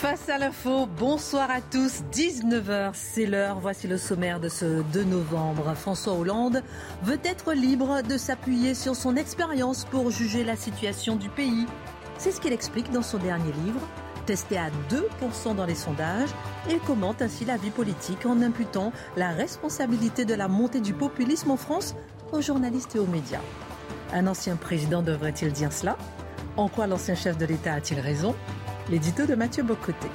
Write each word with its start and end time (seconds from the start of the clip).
Face 0.00 0.30
à 0.30 0.38
l'info, 0.38 0.86
bonsoir 0.86 1.50
à 1.50 1.60
tous. 1.60 2.00
19h, 2.10 2.92
c'est 2.94 3.26
l'heure. 3.26 3.60
Voici 3.60 3.86
le 3.86 3.98
sommaire 3.98 4.40
de 4.40 4.48
ce 4.48 4.80
2 4.80 5.04
novembre. 5.04 5.74
François 5.74 6.14
Hollande 6.14 6.62
veut 7.02 7.20
être 7.22 7.52
libre 7.52 8.00
de 8.00 8.16
s'appuyer 8.16 8.72
sur 8.72 8.96
son 8.96 9.14
expérience 9.14 9.84
pour 9.84 10.10
juger 10.10 10.42
la 10.42 10.56
situation 10.56 11.16
du 11.16 11.28
pays. 11.28 11.66
C'est 12.16 12.30
ce 12.30 12.40
qu'il 12.40 12.54
explique 12.54 12.90
dans 12.90 13.02
son 13.02 13.18
dernier 13.18 13.52
livre, 13.66 13.82
testé 14.24 14.56
à 14.56 14.70
2% 14.88 15.54
dans 15.54 15.66
les 15.66 15.74
sondages. 15.74 16.30
Il 16.70 16.80
commente 16.80 17.20
ainsi 17.20 17.44
la 17.44 17.58
vie 17.58 17.68
politique 17.68 18.24
en 18.24 18.40
imputant 18.40 18.94
la 19.18 19.28
responsabilité 19.32 20.24
de 20.24 20.32
la 20.32 20.48
montée 20.48 20.80
du 20.80 20.94
populisme 20.94 21.50
en 21.50 21.58
France 21.58 21.94
aux 22.32 22.40
journalistes 22.40 22.96
et 22.96 23.00
aux 23.00 23.06
médias. 23.06 23.42
Un 24.14 24.28
ancien 24.28 24.56
président 24.56 25.02
devrait-il 25.02 25.52
dire 25.52 25.74
cela? 25.74 25.98
En 26.56 26.68
quoi 26.68 26.86
l'ancien 26.86 27.14
chef 27.14 27.36
de 27.36 27.44
l'État 27.44 27.74
a-t-il 27.74 28.00
raison? 28.00 28.34
L'édito 28.90 29.24
de 29.24 29.36
Mathieu 29.36 29.62
Bocoté. 29.62 30.08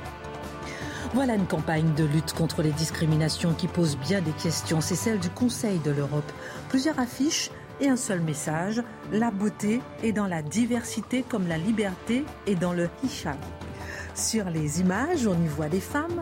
Voilà 1.14 1.36
une 1.36 1.48
campagne 1.48 1.94
de 1.94 2.04
lutte 2.04 2.34
contre 2.34 2.62
les 2.62 2.74
discriminations 2.74 3.54
qui 3.54 3.68
pose 3.68 3.98
bien 3.98 4.20
des 4.20 4.34
questions. 4.34 4.82
C'est 4.82 4.96
celle 4.96 5.20
du 5.20 5.30
Conseil 5.30 5.80
de 5.80 5.92
l'Europe. 5.92 6.30
Plusieurs 6.68 7.00
affiches 7.00 7.52
et 7.80 7.88
un 7.88 7.96
seul 7.96 8.20
message. 8.20 8.84
La 9.14 9.32
beauté 9.32 9.80
est 10.04 10.12
dans 10.12 10.28
la 10.28 10.42
diversité 10.42 11.24
comme 11.24 11.48
la 11.48 11.58
liberté 11.58 12.26
est 12.48 12.56
dans 12.56 12.74
le 12.74 12.90
hijab. 13.02 13.38
Sur 14.14 14.50
les 14.50 14.82
images, 14.82 15.26
on 15.26 15.42
y 15.42 15.48
voit 15.48 15.70
des 15.70 15.80
femmes 15.80 16.22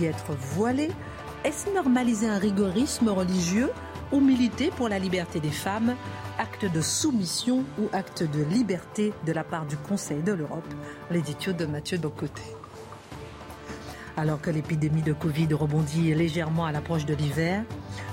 y 0.00 0.06
être 0.06 0.32
voilées. 0.56 0.90
Est-ce 1.44 1.72
normaliser 1.72 2.28
un 2.28 2.38
rigorisme 2.38 3.10
religieux 3.10 3.70
ou 4.12 4.20
militer 4.20 4.70
pour 4.70 4.88
la 4.88 4.98
liberté 4.98 5.40
des 5.40 5.50
femmes 5.50 5.96
Acte 6.38 6.64
de 6.64 6.80
soumission 6.80 7.64
ou 7.78 7.88
acte 7.92 8.22
de 8.22 8.42
liberté 8.42 9.12
de 9.26 9.32
la 9.32 9.44
part 9.44 9.66
du 9.66 9.76
Conseil 9.76 10.22
de 10.22 10.32
l'Europe 10.32 10.74
L'édito 11.10 11.52
de 11.52 11.66
Mathieu 11.66 11.98
Bocoté. 11.98 12.42
Alors 14.16 14.40
que 14.40 14.50
l'épidémie 14.50 15.02
de 15.02 15.12
Covid 15.12 15.54
rebondit 15.54 16.14
légèrement 16.14 16.66
à 16.66 16.72
l'approche 16.72 17.06
de 17.06 17.14
l'hiver, 17.14 17.64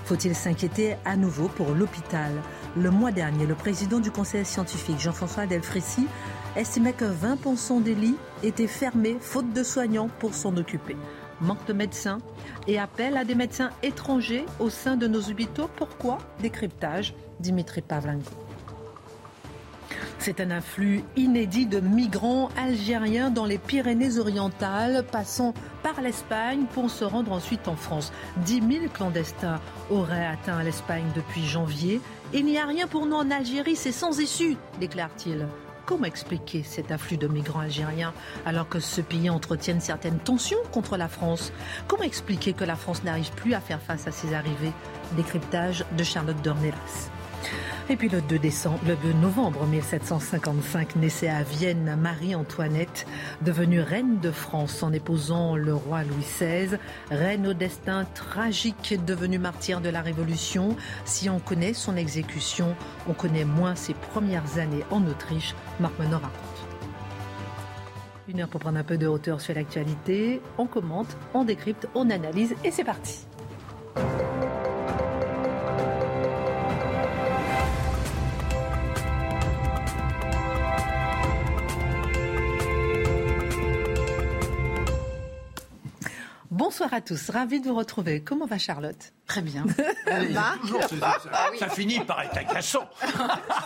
faut-il 0.06 0.36
s'inquiéter 0.36 0.96
à 1.06 1.16
nouveau 1.16 1.48
pour 1.50 1.72
l'hôpital? 1.72 2.32
Le 2.78 2.90
mois 2.92 3.12
dernier, 3.12 3.46
le 3.46 3.56
président 3.56 4.00
du 4.00 4.12
conseil 4.12 4.46
scientifique, 4.46 5.00
Jean-François 5.00 5.46
Delfrécy, 5.46 6.08
estimait 6.56 6.94
que 6.94 7.06
20% 7.06 7.84
des 7.84 7.96
lits 7.96 8.18
étaient 8.44 8.68
fermés 8.68 9.18
faute 9.20 9.52
de 9.54 9.64
soignants 9.64 10.10
pour 10.20 10.34
s'en 10.34 10.56
occuper. 10.56 10.96
Manque 11.42 11.66
de 11.68 11.74
médecins 11.74 12.20
et 12.68 12.78
appel 12.78 13.16
à 13.18 13.24
des 13.24 13.36
médecins 13.36 13.72
étrangers 13.84 14.46
au 14.60 14.70
sein 14.70 14.98
de 14.98 15.08
nos 15.08 15.22
hôpitaux. 15.30 15.70
Pourquoi 15.76 16.18
Décryptage, 16.42 17.14
Dimitri 17.40 17.82
Pavlenko. 17.82 18.32
C'est 20.20 20.42
un 20.42 20.52
afflux 20.52 21.02
inédit 21.16 21.66
de 21.66 21.80
migrants 21.80 22.50
algériens 22.58 23.30
dans 23.30 23.46
les 23.46 23.58
Pyrénées-Orientales, 23.58 25.06
passant 25.10 25.54
par 25.82 26.02
l'Espagne 26.02 26.66
pour 26.74 26.90
se 26.90 27.06
rendre 27.06 27.32
ensuite 27.32 27.70
en 27.70 27.78
France. 27.78 28.12
10 28.46 28.62
000 28.70 28.86
clandestins 28.94 29.62
auraient 29.90 30.28
atteint 30.28 30.62
l'Espagne 30.62 31.08
depuis 31.16 31.46
janvier. 31.46 32.02
Il 32.34 32.46
n'y 32.46 32.58
a 32.58 32.66
rien 32.66 32.86
pour 32.86 33.06
nous 33.06 33.16
en 33.16 33.32
Algérie, 33.32 33.78
c'est 33.78 33.94
sans 33.94 34.20
issue, 34.20 34.58
déclare-t-il. 34.82 35.48
Comment 35.90 36.06
expliquer 36.06 36.62
cet 36.62 36.92
afflux 36.92 37.18
de 37.18 37.28
migrants 37.28 37.62
algériens 37.62 38.14
alors 38.46 38.70
que 38.70 38.80
ce 38.80 39.02
pays 39.02 39.28
entretienne 39.28 39.82
certaines 39.82 40.20
tensions 40.20 40.60
contre 40.72 40.98
la 40.98 41.08
France? 41.08 41.52
Comment 41.88 42.04
expliquer 42.04 42.54
que 42.54 42.64
la 42.64 42.76
France 42.76 43.04
n'arrive 43.04 43.32
plus 43.32 43.56
à 43.56 43.60
faire 43.60 43.82
face 43.82 44.06
à 44.06 44.12
ces 44.12 44.36
arrivées? 44.36 44.72
Décryptage 45.14 45.84
de 45.98 46.04
Charlotte 46.04 46.40
Dornelas. 46.44 47.10
Et 47.90 47.96
puis 47.96 48.08
le 48.08 48.22
2, 48.22 48.38
décembre, 48.38 48.80
le 48.88 48.96
2 48.96 49.14
novembre 49.14 49.66
1755 49.66 50.96
naissait 50.98 51.28
à 51.28 51.42
Vienne 51.42 51.98
Marie-Antoinette, 52.00 53.08
devenue 53.42 53.82
reine 53.82 54.20
de 54.20 54.30
France 54.30 54.84
en 54.84 54.94
épousant 54.94 55.56
le 55.56 55.74
roi 55.74 56.04
Louis 56.04 56.22
XVI, 56.22 56.78
reine 57.10 57.48
au 57.48 57.54
destin 57.54 58.06
tragique, 58.14 58.94
devenue 59.08 59.40
martyre 59.40 59.82
de 59.82 59.90
la 59.90 60.02
Révolution. 60.02 60.76
Si 61.06 61.32
on 61.32 61.40
connaît 61.40 61.74
son 61.74 61.98
exécution, 61.98 62.76
on 63.08 63.14
connaît 63.14 63.46
moins 63.46 63.74
ses 63.74 63.96
premières 63.96 64.60
années 64.60 64.84
en 64.92 65.04
Autriche. 65.08 65.56
Marc 65.80 65.98
Menor 65.98 66.22
raconte. 66.22 66.60
Une 68.28 68.42
heure 68.42 68.50
pour 68.50 68.60
prendre 68.60 68.78
un 68.78 68.84
peu 68.84 69.00
de 69.00 69.08
hauteur 69.08 69.42
sur 69.42 69.56
l'actualité. 69.56 70.42
On 70.60 70.68
commente, 70.68 71.18
on 71.34 71.44
décrypte, 71.44 71.88
on 71.96 72.12
analyse 72.12 72.54
et 72.64 72.70
c'est 72.70 72.84
parti. 72.84 73.26
Bonsoir 86.60 86.94
à 86.94 87.00
tous, 87.00 87.30
ravi 87.30 87.62
de 87.62 87.70
vous 87.70 87.76
retrouver. 87.76 88.22
Comment 88.22 88.46
va 88.46 88.58
Charlotte? 88.58 89.14
Très 89.28 89.42
bien. 89.42 89.66
Marc 90.34 90.60
Toujours, 90.60 90.84
ça, 90.84 91.16
ça 91.58 91.70
finit 91.70 92.02
par 92.02 92.22
être 92.22 92.36
agaçant. 92.38 92.90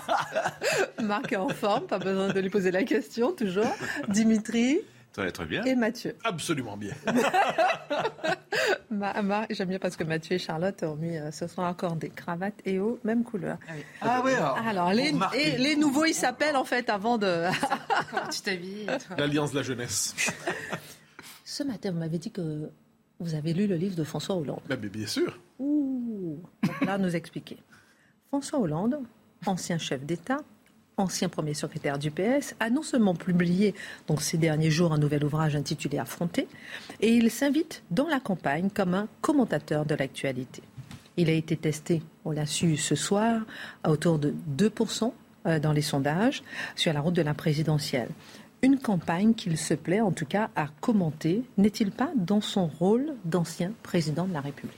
Marc 1.01 1.31
est 1.31 1.37
en 1.37 1.49
forme, 1.49 1.87
pas 1.87 1.97
besoin 1.97 2.27
de 2.31 2.39
lui 2.39 2.51
poser 2.51 2.69
la 2.69 2.83
question, 2.83 3.31
toujours. 3.31 3.65
Dimitri 4.09 4.77
Très, 5.11 5.31
très 5.31 5.45
bien. 5.45 5.63
et 5.63 5.73
Mathieu. 5.73 6.15
Absolument 6.23 6.77
bien. 6.77 6.93
Ma- 8.91 9.23
Ma- 9.23 9.47
J'aime 9.49 9.69
bien 9.69 9.79
parce 9.79 9.95
que 9.95 10.03
Mathieu 10.03 10.35
et 10.35 10.39
Charlotte 10.39 10.83
ont 10.83 10.95
mis, 10.95 11.17
euh, 11.17 11.31
ce 11.31 11.47
sont 11.47 11.63
accordés, 11.65 12.09
cravate 12.09 12.53
et 12.63 12.77
haut, 12.79 12.99
même 13.03 13.23
couleur. 13.23 13.57
Ah 14.01 14.21
oui, 14.23 14.33
alors, 14.33 14.57
Alors, 14.67 14.93
les, 14.93 15.11
et 15.33 15.57
les 15.57 15.75
nouveaux, 15.75 16.05
ils 16.05 16.13
s'appellent 16.13 16.57
en 16.57 16.63
fait 16.63 16.91
avant 16.91 17.17
de... 17.17 17.47
Comment 18.11 18.27
tu 18.29 18.41
t'habilles 18.41 18.85
L'Alliance 19.17 19.51
de 19.51 19.57
la 19.57 19.63
jeunesse. 19.63 20.13
Ce 21.43 21.63
matin, 21.63 21.91
vous 21.91 21.97
m'avez 21.99 22.19
dit 22.19 22.31
que 22.31 22.69
vous 23.19 23.35
avez 23.35 23.53
lu 23.53 23.67
le 23.67 23.75
livre 23.75 23.95
de 23.95 24.03
François 24.03 24.35
Hollande. 24.35 24.61
Ben, 24.67 24.77
bien 24.77 25.07
sûr. 25.07 25.39
Ouh 25.59 26.39
Là, 26.81 26.97
nous 26.97 27.15
expliquer. 27.15 27.57
François 28.27 28.59
Hollande, 28.59 28.99
ancien 29.45 29.77
chef 29.77 30.03
d'État, 30.03 30.39
ancien 30.97 31.29
premier 31.29 31.53
secrétaire 31.53 31.97
du 31.97 32.11
PS, 32.11 32.55
a 32.59 32.69
non 32.69 32.83
seulement 32.83 33.15
publié 33.15 33.73
donc, 34.07 34.21
ces 34.21 34.37
derniers 34.37 34.71
jours 34.71 34.93
un 34.93 34.97
nouvel 34.97 35.23
ouvrage 35.23 35.55
intitulé 35.55 35.97
Affronter, 35.97 36.47
et 37.01 37.13
il 37.13 37.31
s'invite 37.31 37.83
dans 37.91 38.07
la 38.07 38.19
campagne 38.19 38.69
comme 38.69 38.93
un 38.93 39.07
commentateur 39.21 39.85
de 39.85 39.95
l'actualité. 39.95 40.61
Il 41.17 41.29
a 41.29 41.33
été 41.33 41.55
testé, 41.55 42.01
on 42.25 42.31
l'a 42.31 42.45
su 42.45 42.77
ce 42.77 42.95
soir, 42.95 43.41
à 43.83 43.91
autour 43.91 44.17
de 44.19 44.33
2% 44.57 45.11
euh, 45.45 45.59
dans 45.59 45.71
les 45.71 45.81
sondages 45.81 46.43
sur 46.75 46.91
la 46.93 47.01
route 47.01 47.13
de 47.13 47.21
la 47.21 47.33
présidentielle. 47.33 48.09
Une 48.63 48.79
campagne 48.79 49.33
qu'il 49.33 49.57
se 49.57 49.73
plaît 49.73 49.99
en 49.99 50.13
tout 50.13 50.25
cas 50.25 50.49
à 50.55 50.67
commenter. 50.79 51.43
N'est-il 51.57 51.91
pas 51.91 52.11
dans 52.15 52.39
son 52.39 52.65
rôle 52.65 53.13
d'ancien 53.25 53.73
président 53.83 54.25
de 54.25 54.31
la 54.31 54.39
République? 54.39 54.77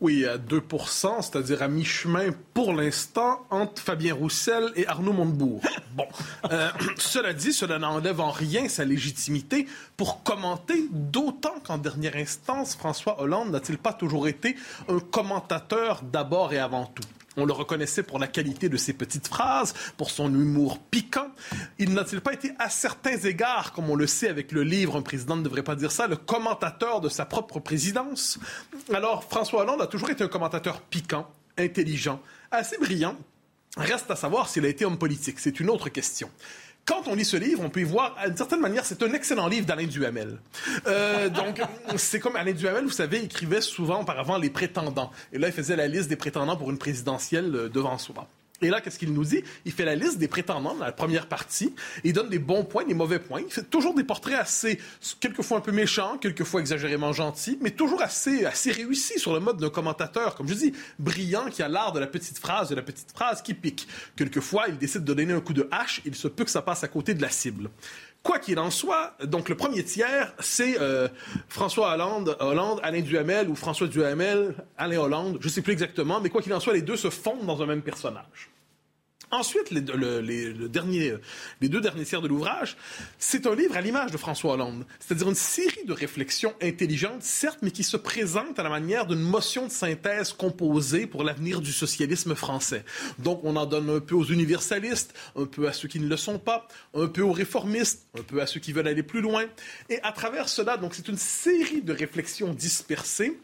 Oui, 0.00 0.24
à 0.24 0.38
2% 0.38 1.22
c'est-à-dire 1.22 1.60
à 1.60 1.66
mi-chemin 1.66 2.30
pour 2.54 2.72
l'instant 2.72 3.44
entre 3.50 3.82
Fabien 3.82 4.14
Roussel 4.14 4.70
et 4.76 4.86
Arnaud 4.86 5.12
Montebourg. 5.12 5.60
Bon, 5.96 6.06
euh, 6.52 6.70
cela 6.96 7.32
dit, 7.32 7.52
cela 7.52 7.80
n'enlève 7.80 8.20
en 8.20 8.30
rien 8.30 8.68
sa 8.68 8.84
légitimité 8.84 9.66
pour 9.96 10.22
commenter, 10.22 10.86
d'autant 10.92 11.58
qu'en 11.66 11.76
dernière 11.76 12.14
instance, 12.14 12.76
François 12.76 13.20
Hollande 13.20 13.50
n'a-t-il 13.50 13.78
pas 13.78 13.92
toujours 13.92 14.28
été 14.28 14.54
un 14.88 15.00
commentateur 15.00 16.02
d'abord 16.04 16.52
et 16.52 16.60
avant 16.60 16.86
tout? 16.86 17.02
On 17.38 17.46
le 17.46 17.52
reconnaissait 17.52 18.02
pour 18.02 18.18
la 18.18 18.26
qualité 18.26 18.68
de 18.68 18.76
ses 18.76 18.92
petites 18.92 19.28
phrases, 19.28 19.74
pour 19.96 20.10
son 20.10 20.32
humour 20.32 20.78
piquant. 20.78 21.28
Il 21.78 21.94
n'a-t-il 21.94 22.20
pas 22.20 22.32
été 22.32 22.52
à 22.58 22.68
certains 22.68 23.16
égards, 23.16 23.72
comme 23.72 23.88
on 23.88 23.96
le 23.96 24.06
sait 24.06 24.28
avec 24.28 24.52
le 24.52 24.62
livre 24.62 24.96
Un 24.96 25.02
président 25.02 25.36
ne 25.36 25.42
devrait 25.42 25.62
pas 25.62 25.76
dire 25.76 25.92
ça, 25.92 26.06
le 26.06 26.16
commentateur 26.16 27.00
de 27.00 27.08
sa 27.08 27.24
propre 27.24 27.60
présidence? 27.60 28.38
Alors, 28.92 29.24
François 29.24 29.62
Hollande 29.62 29.82
a 29.82 29.86
toujours 29.86 30.10
été 30.10 30.24
un 30.24 30.28
commentateur 30.28 30.80
piquant, 30.80 31.30
intelligent, 31.56 32.20
assez 32.50 32.76
brillant. 32.78 33.16
Reste 33.76 34.10
à 34.10 34.16
savoir 34.16 34.48
s'il 34.48 34.64
a 34.64 34.68
été 34.68 34.84
homme 34.84 34.98
politique. 34.98 35.38
C'est 35.38 35.60
une 35.60 35.70
autre 35.70 35.88
question. 35.88 36.30
Quand 36.88 37.06
on 37.06 37.14
lit 37.14 37.26
ce 37.26 37.36
livre, 37.36 37.62
on 37.62 37.68
peut 37.68 37.80
y 37.80 37.84
voir, 37.84 38.16
d'une 38.24 38.36
certaine 38.36 38.60
manière, 38.60 38.86
c'est 38.86 39.02
un 39.02 39.12
excellent 39.12 39.46
livre 39.46 39.66
d'Alain 39.66 39.86
Duhamel. 39.86 40.38
Euh, 40.86 41.28
donc, 41.28 41.60
c'est 41.96 42.18
comme 42.18 42.34
Alain 42.34 42.52
Duhamel, 42.52 42.84
vous 42.84 42.90
savez, 42.90 43.22
écrivait 43.22 43.60
souvent 43.60 44.00
auparavant 44.00 44.38
les 44.38 44.48
prétendants. 44.48 45.10
Et 45.30 45.38
là, 45.38 45.48
il 45.48 45.52
faisait 45.52 45.76
la 45.76 45.86
liste 45.86 46.08
des 46.08 46.16
prétendants 46.16 46.56
pour 46.56 46.70
une 46.70 46.78
présidentielle 46.78 47.54
euh, 47.54 47.68
devant 47.68 47.98
soi. 47.98 48.26
Et 48.60 48.70
là, 48.70 48.80
qu'est-ce 48.80 48.98
qu'il 48.98 49.12
nous 49.12 49.24
dit? 49.24 49.44
Il 49.64 49.72
fait 49.72 49.84
la 49.84 49.94
liste 49.94 50.18
des 50.18 50.26
prétendants 50.26 50.74
dans 50.74 50.84
la 50.84 50.92
première 50.92 51.26
partie. 51.26 51.74
il 52.02 52.12
donne 52.12 52.28
des 52.28 52.40
bons 52.40 52.64
points, 52.64 52.84
des 52.84 52.94
mauvais 52.94 53.20
points. 53.20 53.40
Il 53.40 53.52
fait 53.52 53.62
toujours 53.62 53.94
des 53.94 54.02
portraits 54.02 54.38
assez, 54.38 54.80
quelquefois 55.20 55.58
un 55.58 55.60
peu 55.60 55.70
méchants, 55.70 56.18
quelquefois 56.18 56.60
exagérément 56.60 57.12
gentils, 57.12 57.58
mais 57.60 57.70
toujours 57.70 58.02
assez, 58.02 58.44
assez 58.44 58.72
réussis 58.72 59.18
sur 59.20 59.32
le 59.32 59.40
mode 59.40 59.58
d'un 59.58 59.70
commentateur, 59.70 60.34
comme 60.34 60.48
je 60.48 60.54
dis, 60.54 60.72
brillant, 60.98 61.50
qui 61.50 61.62
a 61.62 61.68
l'art 61.68 61.92
de 61.92 62.00
la 62.00 62.08
petite 62.08 62.38
phrase, 62.38 62.68
de 62.68 62.74
la 62.74 62.82
petite 62.82 63.12
phrase 63.12 63.42
qui 63.42 63.54
pique. 63.54 63.86
Quelquefois, 64.16 64.64
il 64.68 64.76
décide 64.76 65.04
de 65.04 65.14
donner 65.14 65.32
un 65.32 65.40
coup 65.40 65.54
de 65.54 65.68
hache. 65.70 66.00
Il 66.04 66.16
se 66.16 66.26
peut 66.26 66.44
que 66.44 66.50
ça 66.50 66.62
passe 66.62 66.82
à 66.82 66.88
côté 66.88 67.14
de 67.14 67.22
la 67.22 67.30
cible. 67.30 67.70
Quoi 68.28 68.40
qu'il 68.40 68.58
en 68.58 68.70
soit, 68.70 69.14
donc 69.24 69.48
le 69.48 69.56
premier 69.56 69.82
tiers, 69.82 70.34
c'est 70.38 70.78
euh, 70.82 71.08
François 71.48 71.94
Hollande, 71.94 72.36
Hollande, 72.40 72.78
Alain 72.82 73.00
Duhamel 73.00 73.48
ou 73.48 73.54
François 73.54 73.86
Duhamel, 73.86 74.54
Alain 74.76 74.98
Hollande, 74.98 75.38
je 75.40 75.46
ne 75.46 75.50
sais 75.50 75.62
plus 75.62 75.72
exactement, 75.72 76.20
mais 76.20 76.28
quoi 76.28 76.42
qu'il 76.42 76.52
en 76.52 76.60
soit, 76.60 76.74
les 76.74 76.82
deux 76.82 76.98
se 76.98 77.08
fondent 77.08 77.46
dans 77.46 77.62
un 77.62 77.64
même 77.64 77.80
personnage. 77.80 78.50
Ensuite, 79.30 79.70
les, 79.70 79.82
deux 79.82 80.68
derniers 81.80 82.04
tiers 82.04 82.22
de 82.22 82.28
l'ouvrage, 82.28 82.76
c'est 83.18 83.46
un 83.46 83.54
livre 83.54 83.76
à 83.76 83.82
l'image 83.82 84.10
de 84.10 84.16
François 84.16 84.54
Hollande, 84.54 84.86
c'est-à-dire 85.00 85.28
une 85.28 85.34
série 85.34 85.84
de 85.84 85.92
réflexions 85.92 86.54
intelligentes, 86.62 87.22
certes, 87.22 87.58
mais 87.60 87.70
qui 87.70 87.84
se 87.84 87.98
présentent 87.98 88.58
à 88.58 88.62
la 88.62 88.70
manière 88.70 89.06
d'une 89.06 89.20
motion 89.20 89.66
de 89.66 89.70
synthèse 89.70 90.32
composée 90.32 91.06
pour 91.06 91.24
l'avenir 91.24 91.60
du 91.60 91.72
socialisme 91.72 92.34
français. 92.34 92.84
Donc, 93.18 93.40
on 93.44 93.56
en 93.56 93.66
donne 93.66 93.90
un 93.90 94.00
peu 94.00 94.14
aux 94.14 94.24
universalistes, 94.24 95.12
un 95.36 95.44
peu 95.44 95.68
à 95.68 95.74
ceux 95.74 95.88
qui 95.88 96.00
ne 96.00 96.08
le 96.08 96.16
sont 96.16 96.38
pas, 96.38 96.66
un 96.94 97.06
peu 97.06 97.20
aux 97.20 97.32
réformistes, 97.32 98.06
un 98.18 98.22
peu 98.22 98.40
à 98.40 98.46
ceux 98.46 98.60
qui 98.60 98.72
veulent 98.72 98.88
aller 98.88 99.02
plus 99.02 99.20
loin. 99.20 99.44
Et 99.90 100.00
à 100.02 100.12
travers 100.12 100.48
cela, 100.48 100.78
donc, 100.78 100.94
c'est 100.94 101.08
une 101.08 101.18
série 101.18 101.82
de 101.82 101.92
réflexions 101.92 102.54
dispersées 102.54 103.38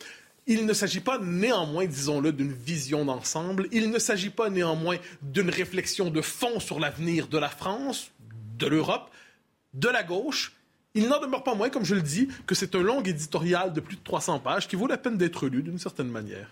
il 0.47 0.67
ne 0.67 0.73
s'agit 0.73 1.01
pas 1.01 1.19
néanmoins, 1.19 1.87
disons-le, 1.87 2.33
d'une 2.33 2.53
vision 2.53 3.05
d'ensemble. 3.05 3.69
Il 3.73 3.91
ne 3.91 3.99
s'agit 3.99 4.31
pas 4.31 4.51
néanmoins 4.51 4.97
d'une 5.23 5.51
réflexion 5.51 6.11
de 6.11 6.21
fond 6.21 6.61
sur 6.61 6.81
l'avenir 6.81 7.29
de 7.29 7.39
la 7.39 7.49
France, 7.49 8.11
de 8.59 8.67
l'Europe, 8.67 9.11
de 9.73 9.89
la 9.89 10.03
gauche. 10.03 10.53
Il 10.95 11.09
n'en 11.09 11.21
demeure 11.21 11.43
pas 11.43 11.55
moins, 11.55 11.71
comme 11.71 11.85
je 11.85 11.95
le 11.95 12.03
dis, 12.03 12.29
que 12.47 12.55
c'est 12.55 12.75
un 12.75 12.83
long 12.83 13.03
éditorial 13.03 13.73
de 13.73 13.81
plus 13.81 13.97
de 13.97 14.03
300 14.03 14.41
pages 14.41 14.69
qui 14.69 14.77
vaut 14.77 14.87
la 14.87 14.99
peine 14.99 15.17
d'être 15.17 15.49
lu 15.49 15.63
d'une 15.63 15.79
certaine 15.79 16.09
manière. 16.09 16.49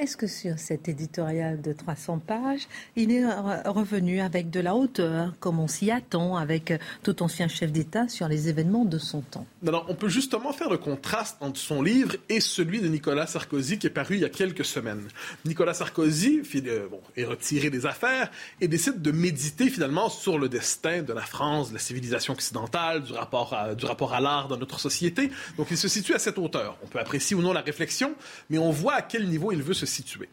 Est-ce 0.00 0.16
que 0.16 0.26
sur 0.26 0.58
cet 0.58 0.88
éditorial 0.88 1.60
de 1.60 1.74
300 1.74 2.20
pages, 2.26 2.68
il 2.96 3.12
est 3.12 3.22
revenu 3.66 4.20
avec 4.20 4.48
de 4.48 4.58
la 4.58 4.74
hauteur, 4.74 5.34
comme 5.40 5.60
on 5.60 5.68
s'y 5.68 5.90
attend, 5.90 6.38
avec 6.38 6.72
tout 7.02 7.22
ancien 7.22 7.48
chef 7.48 7.70
d'État 7.70 8.08
sur 8.08 8.26
les 8.26 8.48
événements 8.48 8.86
de 8.86 8.96
son 8.96 9.20
temps? 9.20 9.44
Alors, 9.66 9.84
on 9.90 9.94
peut 9.94 10.08
justement 10.08 10.54
faire 10.54 10.70
le 10.70 10.78
contraste 10.78 11.36
entre 11.40 11.60
son 11.60 11.82
livre 11.82 12.16
et 12.30 12.40
celui 12.40 12.80
de 12.80 12.88
Nicolas 12.88 13.26
Sarkozy 13.26 13.78
qui 13.78 13.88
est 13.88 13.90
paru 13.90 14.14
il 14.14 14.22
y 14.22 14.24
a 14.24 14.30
quelques 14.30 14.64
semaines. 14.64 15.06
Nicolas 15.44 15.74
Sarkozy 15.74 16.40
euh, 16.54 16.88
est 17.18 17.24
retiré 17.24 17.68
des 17.68 17.84
affaires 17.84 18.30
et 18.62 18.68
décide 18.68 19.02
de 19.02 19.12
méditer 19.12 19.68
finalement 19.68 20.08
sur 20.08 20.38
le 20.38 20.48
destin 20.48 21.02
de 21.02 21.12
la 21.12 21.20
France, 21.20 21.68
de 21.68 21.74
la 21.74 21.78
civilisation 21.78 22.32
occidentale, 22.32 23.02
du 23.02 23.12
rapport 23.12 23.52
à, 23.52 23.74
du 23.74 23.84
rapport 23.84 24.14
à 24.14 24.20
l'art 24.22 24.48
dans 24.48 24.56
notre 24.56 24.80
société. 24.80 25.30
Donc, 25.58 25.66
il 25.70 25.76
se 25.76 25.88
situe 25.88 26.14
à 26.14 26.18
cette 26.18 26.38
hauteur. 26.38 26.78
On 26.82 26.86
peut 26.86 26.98
apprécier 27.00 27.36
ou 27.36 27.42
non 27.42 27.52
la 27.52 27.60
réflexion, 27.60 28.14
mais 28.48 28.56
on 28.56 28.70
voit 28.70 28.94
à 28.94 29.02
quel 29.02 29.28
niveau 29.28 29.52
il 29.52 29.62
veut 29.62 29.74
se 29.74 29.89
situé. 29.90 30.28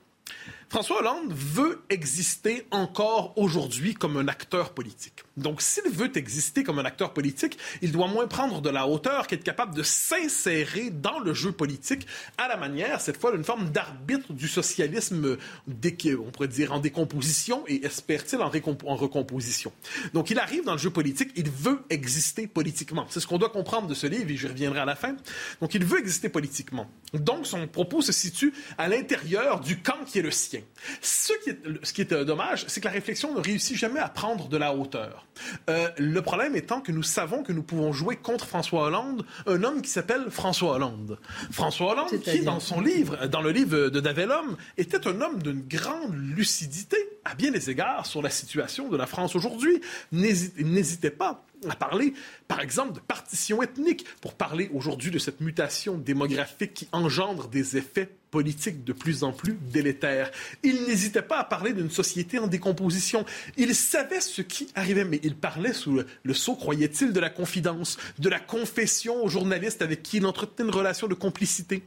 François 0.69 0.99
Hollande 0.99 1.31
veut 1.31 1.81
exister 1.89 2.67
encore 2.71 3.31
aujourd'hui 3.37 3.93
comme 3.93 4.17
un 4.17 4.27
acteur 4.27 4.73
politique. 4.73 5.23
Donc, 5.37 5.61
s'il 5.61 5.89
veut 5.89 6.11
exister 6.17 6.63
comme 6.63 6.77
un 6.77 6.83
acteur 6.83 7.13
politique, 7.13 7.57
il 7.81 7.93
doit 7.93 8.07
moins 8.07 8.27
prendre 8.27 8.59
de 8.59 8.69
la 8.69 8.85
hauteur 8.85 9.27
qu'être 9.27 9.45
capable 9.45 9.73
de 9.75 9.83
s'insérer 9.83 10.89
dans 10.89 11.19
le 11.19 11.33
jeu 11.33 11.53
politique 11.53 12.05
à 12.37 12.49
la 12.49 12.57
manière, 12.57 12.99
cette 12.99 13.17
fois, 13.17 13.31
d'une 13.31 13.45
forme 13.45 13.69
d'arbitre 13.69 14.33
du 14.33 14.49
socialisme, 14.49 15.37
on 15.67 16.31
pourrait 16.31 16.47
dire, 16.49 16.73
en 16.73 16.79
décomposition 16.79 17.63
et 17.67 17.85
espère-t-il 17.85 18.41
en, 18.41 18.51
en, 18.51 18.95
recomposition. 18.95 19.71
Donc, 20.13 20.31
il 20.31 20.39
arrive 20.39 20.65
dans 20.65 20.73
le 20.73 20.79
jeu 20.79 20.89
politique, 20.89 21.31
il 21.37 21.49
veut 21.49 21.79
exister 21.89 22.45
politiquement. 22.45 23.05
C'est 23.09 23.21
ce 23.21 23.27
qu'on 23.27 23.37
doit 23.37 23.51
comprendre 23.51 23.87
de 23.87 23.93
ce 23.93 24.07
livre 24.07 24.31
et 24.31 24.35
je 24.35 24.47
reviendrai 24.47 24.79
à 24.79 24.85
la 24.85 24.95
fin. 24.95 25.15
Donc, 25.61 25.75
il 25.75 25.85
veut 25.85 25.99
exister 25.99 26.27
politiquement. 26.27 26.89
Donc, 27.13 27.45
son 27.45 27.67
propos 27.67 28.01
se 28.01 28.11
situe 28.11 28.53
à 28.77 28.89
l'intérieur 28.89 29.61
du 29.61 29.79
camp 29.79 30.03
qui 30.05 30.19
est 30.19 30.23
le 30.23 30.31
sien. 30.31 30.56
Ce 31.01 31.33
qui 31.43 31.49
est, 31.49 31.59
ce 31.83 31.93
qui 31.93 32.01
est 32.01 32.11
euh, 32.11 32.23
dommage, 32.23 32.65
c'est 32.67 32.81
que 32.81 32.85
la 32.85 32.91
réflexion 32.91 33.33
ne 33.33 33.39
réussit 33.39 33.77
jamais 33.77 33.99
à 33.99 34.09
prendre 34.09 34.47
de 34.47 34.57
la 34.57 34.73
hauteur. 34.73 35.27
Euh, 35.69 35.89
le 35.97 36.21
problème 36.21 36.55
étant 36.55 36.81
que 36.81 36.91
nous 36.91 37.03
savons 37.03 37.43
que 37.43 37.53
nous 37.53 37.63
pouvons 37.63 37.93
jouer 37.93 38.15
contre 38.15 38.45
François 38.45 38.83
Hollande, 38.83 39.25
un 39.45 39.63
homme 39.63 39.81
qui 39.81 39.89
s'appelle 39.89 40.29
François 40.29 40.73
Hollande. 40.73 41.19
François 41.51 41.91
Hollande, 41.91 42.19
qui 42.21 42.41
dans 42.41 42.59
son 42.59 42.81
livre, 42.81 43.27
dans 43.27 43.41
le 43.41 43.51
livre 43.51 43.89
de 43.89 43.99
Davel-Homme, 43.99 44.57
était 44.77 45.07
un 45.07 45.21
homme 45.21 45.41
d'une 45.41 45.61
grande 45.61 46.13
lucidité 46.13 46.97
à 47.25 47.35
bien 47.35 47.51
des 47.51 47.69
égards 47.69 48.05
sur 48.05 48.21
la 48.21 48.29
situation 48.29 48.87
de 48.87 48.97
la 48.97 49.05
France 49.05 49.35
aujourd'hui. 49.35 49.81
N'hésitez 50.11 51.09
pas 51.09 51.43
à 51.69 51.75
parler, 51.75 52.13
par 52.47 52.61
exemple, 52.61 52.93
de 52.93 52.99
partition 52.99 53.61
ethnique, 53.61 54.05
pour 54.21 54.33
parler 54.33 54.69
aujourd'hui 54.73 55.11
de 55.11 55.19
cette 55.19 55.41
mutation 55.41 55.97
démographique 55.97 56.73
qui 56.73 56.87
engendre 56.91 57.47
des 57.47 57.77
effets 57.77 58.09
politiques 58.37 58.83
de 58.83 58.93
plus 58.93 59.23
en 59.23 59.31
plus 59.31 59.57
délétères. 59.73 60.29
Il 60.61 60.83
n'hésitait 60.83 61.23
pas 61.23 61.39
à 61.39 61.43
parler 61.43 61.73
d'une 61.73 61.89
société 61.89 62.37
en 62.37 62.45
décomposition. 62.45 63.25
Il 63.57 63.73
savait 63.73 64.21
ce 64.21 64.43
qui 64.43 64.67
arrivait, 64.75 65.05
mais 65.05 65.19
il 65.23 65.35
parlait 65.35 65.73
sous 65.73 65.93
le, 65.93 66.05
le 66.21 66.33
sceau, 66.35 66.53
croyait-il, 66.53 67.13
de 67.13 67.19
la 67.19 67.31
confidence, 67.31 67.97
de 68.19 68.29
la 68.29 68.39
confession 68.39 69.23
aux 69.23 69.27
journalistes 69.27 69.81
avec 69.81 70.03
qui 70.03 70.17
il 70.17 70.25
entretenait 70.27 70.69
une 70.69 70.75
relation 70.75 71.07
de 71.07 71.15
complicité. 71.15 71.81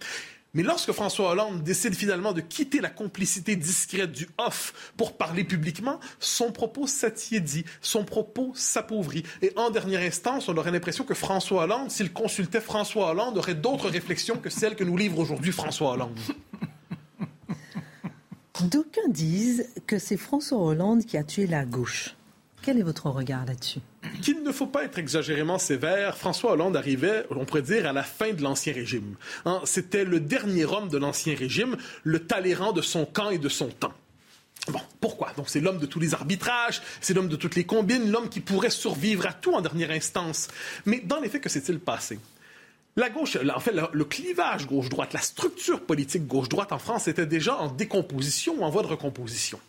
Mais 0.53 0.65
lorsque 0.65 0.91
François 0.91 1.31
Hollande 1.31 1.63
décide 1.63 1.95
finalement 1.95 2.33
de 2.33 2.41
quitter 2.41 2.81
la 2.81 2.91
complicité 2.91 3.55
discrète 3.55 4.11
du 4.11 4.29
off 4.37 4.93
pour 4.97 5.17
parler 5.17 5.45
publiquement, 5.45 6.01
son 6.19 6.51
propos 6.51 6.89
s'attiédit, 6.89 7.65
son 7.81 8.05
propos 8.05 8.53
s'appauvrit. 8.55 9.23
Et 9.43 9.53
en 9.57 9.71
dernière 9.71 10.01
instance, 10.01 10.49
on 10.49 10.57
aurait 10.57 10.73
l'impression 10.73 11.05
que 11.05 11.15
François 11.15 11.65
Hollande, 11.65 11.91
s'il 11.91 12.13
consultait 12.13 12.61
François 12.61 13.11
Hollande, 13.11 13.39
aurait 13.39 13.55
d'autres 13.55 13.89
réflexions 13.89 14.39
que 14.39 14.51
celles 14.51 14.75
que 14.75 14.85
nous 14.85 14.97
livre 14.97 15.19
aujourd'hui 15.19 15.53
François 15.53 15.93
Hollande. 15.93 16.19
D'aucuns 18.61 19.09
disent 19.09 19.69
que 19.87 19.99
c'est 19.99 20.17
François 20.17 20.59
Hollande 20.59 21.05
qui 21.07 21.17
a 21.17 21.25
tué 21.25 21.47
la 21.47 21.65
gauche. 21.65 22.17
Quel 22.63 22.79
est 22.79 22.83
votre 22.83 23.09
regard 23.09 23.47
là-dessus? 23.47 23.81
Qu'il 24.23 24.43
ne 24.43 24.53
faut 24.53 24.67
pas 24.67 24.85
être 24.85 24.99
exagérément 24.99 25.59
sévère. 25.59 26.17
François 26.17 26.53
Hollande 26.53 26.77
arrivait, 26.77 27.25
on 27.31 27.45
pourrait 27.45 27.63
dire, 27.63 27.87
à 27.87 27.93
la 27.93 28.03
fin 28.03 28.33
de 28.33 28.43
l'Ancien 28.43 28.75
Régime. 28.75 29.15
Hein, 29.47 29.61
c'était 29.65 30.05
le 30.05 30.21
dernier 30.21 30.67
homme 30.67 30.89
de 30.89 30.99
l'Ancien 30.99 31.35
Régime, 31.35 31.77
le 32.05 32.21
Talleyrand 32.21 32.73
de 32.73 32.83
son 32.83 33.07
camp 33.07 33.31
et 33.31 33.39
de 33.39 33.49
son 33.49 33.69
temps. 33.69 33.95
Bon, 34.69 34.81
pourquoi? 35.01 35.33
Donc 35.37 35.49
c'est 35.49 35.61
l'homme 35.61 35.79
de 35.79 35.87
tous 35.87 36.01
les 36.01 36.13
arbitrages, 36.13 36.83
c'est 37.01 37.15
l'homme 37.15 37.29
de 37.29 37.37
toutes 37.37 37.57
les 37.57 37.65
combines, 37.65 38.11
l'homme 38.11 38.29
qui 38.29 38.41
pourrait 38.41 38.71
survivre 38.71 39.27
à 39.27 39.33
tout 39.33 39.55
en 39.55 39.63
dernière 39.63 39.91
instance. 39.91 40.49
Mais 40.85 41.01
dans 41.01 41.19
les 41.19 41.29
faits, 41.29 41.43
que 41.43 41.49
s'est-il 41.49 41.79
passé? 41.81 42.19
La 42.97 43.09
gauche, 43.09 43.37
en 43.37 43.61
fait, 43.61 43.73
le, 43.93 44.05
clivage 44.05 44.67
gauche-droite, 44.67 45.13
la 45.13 45.21
structure 45.21 45.81
politique 45.81 46.27
gauche-droite 46.27 46.73
en 46.73 46.79
France 46.79 47.09
était 47.09 47.25
déjà 47.25 47.57
en 47.57 47.69
décomposition 47.69 48.57
ou 48.59 48.65
en 48.65 48.71
voie 48.71 48.83
de 48.83 48.89
recomposition. 48.89 49.61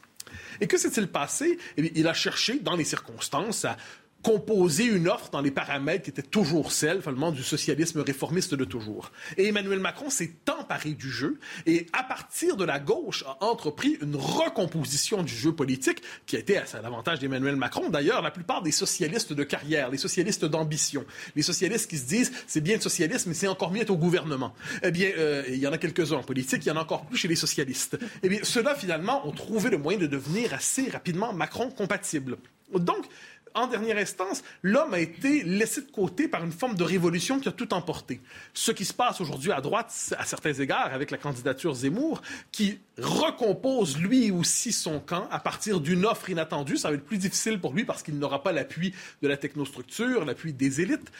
Et 0.61 0.67
que 0.67 0.77
s'est-il 0.77 1.07
passé? 1.07 1.57
Eh 1.75 1.91
il 1.95 2.07
a 2.07 2.13
cherché, 2.13 2.59
dans 2.59 2.75
les 2.75 2.85
circonstances, 2.85 3.65
à 3.65 3.75
composer 4.23 4.85
une 4.85 5.07
offre 5.07 5.29
dans 5.31 5.41
les 5.41 5.51
paramètres 5.51 6.03
qui 6.03 6.09
étaient 6.09 6.21
toujours 6.21 6.71
celles, 6.71 7.01
finalement, 7.01 7.31
du 7.31 7.43
socialisme 7.43 8.01
réformiste 8.01 8.53
de 8.55 8.65
toujours. 8.65 9.11
Et 9.37 9.47
Emmanuel 9.47 9.79
Macron 9.79 10.09
s'est 10.09 10.31
emparé 10.49 10.91
du 10.91 11.09
jeu 11.09 11.39
et, 11.65 11.87
à 11.93 12.03
partir 12.03 12.55
de 12.55 12.63
la 12.63 12.79
gauche, 12.79 13.23
a 13.27 13.45
entrepris 13.45 13.97
une 14.01 14.15
recomposition 14.15 15.23
du 15.23 15.33
jeu 15.33 15.51
politique 15.51 16.01
qui 16.25 16.35
a 16.35 16.39
été 16.39 16.57
à 16.57 16.65
l'avantage 16.81 17.19
d'Emmanuel 17.19 17.55
Macron. 17.55 17.89
D'ailleurs, 17.89 18.21
la 18.21 18.31
plupart 18.31 18.61
des 18.61 18.71
socialistes 18.71 19.33
de 19.33 19.43
carrière, 19.43 19.89
les 19.89 19.97
socialistes 19.97 20.45
d'ambition, 20.45 21.05
les 21.35 21.41
socialistes 21.41 21.89
qui 21.89 21.97
se 21.97 22.07
disent 22.07 22.31
c'est 22.47 22.61
bien 22.61 22.75
le 22.75 22.81
socialisme, 22.81 23.29
mais 23.29 23.35
c'est 23.35 23.47
encore 23.47 23.71
mieux 23.71 23.81
être 23.81 23.89
au 23.89 23.97
gouvernement. 23.97 24.53
Eh 24.83 24.91
bien, 24.91 25.11
euh, 25.17 25.43
il 25.47 25.57
y 25.57 25.67
en 25.67 25.73
a 25.73 25.77
quelques-uns 25.77 26.17
en 26.17 26.23
politique, 26.23 26.65
il 26.65 26.69
y 26.69 26.71
en 26.71 26.77
a 26.77 26.81
encore 26.81 27.05
plus 27.05 27.17
chez 27.17 27.27
les 27.27 27.35
socialistes. 27.35 27.97
Eh 28.23 28.29
bien, 28.29 28.39
ceux-là, 28.43 28.75
finalement, 28.75 29.27
ont 29.27 29.31
trouvé 29.31 29.69
le 29.69 29.77
moyen 29.77 29.99
de 29.99 30.07
devenir 30.07 30.53
assez 30.53 30.89
rapidement 30.89 31.33
Macron 31.33 31.69
compatible. 31.69 32.37
Donc, 32.79 33.05
en 33.53 33.67
dernière 33.67 33.97
instance, 33.97 34.43
l'homme 34.61 34.93
a 34.93 34.99
été 34.99 35.43
laissé 35.43 35.81
de 35.81 35.91
côté 35.91 36.27
par 36.27 36.43
une 36.43 36.51
forme 36.51 36.75
de 36.75 36.83
révolution 36.83 37.39
qui 37.39 37.49
a 37.49 37.51
tout 37.51 37.73
emporté. 37.73 38.21
Ce 38.53 38.71
qui 38.71 38.85
se 38.85 38.93
passe 38.93 39.21
aujourd'hui 39.21 39.51
à 39.51 39.61
droite, 39.61 39.93
à 40.17 40.25
certains 40.25 40.53
égards, 40.53 40.93
avec 40.93 41.11
la 41.11 41.17
candidature 41.17 41.73
Zemmour, 41.73 42.21
qui 42.51 42.79
recompose 42.97 43.97
lui 43.97 44.31
aussi 44.31 44.71
son 44.71 44.99
camp 44.99 45.27
à 45.31 45.39
partir 45.39 45.79
d'une 45.79 46.05
offre 46.05 46.29
inattendue. 46.29 46.77
Ça 46.77 46.89
va 46.89 46.95
être 46.95 47.05
plus 47.05 47.17
difficile 47.17 47.59
pour 47.59 47.73
lui 47.73 47.85
parce 47.85 48.03
qu'il 48.03 48.17
n'aura 48.17 48.43
pas 48.43 48.51
l'appui 48.51 48.93
de 49.21 49.27
la 49.27 49.37
technostructure, 49.37 50.25
l'appui 50.25 50.53
des 50.53 50.81
élites. 50.81 51.11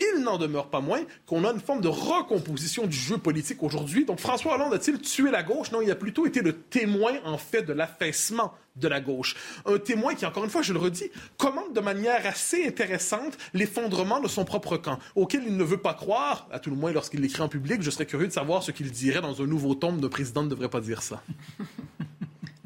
Il 0.00 0.22
n'en 0.22 0.38
demeure 0.38 0.70
pas 0.70 0.80
moins 0.80 1.00
qu'on 1.26 1.44
a 1.44 1.52
une 1.52 1.60
forme 1.60 1.80
de 1.80 1.88
recomposition 1.88 2.86
du 2.86 2.96
jeu 2.96 3.18
politique 3.18 3.62
aujourd'hui. 3.62 4.04
Donc 4.04 4.20
François 4.20 4.54
Hollande 4.54 4.72
a-t-il 4.74 5.00
tué 5.00 5.30
la 5.30 5.42
gauche? 5.42 5.72
Non, 5.72 5.80
il 5.80 5.90
a 5.90 5.96
plutôt 5.96 6.24
été 6.24 6.40
le 6.40 6.52
témoin 6.52 7.14
en 7.24 7.36
fait 7.36 7.62
de 7.62 7.72
l'affaissement 7.72 8.54
de 8.76 8.86
la 8.86 9.00
gauche. 9.00 9.34
Un 9.66 9.78
témoin 9.78 10.14
qui, 10.14 10.24
encore 10.24 10.44
une 10.44 10.50
fois, 10.50 10.62
je 10.62 10.72
le 10.72 10.78
redis, 10.78 11.10
commande 11.36 11.72
de 11.74 11.80
manière 11.80 12.24
assez 12.26 12.64
intéressante 12.66 13.36
l'effondrement 13.54 14.20
de 14.20 14.28
son 14.28 14.44
propre 14.44 14.76
camp, 14.76 15.00
auquel 15.16 15.42
il 15.44 15.56
ne 15.56 15.64
veut 15.64 15.80
pas 15.80 15.94
croire, 15.94 16.46
à 16.52 16.60
tout 16.60 16.70
le 16.70 16.76
moins 16.76 16.92
lorsqu'il 16.92 17.20
l'écrit 17.20 17.42
en 17.42 17.48
public. 17.48 17.82
Je 17.82 17.90
serais 17.90 18.06
curieux 18.06 18.28
de 18.28 18.32
savoir 18.32 18.62
ce 18.62 18.70
qu'il 18.70 18.92
dirait 18.92 19.20
dans 19.20 19.42
un 19.42 19.46
nouveau 19.46 19.74
tome 19.74 20.00
de 20.00 20.06
président 20.06 20.44
ne 20.44 20.48
devrait 20.48 20.68
pas 20.68 20.80
dire 20.80 21.02
ça. 21.02 21.22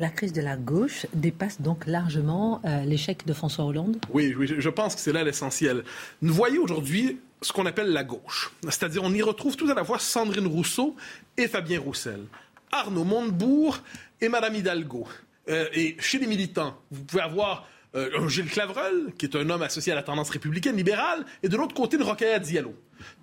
La 0.03 0.09
crise 0.09 0.33
de 0.33 0.43
la 0.43 0.57
gauche 0.57 1.07
dépasse 1.15 1.61
donc 1.61 1.87
largement 1.87 2.61
euh, 2.65 2.83
l'échec 2.83 3.25
de 3.25 3.33
François 3.33 3.67
Hollande? 3.67 3.99
Oui, 4.11 4.35
je 4.37 4.69
pense 4.69 4.97
que 4.97 5.01
c'est 5.01 5.13
là 5.13 5.23
l'essentiel. 5.23 5.85
Nous 6.23 6.35
voyons 6.35 6.65
aujourd'hui 6.65 7.21
ce 7.41 7.53
qu'on 7.53 7.67
appelle 7.67 7.93
la 7.93 8.03
gauche. 8.03 8.51
C'est-à-dire, 8.65 9.05
on 9.05 9.15
y 9.15 9.23
retrouve 9.23 9.55
tout 9.55 9.71
à 9.71 9.75
la 9.75 9.85
fois 9.85 10.01
Sandrine 10.01 10.49
Rousseau 10.49 10.97
et 11.37 11.47
Fabien 11.47 11.79
Roussel, 11.79 12.25
Arnaud 12.73 13.05
Montebourg 13.05 13.79
et 14.21 14.29
Madame 14.29 14.57
Hidalgo. 14.57 15.07
Euh, 15.49 15.69
et 15.73 15.97
chez 16.01 16.19
les 16.19 16.27
militants, 16.27 16.77
vous 16.91 17.05
pouvez 17.05 17.23
avoir 17.23 17.69
euh, 17.95 18.27
Gilles 18.29 18.51
Clavreul, 18.51 19.13
qui 19.17 19.27
est 19.27 19.37
un 19.37 19.49
homme 19.51 19.63
associé 19.63 19.93
à 19.93 19.95
la 19.95 20.03
tendance 20.03 20.31
républicaine 20.31 20.77
libérale, 20.77 21.25
et 21.45 21.49
de 21.49 21.57
l'autre 21.57 21.77
côté, 21.77 21.97
une 21.97 22.03
Rokhaya 22.03 22.41
Diallo. 22.41 22.75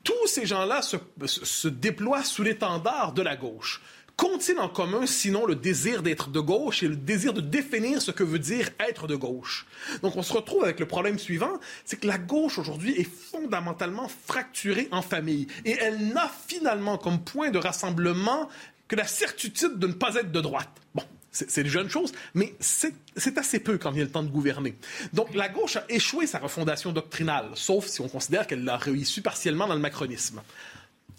Tous 0.06 0.28
ces 0.28 0.46
gens-là 0.46 0.82
se, 0.82 0.96
se 1.26 1.68
déploient 1.68 2.24
sous 2.24 2.44
l'étendard 2.44 3.12
de 3.12 3.22
la 3.22 3.36
gauche 3.36 3.82
qu'ont-ils 4.20 4.60
en 4.60 4.68
commun 4.68 5.06
sinon 5.06 5.46
le 5.46 5.56
désir 5.56 6.04
d'être 6.04 6.30
de 6.30 6.42
gauche 6.42 6.84
et 6.84 6.90
le 6.90 6.98
désir 6.98 7.34
de 7.34 7.40
définir 7.40 8.02
ce 8.02 8.12
que 8.12 8.24
veut 8.24 8.38
dire 8.38 8.70
être 8.78 9.08
de 9.08 9.16
gauche? 9.16 9.66
Donc 10.02 10.18
on 10.18 10.24
se 10.24 10.34
retrouve 10.34 10.66
avec 10.66 10.82
le 10.82 10.86
problème 10.86 11.18
suivant, 11.18 11.54
c'est 11.86 12.02
que 12.02 12.08
la 12.08 12.18
gauche 12.18 12.60
aujourd'hui 12.60 13.00
est 13.00 13.10
fondamentalement 13.10 14.10
fracturée 14.28 14.90
en 14.92 15.02
famille 15.02 15.48
et 15.64 15.72
elle 15.72 16.10
n'a 16.10 16.30
finalement 16.48 16.98
comme 16.98 17.24
point 17.24 17.50
de 17.50 17.58
rassemblement 17.58 18.50
que 18.90 18.98
la 18.98 19.08
certitude 19.08 19.80
de 19.80 19.88
ne 19.88 19.94
pas 19.94 20.16
être 20.16 20.34
de 20.34 20.42
droite. 20.42 20.70
Bon, 20.94 21.04
c'est 21.32 21.62
une 21.62 21.68
jeune 21.68 21.90
chose, 21.90 22.12
mais 22.34 22.56
c'est 22.60 23.38
assez 23.38 23.60
peu 23.62 23.78
quand 23.78 23.92
vient 23.92 24.04
le 24.04 24.12
temps 24.12 24.24
de 24.24 24.30
gouverner. 24.30 24.76
Donc 25.14 25.34
la 25.34 25.48
gauche 25.48 25.78
a 25.78 25.86
échoué 25.88 26.28
sa 26.28 26.40
refondation 26.40 26.92
doctrinale, 26.92 27.52
sauf 27.54 27.86
si 27.86 28.02
on 28.02 28.10
considère 28.10 28.48
qu'elle 28.48 28.66
l'a 28.66 28.76
réussi 28.76 29.22
partiellement 29.22 29.68
dans 29.68 29.76
le 29.76 29.80
macronisme. 29.80 30.42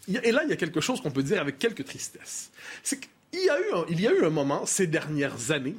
Et 0.09 0.33
là, 0.33 0.42
il 0.45 0.50
y 0.50 0.52
a 0.52 0.57
quelque 0.57 0.80
chose 0.80 1.00
qu'on 1.00 1.11
peut 1.11 1.23
dire 1.23 1.40
avec 1.40 1.59
quelques 1.59 1.85
tristesses. 1.85 2.50
C'est 2.83 2.99
qu'il 3.00 3.45
y, 3.45 3.50
a 3.50 3.61
eu 3.61 3.73
un, 3.75 3.85
il 3.88 4.00
y 4.00 4.07
a 4.07 4.12
eu 4.12 4.25
un 4.25 4.30
moment 4.30 4.66
ces 4.66 4.87
dernières 4.87 5.50
années 5.50 5.76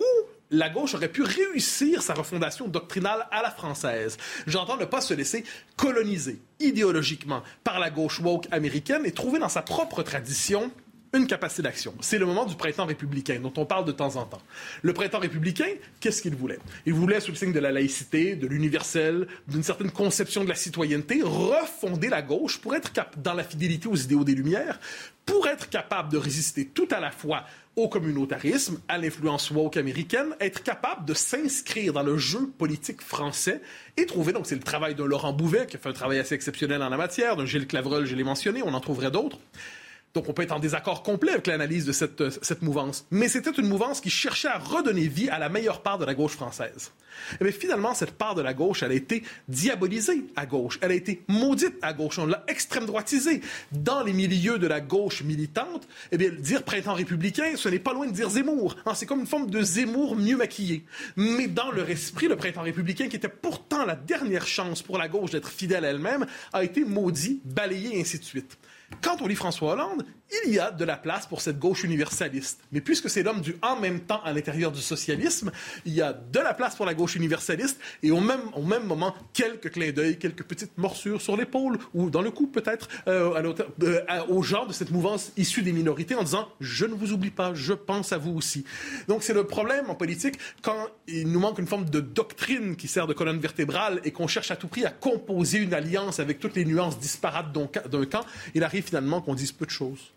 où 0.00 0.04
la 0.50 0.70
gauche 0.70 0.94
aurait 0.94 1.08
pu 1.08 1.22
réussir 1.22 2.02
sa 2.02 2.14
refondation 2.14 2.68
doctrinale 2.68 3.26
à 3.30 3.42
la 3.42 3.50
française. 3.50 4.16
J'entends 4.46 4.76
ne 4.76 4.84
pas 4.84 5.00
se 5.00 5.14
laisser 5.14 5.44
coloniser 5.76 6.40
idéologiquement 6.60 7.42
par 7.64 7.78
la 7.78 7.90
gauche 7.90 8.20
woke 8.20 8.46
américaine 8.50 9.04
et 9.04 9.12
trouver 9.12 9.38
dans 9.38 9.48
sa 9.48 9.62
propre 9.62 10.02
tradition 10.02 10.70
une 11.14 11.26
capacité 11.26 11.62
d'action. 11.62 11.94
C'est 12.00 12.18
le 12.18 12.26
moment 12.26 12.44
du 12.44 12.56
printemps 12.56 12.84
républicain 12.84 13.38
dont 13.40 13.52
on 13.56 13.64
parle 13.64 13.84
de 13.84 13.92
temps 13.92 14.16
en 14.16 14.24
temps. 14.24 14.42
Le 14.82 14.92
printemps 14.92 15.20
républicain, 15.20 15.68
qu'est-ce 16.00 16.20
qu'il 16.20 16.34
voulait? 16.34 16.58
Il 16.86 16.92
voulait, 16.92 17.20
sous 17.20 17.30
le 17.30 17.36
signe 17.36 17.52
de 17.52 17.60
la 17.60 17.72
laïcité, 17.72 18.34
de 18.36 18.46
l'universel, 18.46 19.26
d'une 19.48 19.62
certaine 19.62 19.90
conception 19.90 20.44
de 20.44 20.48
la 20.48 20.54
citoyenneté, 20.54 21.22
refonder 21.22 22.08
la 22.08 22.20
gauche 22.20 22.58
pour 22.58 22.74
être 22.74 22.90
dans 23.18 23.34
la 23.34 23.44
fidélité 23.44 23.88
aux 23.88 23.96
idéaux 23.96 24.24
des 24.24 24.34
Lumières, 24.34 24.80
pour 25.24 25.46
être 25.46 25.70
capable 25.70 26.12
de 26.12 26.18
résister 26.18 26.66
tout 26.66 26.88
à 26.90 27.00
la 27.00 27.10
fois 27.10 27.44
au 27.76 27.88
communautarisme, 27.88 28.80
à 28.88 28.98
l'influence 28.98 29.50
woke 29.50 29.76
américaine, 29.76 30.34
être 30.40 30.62
capable 30.62 31.04
de 31.06 31.14
s'inscrire 31.14 31.92
dans 31.92 32.02
le 32.02 32.16
jeu 32.16 32.50
politique 32.58 33.02
français 33.02 33.60
et 33.96 34.06
trouver, 34.06 34.32
donc 34.32 34.46
c'est 34.46 34.54
le 34.54 34.62
travail 34.62 34.94
d'un 34.94 35.06
Laurent 35.06 35.32
Bouvet 35.32 35.66
qui 35.66 35.76
a 35.76 35.78
fait 35.80 35.88
un 35.88 35.94
travail 35.94 36.18
assez 36.18 36.34
exceptionnel 36.34 36.82
en 36.82 36.88
la 36.88 36.96
matière, 36.96 37.36
d'un 37.36 37.46
Gilles 37.46 37.66
Clavreul, 37.66 38.04
je 38.04 38.14
l'ai 38.14 38.22
mentionné, 38.22 38.62
on 38.62 38.74
en 38.74 38.80
trouverait 38.80 39.10
d'autres, 39.10 39.38
donc 40.14 40.28
on 40.28 40.32
peut 40.32 40.42
être 40.42 40.52
en 40.52 40.60
désaccord 40.60 41.02
complet 41.02 41.32
avec 41.32 41.48
l'analyse 41.48 41.84
de 41.84 41.92
cette, 41.92 42.20
euh, 42.20 42.30
cette 42.40 42.62
mouvance. 42.62 43.04
Mais 43.10 43.28
c'était 43.28 43.50
une 43.50 43.66
mouvance 43.66 44.00
qui 44.00 44.10
cherchait 44.10 44.48
à 44.48 44.58
redonner 44.58 45.08
vie 45.08 45.28
à 45.28 45.40
la 45.40 45.48
meilleure 45.48 45.82
part 45.82 45.98
de 45.98 46.04
la 46.04 46.14
gauche 46.14 46.32
française. 46.32 46.92
Et 47.32 47.36
eh 47.40 47.44
bien 47.44 47.52
finalement, 47.52 47.94
cette 47.94 48.12
part 48.12 48.34
de 48.34 48.42
la 48.42 48.54
gauche, 48.54 48.82
elle 48.82 48.92
a 48.92 48.94
été 48.94 49.24
diabolisée 49.48 50.24
à 50.36 50.46
gauche. 50.46 50.78
Elle 50.82 50.92
a 50.92 50.94
été 50.94 51.22
maudite 51.28 51.76
à 51.82 51.92
gauche. 51.92 52.18
On 52.18 52.26
l'a 52.26 52.44
extrême 52.46 52.86
droitisée. 52.86 53.40
Dans 53.72 54.02
les 54.02 54.12
milieux 54.12 54.58
de 54.58 54.66
la 54.66 54.80
gauche 54.80 55.22
militante, 55.22 55.86
eh 56.12 56.18
bien, 56.18 56.30
dire 56.30 56.62
printemps 56.62 56.94
républicain, 56.94 57.52
ce 57.56 57.68
n'est 57.68 57.78
pas 57.78 57.92
loin 57.92 58.06
de 58.06 58.12
dire 58.12 58.30
Zemmour. 58.30 58.76
Hein, 58.86 58.94
c'est 58.94 59.06
comme 59.06 59.20
une 59.20 59.26
forme 59.26 59.50
de 59.50 59.62
Zemmour 59.62 60.16
mieux 60.16 60.36
maquillé. 60.36 60.84
Mais 61.16 61.48
dans 61.48 61.70
leur 61.70 61.90
esprit, 61.90 62.28
le 62.28 62.36
printemps 62.36 62.62
républicain, 62.62 63.08
qui 63.08 63.16
était 63.16 63.28
pourtant 63.28 63.84
la 63.84 63.96
dernière 63.96 64.46
chance 64.46 64.82
pour 64.82 64.98
la 64.98 65.08
gauche 65.08 65.30
d'être 65.30 65.48
fidèle 65.48 65.84
à 65.84 65.88
elle-même, 65.88 66.26
a 66.52 66.62
été 66.62 66.84
maudit, 66.84 67.40
balayé, 67.44 67.96
et 67.96 68.00
ainsi 68.00 68.18
de 68.18 68.24
suite. 68.24 68.58
Quand 69.02 69.20
on 69.20 69.26
lit 69.26 69.34
François 69.34 69.72
Hollande, 69.72 70.04
il 70.46 70.52
y 70.52 70.58
a 70.58 70.70
de 70.70 70.84
la 70.84 70.96
place 70.96 71.26
pour 71.26 71.40
cette 71.40 71.58
gauche 71.58 71.84
universaliste. 71.84 72.60
Mais 72.72 72.80
puisque 72.80 73.08
c'est 73.08 73.22
l'homme 73.22 73.40
du 73.40 73.56
en 73.62 73.76
même 73.78 74.00
temps 74.00 74.20
à 74.24 74.32
l'intérieur 74.32 74.72
du 74.72 74.80
socialisme, 74.80 75.52
il 75.84 75.94
y 75.94 76.02
a 76.02 76.12
de 76.12 76.38
la 76.38 76.54
place 76.54 76.76
pour 76.76 76.86
la 76.86 76.94
gauche 76.94 77.14
universaliste 77.14 77.78
et 78.02 78.10
au 78.10 78.20
même, 78.20 78.40
au 78.54 78.62
même 78.62 78.84
moment, 78.84 79.14
quelques 79.32 79.70
clins 79.70 79.92
d'œil, 79.92 80.18
quelques 80.18 80.44
petites 80.44 80.76
morsures 80.78 81.20
sur 81.20 81.36
l'épaule 81.36 81.78
ou 81.92 82.10
dans 82.10 82.22
le 82.22 82.30
cou 82.30 82.46
peut-être 82.46 82.88
euh, 83.06 83.54
euh, 83.82 84.24
au 84.28 84.42
genre 84.42 84.66
de 84.66 84.72
cette 84.72 84.90
mouvance 84.90 85.32
issue 85.36 85.62
des 85.62 85.72
minorités 85.72 86.14
en 86.14 86.22
disant 86.22 86.48
je 86.60 86.86
ne 86.86 86.94
vous 86.94 87.12
oublie 87.12 87.30
pas, 87.30 87.54
je 87.54 87.72
pense 87.72 88.12
à 88.12 88.18
vous 88.18 88.32
aussi. 88.32 88.64
Donc 89.08 89.22
c'est 89.22 89.34
le 89.34 89.44
problème 89.44 89.90
en 89.90 89.94
politique 89.94 90.38
quand 90.62 90.88
il 91.06 91.30
nous 91.30 91.40
manque 91.40 91.58
une 91.58 91.66
forme 91.66 91.88
de 91.88 92.00
doctrine 92.00 92.76
qui 92.76 92.88
sert 92.88 93.06
de 93.06 93.12
colonne 93.12 93.38
vertébrale 93.38 94.00
et 94.04 94.10
qu'on 94.10 94.26
cherche 94.26 94.50
à 94.50 94.56
tout 94.56 94.68
prix 94.68 94.84
à 94.84 94.90
composer 94.90 95.58
une 95.58 95.74
alliance 95.74 96.18
avec 96.18 96.40
toutes 96.40 96.56
les 96.56 96.64
nuances 96.64 96.98
disparates 96.98 97.52
d'un 97.52 98.06
camp, 98.06 98.24
il 98.54 98.64
arrive 98.64 98.83
finalement 98.84 99.20
qu'on 99.20 99.34
dise 99.34 99.52
peu 99.52 99.66
de 99.66 99.70
choses. 99.70 100.12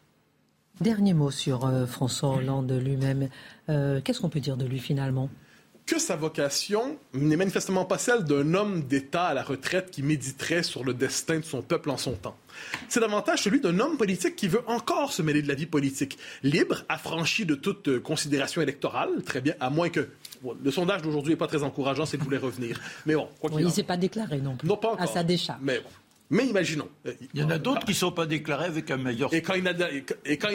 Dernier 0.79 1.13
mot 1.13 1.31
sur 1.31 1.65
euh, 1.65 1.87
François 1.87 2.29
Hollande 2.29 2.71
lui-même. 2.71 3.29
Euh, 3.69 3.99
qu'est-ce 4.03 4.21
qu'on 4.21 4.29
peut 4.29 4.39
dire 4.39 4.57
de 4.57 4.65
lui 4.65 4.79
finalement? 4.79 5.29
Que 5.87 5.99
sa 5.99 6.15
vocation 6.17 6.97
n'est 7.13 7.37
manifestement 7.37 7.85
pas 7.85 7.97
celle 7.97 8.25
d'un 8.25 8.53
homme 8.53 8.83
d'État 8.83 9.27
à 9.27 9.33
la 9.33 9.41
retraite 9.41 9.89
qui 9.89 10.03
méditerait 10.03 10.61
sur 10.61 10.83
le 10.83 10.93
destin 10.93 11.39
de 11.39 11.45
son 11.45 11.61
peuple 11.61 11.89
en 11.89 11.97
son 11.97 12.11
temps. 12.11 12.35
C'est 12.89 12.99
davantage 12.99 13.43
celui 13.43 13.61
d'un 13.61 13.79
homme 13.79 13.97
politique 13.97 14.35
qui 14.35 14.49
veut 14.49 14.63
encore 14.67 15.13
se 15.13 15.21
mêler 15.21 15.41
de 15.41 15.47
la 15.47 15.55
vie 15.55 15.65
politique, 15.65 16.17
libre, 16.43 16.83
affranchi 16.89 17.45
de 17.45 17.55
toute 17.55 17.87
euh, 17.87 17.99
considération 17.99 18.61
électorale, 18.61 19.23
très 19.25 19.41
bien, 19.41 19.55
à 19.59 19.69
moins 19.69 19.89
que 19.89 20.09
le 20.61 20.71
sondage 20.71 21.01
d'aujourd'hui 21.01 21.33
n'est 21.33 21.37
pas 21.37 21.47
très 21.47 21.63
encourageant 21.63 22.05
s'il 22.05 22.19
voulait 22.19 22.37
revenir. 22.37 22.79
Mais 23.05 23.15
bon, 23.15 23.29
quoi 23.39 23.49
il 23.57 23.65
ne 23.65 23.71
s'est 23.71 23.83
pas 23.83 23.97
déclaré 23.97 24.39
non 24.39 24.55
plus. 24.57 24.67
Non, 24.67 24.77
pas 24.77 24.89
encore. 24.89 25.01
À 25.01 25.07
sa 25.07 25.23
décharge. 25.23 25.59
Mais 25.63 25.79
bon. 25.79 25.89
Mais 26.29 26.45
imaginons. 26.45 26.89
Il 27.33 27.39
y 27.39 27.43
en 27.43 27.49
a 27.49 27.57
d'autres 27.57 27.85
qui 27.85 27.91
ne 27.91 27.95
sont 27.95 28.11
pas 28.11 28.25
déclarés 28.25 28.65
avec 28.65 28.91
un 28.91 28.97
meilleur. 28.97 29.33
Et 29.33 29.41
quand, 29.41 29.53
et 29.53 30.37
quand, 30.37 30.49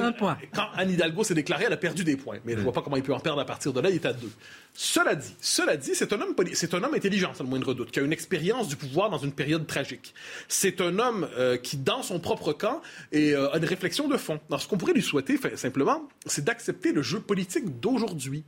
quand 0.55 0.67
Anne 0.75 0.91
Hidalgo 0.91 1.25
s'est 1.25 1.35
déclarée, 1.35 1.65
elle 1.67 1.73
a 1.73 1.79
perdu 1.79 2.05
des 2.05 2.17
points. 2.17 2.39
Mais 2.45 2.53
je 2.53 2.59
ne 2.59 2.63
vois 2.63 2.73
pas 2.73 2.83
comment 2.83 2.97
il 2.97 3.03
peut 3.03 3.15
en 3.15 3.21
perdre 3.21 3.41
à 3.41 3.47
partir 3.47 3.73
de 3.73 3.81
là. 3.81 3.89
Il 3.89 3.97
est 3.97 4.07
à 4.07 4.13
deux. 4.13 4.31
Cela 4.75 5.15
dit, 5.15 5.35
cela 5.41 5.77
dit, 5.77 5.91
c'est 5.95 6.15
un 6.15 6.21
homme, 6.21 6.35
c'est 6.55 6.73
un 6.73 6.83
homme 6.83 6.95
intelligent, 6.95 7.33
c'est 7.35 7.43
le 7.43 7.49
moindre 7.49 7.75
doute, 7.75 7.91
qui 7.91 8.01
a 8.01 8.03
une 8.03 8.13
expérience 8.13 8.69
du 8.69 8.77
pouvoir 8.77 9.11
dans 9.11 9.19
une 9.19 9.33
période 9.33 9.67
tragique. 9.67 10.15
C'est 10.49 10.81
un 10.81 10.99
homme 10.99 11.29
euh, 11.37 11.59
qui, 11.59 11.77
dans 11.77 12.03
son 12.03 12.19
propre 12.19 12.55
camp, 12.55 12.81
et, 13.13 13.35
euh, 13.35 13.51
a 13.53 13.59
une 13.59 13.67
réflexion 13.67 14.09
de 14.09 14.17
fond. 14.17 14.41
Alors, 14.49 14.63
ce 14.63 14.69
qu'on 14.69 14.79
pourrait 14.79 14.95
lui 14.95 15.03
souhaiter, 15.03 15.39
simplement, 15.57 16.09
c'est 16.25 16.45
d'accepter 16.45 16.93
le 16.93 17.03
jeu 17.03 17.21
politique 17.21 17.81
d'aujourd'hui. 17.81 18.45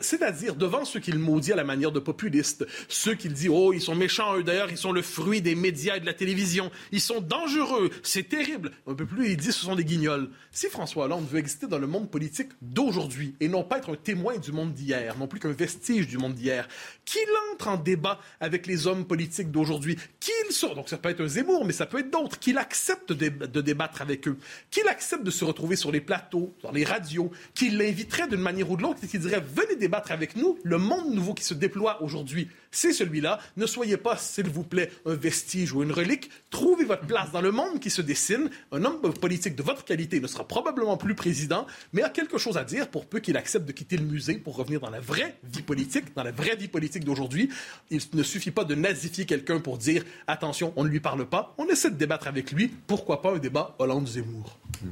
C'est-à-dire, 0.00 0.56
devant 0.56 0.84
ceux 0.84 0.98
qu'il 0.98 1.18
maudit 1.20 1.52
à 1.52 1.56
la 1.56 1.64
manière 1.64 1.92
de 1.92 2.00
populistes, 2.00 2.66
ceux 2.88 3.14
qu'il 3.14 3.32
dit, 3.32 3.48
oh, 3.48 3.72
ils 3.72 3.80
sont 3.80 3.94
méchants, 3.94 4.36
eux 4.36 4.42
d'ailleurs, 4.42 4.70
ils 4.70 4.76
sont 4.76 4.92
le 4.92 5.02
fruit 5.02 5.40
des 5.40 5.54
médias 5.54 5.96
et 5.96 6.00
de 6.00 6.06
la 6.06 6.14
télévision, 6.14 6.72
ils 6.90 7.00
sont 7.00 7.20
dangereux, 7.20 7.90
c'est 8.02 8.28
terrible. 8.28 8.72
Un 8.88 8.94
peu 8.94 9.06
plus, 9.06 9.30
il 9.30 9.36
dit, 9.36 9.52
ce 9.52 9.64
sont 9.64 9.76
des 9.76 9.84
guignols. 9.84 10.30
Si 10.50 10.66
François 10.66 11.04
Hollande 11.04 11.28
veut 11.30 11.38
exister 11.38 11.68
dans 11.68 11.78
le 11.78 11.86
monde 11.86 12.10
politique 12.10 12.48
d'aujourd'hui 12.60 13.36
et 13.38 13.48
non 13.48 13.62
pas 13.62 13.78
être 13.78 13.92
un 13.92 13.96
témoin 13.96 14.36
du 14.38 14.50
monde 14.50 14.72
d'hier, 14.72 15.16
non 15.16 15.28
plus 15.28 15.38
qu'un 15.38 15.52
vestige 15.60 16.06
du 16.06 16.18
monde 16.18 16.34
d'hier, 16.34 16.66
qu'il 17.04 17.28
entre 17.52 17.68
en 17.68 17.76
débat 17.76 18.18
avec 18.40 18.66
les 18.66 18.86
hommes 18.86 19.06
politiques 19.06 19.50
d'aujourd'hui, 19.50 19.98
qu'il 20.20 20.52
soit, 20.52 20.74
donc 20.74 20.88
ça 20.88 20.98
peut 20.98 21.08
être 21.08 21.22
un 21.22 21.26
Zemmour, 21.26 21.64
mais 21.64 21.72
ça 21.72 21.86
peut 21.86 21.98
être 21.98 22.10
d'autres, 22.10 22.38
qu'il 22.38 22.58
accepte 22.58 23.12
de, 23.12 23.28
de, 23.28 23.60
débattre 23.60 24.02
avec 24.02 24.28
eux, 24.28 24.36
qu'il 24.70 24.86
accepte 24.86 25.24
de 25.24 25.30
se 25.30 25.44
retrouver 25.44 25.76
sur 25.76 25.90
les 25.90 26.00
plateaux, 26.00 26.54
dans 26.62 26.70
les 26.70 26.84
radios, 26.84 27.30
qu'il 27.54 27.78
l'inviterait 27.78 28.28
d'une 28.28 28.40
manière 28.40 28.70
ou 28.70 28.76
de 28.76 28.82
l'autre 28.82 29.00
et 29.02 29.06
qu'il 29.06 29.20
dirait 29.20 29.40
venez 29.40 29.76
débattre 29.76 30.12
avec 30.12 30.36
nous, 30.36 30.58
le 30.62 30.76
monde 30.78 31.14
nouveau 31.14 31.32
qui 31.32 31.44
se 31.44 31.54
déploie 31.54 32.02
aujourd'hui, 32.02 32.48
c'est 32.70 32.92
celui-là. 32.92 33.40
Ne 33.56 33.66
soyez 33.66 33.96
pas, 33.96 34.16
s'il 34.16 34.48
vous 34.48 34.62
plaît, 34.62 34.90
un 35.06 35.14
vestige 35.14 35.72
ou 35.72 35.82
une 35.82 35.92
relique. 35.92 36.30
Trouvez 36.50 36.84
votre 36.84 37.06
place 37.06 37.32
dans 37.32 37.40
le 37.40 37.50
monde 37.50 37.80
qui 37.80 37.90
se 37.90 38.02
dessine. 38.02 38.50
Un 38.70 38.84
homme 38.84 39.00
politique 39.00 39.56
de 39.56 39.62
votre 39.62 39.84
qualité 39.84 40.20
ne 40.20 40.26
sera 40.26 40.46
probablement 40.46 40.96
plus 40.96 41.14
président, 41.14 41.66
mais 41.92 42.02
a 42.02 42.10
quelque 42.10 42.38
chose 42.38 42.56
à 42.56 42.64
dire 42.64 42.88
pour 42.88 43.06
peu 43.06 43.18
qu'il 43.18 43.36
accepte 43.36 43.66
de 43.66 43.72
quitter 43.72 43.96
le 43.96 44.04
musée 44.04 44.34
pour 44.34 44.56
revenir 44.56 44.80
dans 44.80 44.90
la 44.90 45.00
vraie 45.00 45.36
vie 45.42 45.62
politique, 45.62 46.14
dans 46.14 46.22
la 46.22 46.30
vraie 46.30 46.56
vie 46.56 46.68
politique 46.68 47.04
d'aujourd'hui. 47.04 47.48
Il 47.90 48.00
ne 48.12 48.22
suffit 48.22 48.50
pas 48.52 48.64
de 48.64 48.74
nazifier 48.74 49.26
quelqu'un 49.26 49.58
pour 49.58 49.78
dire 49.78 50.04
attention, 50.26 50.72
on 50.76 50.84
ne 50.84 50.88
lui 50.88 51.00
parle 51.00 51.26
pas. 51.26 51.54
On 51.58 51.66
essaie 51.66 51.90
de 51.90 51.96
débattre 51.96 52.28
avec 52.28 52.52
lui. 52.52 52.68
Pourquoi 52.68 53.22
pas 53.22 53.32
un 53.32 53.38
débat 53.38 53.74
Hollande-Zemmour? 53.78 54.56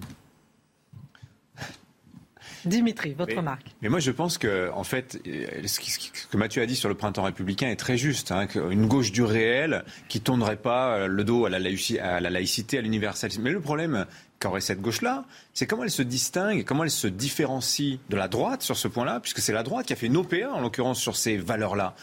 Dimitri, 2.64 3.14
votre 3.14 3.36
remarque. 3.36 3.68
Mais 3.82 3.88
moi, 3.88 4.00
je 4.00 4.10
pense 4.10 4.36
que, 4.36 4.68
en 4.72 4.82
fait, 4.82 5.20
ce, 5.24 6.28
que 6.28 6.36
Mathieu 6.36 6.60
a 6.60 6.66
dit 6.66 6.74
sur 6.74 6.88
le 6.88 6.96
printemps 6.96 7.22
républicain 7.22 7.68
est 7.68 7.76
très 7.76 7.96
juste. 7.96 8.32
Hein, 8.32 8.48
une 8.70 8.88
gauche 8.88 9.12
du 9.12 9.22
réel 9.22 9.84
qui 10.08 10.20
tournerait 10.20 10.56
pas 10.56 11.06
le 11.06 11.24
dos 11.24 11.46
à 11.46 11.50
la, 11.50 11.60
laïcité, 11.60 12.78
à 12.78 12.80
l'universalisme. 12.80 13.42
Mais 13.42 13.52
le 13.52 13.60
problème, 13.60 14.06
qu'aurait 14.38 14.60
cette 14.60 14.80
gauche-là, 14.80 15.24
c'est 15.52 15.66
comment 15.66 15.84
elle 15.84 15.90
se 15.90 16.02
distingue, 16.02 16.64
comment 16.64 16.84
elle 16.84 16.90
se 16.90 17.08
différencie 17.08 17.98
de 18.08 18.16
la 18.16 18.28
droite 18.28 18.62
sur 18.62 18.76
ce 18.76 18.88
point-là, 18.88 19.20
puisque 19.20 19.40
c'est 19.40 19.52
la 19.52 19.62
droite 19.62 19.86
qui 19.86 19.92
a 19.92 19.96
fait 19.96 20.06
une 20.06 20.16
OPA, 20.16 20.52
en 20.52 20.60
l'occurrence, 20.60 21.00
sur 21.00 21.16
ces 21.16 21.36
valeurs-là. 21.36 21.94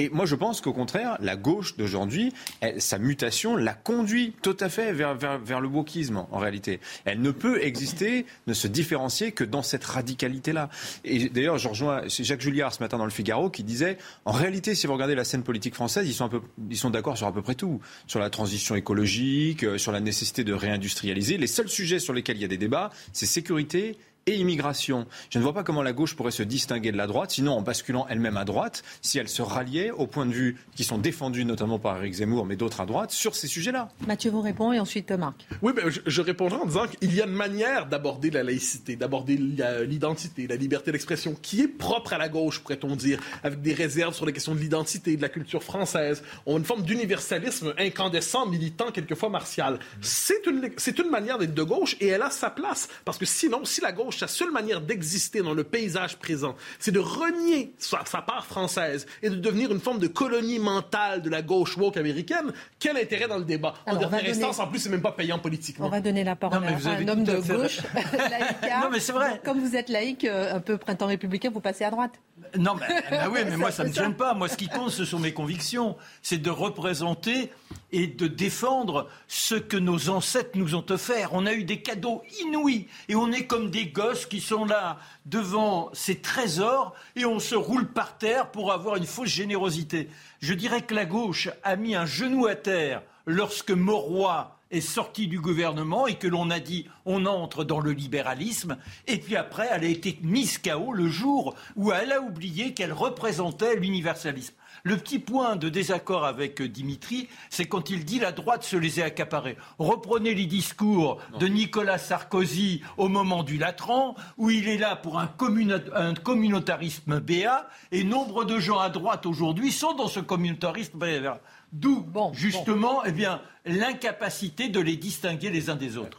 Et 0.00 0.08
moi, 0.08 0.24
je 0.24 0.34
pense 0.34 0.62
qu'au 0.62 0.72
contraire, 0.72 1.18
la 1.20 1.36
gauche 1.36 1.76
d'aujourd'hui, 1.76 2.32
sa 2.78 2.98
mutation 2.98 3.54
la 3.54 3.74
conduit 3.74 4.32
tout 4.40 4.56
à 4.58 4.70
fait 4.70 4.94
vers, 4.94 5.60
le 5.60 5.68
wokisme, 5.68 6.24
en 6.30 6.38
réalité. 6.38 6.80
Elle 7.04 7.20
ne 7.20 7.30
peut 7.30 7.62
exister, 7.62 8.24
ne 8.46 8.54
se 8.54 8.66
différencier 8.66 9.32
que 9.32 9.44
dans 9.44 9.60
cette 9.60 9.84
radicalité-là. 9.84 10.70
Et 11.04 11.28
d'ailleurs, 11.28 11.58
je 11.58 11.68
rejoins 11.68 12.00
Jacques 12.08 12.40
Julliard 12.40 12.72
ce 12.72 12.82
matin 12.82 12.96
dans 12.96 13.04
le 13.04 13.10
Figaro 13.10 13.50
qui 13.50 13.62
disait, 13.62 13.98
en 14.24 14.32
réalité, 14.32 14.74
si 14.74 14.86
vous 14.86 14.94
regardez 14.94 15.14
la 15.14 15.24
scène 15.24 15.42
politique 15.42 15.74
française, 15.74 16.08
ils 16.08 16.76
sont 16.78 16.90
d'accord 16.90 17.18
sur 17.18 17.26
à 17.26 17.32
peu 17.34 17.42
près 17.42 17.54
tout. 17.54 17.82
Sur 18.06 18.20
la 18.20 18.30
transition 18.30 18.76
écologique, 18.76 19.64
euh, 19.64 19.76
sur 19.76 19.92
la 19.92 20.00
nécessité 20.00 20.44
de 20.44 20.54
réindustrialiser. 20.54 21.36
Les 21.36 21.46
seuls 21.46 21.68
sujets 21.68 21.98
sur 21.98 22.14
lesquels 22.14 22.38
il 22.38 22.42
y 22.42 22.46
a 22.46 22.48
des 22.48 22.56
débats, 22.56 22.88
c'est 23.12 23.26
sécurité 23.26 23.98
et 24.26 24.36
immigration. 24.36 25.06
Je 25.30 25.38
ne 25.38 25.42
vois 25.42 25.52
pas 25.52 25.62
comment 25.62 25.82
la 25.82 25.92
gauche 25.92 26.14
pourrait 26.14 26.30
se 26.30 26.42
distinguer 26.42 26.92
de 26.92 26.96
la 26.96 27.06
droite, 27.06 27.30
sinon 27.30 27.52
en 27.52 27.62
basculant 27.62 28.06
elle-même 28.08 28.36
à 28.36 28.44
droite, 28.44 28.82
si 29.02 29.18
elle 29.18 29.28
se 29.28 29.42
ralliait 29.42 29.90
aux 29.90 30.06
points 30.06 30.26
de 30.26 30.32
vue 30.32 30.56
qui 30.74 30.84
sont 30.84 30.98
défendus 30.98 31.44
notamment 31.44 31.78
par 31.78 31.98
Eric 31.98 32.14
Zemmour, 32.14 32.46
mais 32.46 32.56
d'autres 32.56 32.80
à 32.80 32.86
droite, 32.86 33.10
sur 33.10 33.34
ces 33.34 33.46
sujets-là. 33.46 33.88
Mathieu 34.06 34.30
vous 34.30 34.40
répond 34.40 34.72
et 34.72 34.78
ensuite 34.78 35.10
Marc. 35.12 35.46
Oui, 35.62 35.72
ben, 35.74 35.88
je, 35.88 36.00
je, 36.06 36.20
répondrai 36.20 36.58
en 36.58 36.66
disant 36.66 36.86
qu'il 36.86 37.14
y 37.14 37.20
a 37.20 37.26
une 37.26 37.32
manière 37.32 37.86
d'aborder 37.86 38.30
la 38.30 38.42
laïcité, 38.42 38.96
d'aborder 38.96 39.36
l'identité, 39.36 40.46
la 40.46 40.56
liberté 40.56 40.92
d'expression, 40.92 41.36
qui 41.40 41.62
est 41.62 41.68
propre 41.68 42.12
à 42.12 42.18
la 42.18 42.28
gauche, 42.28 42.60
pourrait-on 42.60 42.96
dire, 42.96 43.20
avec 43.42 43.62
des 43.62 43.74
réserves 43.74 44.14
sur 44.14 44.26
les 44.26 44.32
questions 44.32 44.54
de 44.54 44.60
l'identité, 44.60 45.16
de 45.16 45.22
la 45.22 45.28
culture 45.28 45.62
française. 45.62 46.22
On 46.46 46.56
a 46.56 46.58
une 46.58 46.64
forme 46.64 46.82
d'universalisme 46.82 47.74
incandescent, 47.78 48.46
militant, 48.46 48.90
quelquefois 48.92 49.28
martial. 49.28 49.78
C'est 50.00 50.46
une, 50.46 50.70
une 50.98 51.10
manière 51.10 51.38
d'être 51.38 51.54
de 51.54 51.62
gauche 51.62 51.96
et 52.00 52.08
elle 52.08 52.22
a 52.22 52.30
sa 52.30 52.50
place. 52.50 52.88
Parce 53.04 53.18
que 53.18 53.26
sinon, 53.26 53.64
si 53.64 53.80
la 53.80 53.92
gauche 53.92 54.19
sa 54.20 54.28
seule 54.28 54.50
manière 54.50 54.82
d'exister 54.82 55.40
dans 55.40 55.54
le 55.54 55.64
paysage 55.64 56.18
présent, 56.18 56.54
c'est 56.78 56.90
de 56.90 56.98
renier 56.98 57.72
sa, 57.78 57.98
part 58.20 58.44
française 58.44 59.06
et 59.22 59.30
de 59.30 59.34
devenir 59.34 59.72
une 59.72 59.80
forme 59.80 59.98
de 59.98 60.08
colonie 60.08 60.58
mentale 60.58 61.22
de 61.22 61.30
la 61.30 61.40
gauche 61.40 61.76
woke 61.78 61.96
américaine, 61.96 62.52
quel 62.78 62.98
intérêt 62.98 63.28
dans 63.28 63.38
le 63.38 63.44
débat? 63.44 63.74
En 63.86 63.96
dernière 63.96 64.28
instance, 64.28 64.58
en 64.58 64.66
plus, 64.66 64.80
c'est 64.80 64.90
même 64.90 65.00
pas 65.00 65.12
payant 65.12 65.38
politiquement. 65.38 65.86
On 65.86 65.90
va 65.90 66.02
donner 66.02 66.22
la 66.22 66.36
parole 66.36 66.62
à 66.64 66.68
un 66.68 67.08
homme 67.08 67.24
de 67.24 67.36
gauche, 67.36 67.80
non, 68.82 68.90
mais 68.92 69.00
c'est 69.00 69.12
vrai. 69.12 69.40
Comme 69.42 69.60
vous 69.60 69.74
êtes 69.74 69.88
laïque, 69.88 70.24
euh, 70.24 70.54
un 70.54 70.60
peu 70.60 70.76
printemps 70.76 71.06
républicain, 71.06 71.50
vous 71.50 71.60
passez 71.60 71.84
à 71.84 71.90
droite. 71.90 72.12
Non, 72.58 72.74
mais 72.74 73.02
bah 73.10 73.28
oui, 73.32 73.40
mais 73.48 73.56
moi, 73.56 73.70
ça 73.70 73.84
ne 73.84 73.88
me 73.88 73.94
gêne 73.94 74.14
pas. 74.14 74.34
Moi, 74.34 74.48
ce 74.48 74.56
qui 74.56 74.68
compte, 74.68 74.90
ce 74.90 75.04
sont 75.04 75.18
mes 75.18 75.32
convictions. 75.32 75.96
C'est 76.20 76.38
de 76.38 76.50
représenter 76.50 77.50
et 77.92 78.06
de 78.06 78.26
défendre 78.26 79.08
ce 79.28 79.54
que 79.54 79.76
nos 79.76 80.08
ancêtres 80.08 80.56
nous 80.56 80.74
ont 80.74 80.84
offert. 80.90 81.30
On 81.32 81.46
a 81.46 81.52
eu 81.52 81.64
des 81.64 81.82
cadeaux 81.82 82.22
inouïs 82.42 82.86
et 83.08 83.14
on 83.14 83.32
est 83.32 83.46
comme 83.46 83.70
des 83.70 83.86
gosses 83.86 84.26
qui 84.26 84.40
sont 84.40 84.64
là 84.64 84.98
devant 85.26 85.90
ces 85.92 86.20
trésors 86.20 86.94
et 87.16 87.24
on 87.24 87.38
se 87.38 87.54
roule 87.54 87.88
par 87.88 88.18
terre 88.18 88.50
pour 88.50 88.72
avoir 88.72 88.96
une 88.96 89.06
fausse 89.06 89.30
générosité. 89.30 90.08
Je 90.40 90.54
dirais 90.54 90.82
que 90.82 90.94
la 90.94 91.04
gauche 91.04 91.48
a 91.62 91.76
mis 91.76 91.94
un 91.94 92.06
genou 92.06 92.46
à 92.46 92.54
terre 92.54 93.02
lorsque 93.26 93.70
Mauroy 93.70 94.56
est 94.70 94.80
sorti 94.80 95.26
du 95.26 95.40
gouvernement 95.40 96.06
et 96.06 96.14
que 96.14 96.28
l'on 96.28 96.50
a 96.50 96.60
dit 96.60 96.86
on 97.04 97.26
entre 97.26 97.64
dans 97.64 97.80
le 97.80 97.92
libéralisme. 97.92 98.76
Et 99.06 99.18
puis 99.18 99.36
après, 99.36 99.68
elle 99.70 99.84
a 99.84 99.88
été 99.88 100.18
mise 100.22 100.58
KO 100.58 100.92
le 100.92 101.08
jour 101.08 101.54
où 101.76 101.92
elle 101.92 102.12
a 102.12 102.20
oublié 102.20 102.72
qu'elle 102.72 102.92
représentait 102.92 103.76
l'universalisme. 103.76 104.54
Le 104.82 104.96
petit 104.96 105.18
point 105.18 105.56
de 105.56 105.68
désaccord 105.68 106.24
avec 106.24 106.62
Dimitri, 106.62 107.28
c'est 107.50 107.66
quand 107.66 107.90
il 107.90 108.04
dit 108.04 108.18
la 108.18 108.32
droite 108.32 108.64
se 108.64 108.76
les 108.76 109.00
a 109.00 109.06
accaparés. 109.06 109.56
Reprenez 109.78 110.34
les 110.34 110.46
discours 110.46 111.20
de 111.38 111.46
Nicolas 111.46 111.98
Sarkozy 111.98 112.82
au 112.96 113.08
moment 113.08 113.42
du 113.42 113.58
Latran, 113.58 114.14
où 114.38 114.50
il 114.50 114.68
est 114.68 114.78
là 114.78 114.96
pour 114.96 115.18
un, 115.18 115.26
communautarisme 115.26 117.20
béat, 117.20 117.68
et 117.92 118.04
nombre 118.04 118.44
de 118.44 118.58
gens 118.58 118.78
à 118.78 118.88
droite 118.88 119.26
aujourd'hui 119.26 119.72
sont 119.72 119.94
dans 119.94 120.08
ce 120.08 120.20
communautarisme 120.20 120.98
béat. 120.98 121.40
D'où, 121.72 122.04
justement, 122.32 123.04
eh 123.04 123.12
bien, 123.12 123.40
l'incapacité 123.64 124.68
de 124.68 124.80
les 124.80 124.96
distinguer 124.96 125.50
les 125.50 125.70
uns 125.70 125.76
des 125.76 125.96
autres. 125.96 126.18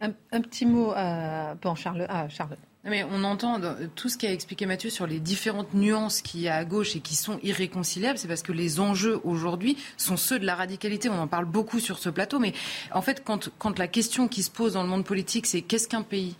Un, 0.00 0.40
petit 0.40 0.66
mot 0.66 0.92
euh, 0.92 1.54
pour 1.56 1.76
Charles. 1.76 2.06
Ah, 2.08 2.28
Charles. 2.28 2.56
Mais 2.84 3.04
on 3.04 3.22
entend 3.22 3.60
tout 3.94 4.08
ce 4.08 4.18
qu'a 4.18 4.32
expliqué 4.32 4.66
Mathieu 4.66 4.90
sur 4.90 5.06
les 5.06 5.20
différentes 5.20 5.72
nuances 5.72 6.20
qu'il 6.20 6.40
y 6.40 6.48
a 6.48 6.56
à 6.56 6.64
gauche 6.64 6.96
et 6.96 7.00
qui 7.00 7.14
sont 7.14 7.38
irréconciliables. 7.44 8.18
C'est 8.18 8.26
parce 8.26 8.42
que 8.42 8.50
les 8.50 8.80
enjeux 8.80 9.20
aujourd'hui 9.22 9.76
sont 9.96 10.16
ceux 10.16 10.40
de 10.40 10.46
la 10.46 10.56
radicalité. 10.56 11.08
On 11.08 11.20
en 11.20 11.28
parle 11.28 11.44
beaucoup 11.44 11.78
sur 11.78 11.98
ce 11.98 12.08
plateau. 12.08 12.40
Mais 12.40 12.54
en 12.92 13.00
fait, 13.00 13.22
quand, 13.24 13.50
quand 13.58 13.78
la 13.78 13.86
question 13.86 14.26
qui 14.26 14.42
se 14.42 14.50
pose 14.50 14.72
dans 14.72 14.82
le 14.82 14.88
monde 14.88 15.04
politique, 15.04 15.46
c'est 15.46 15.62
qu'est-ce 15.62 15.86
qu'un 15.86 16.02
pays? 16.02 16.34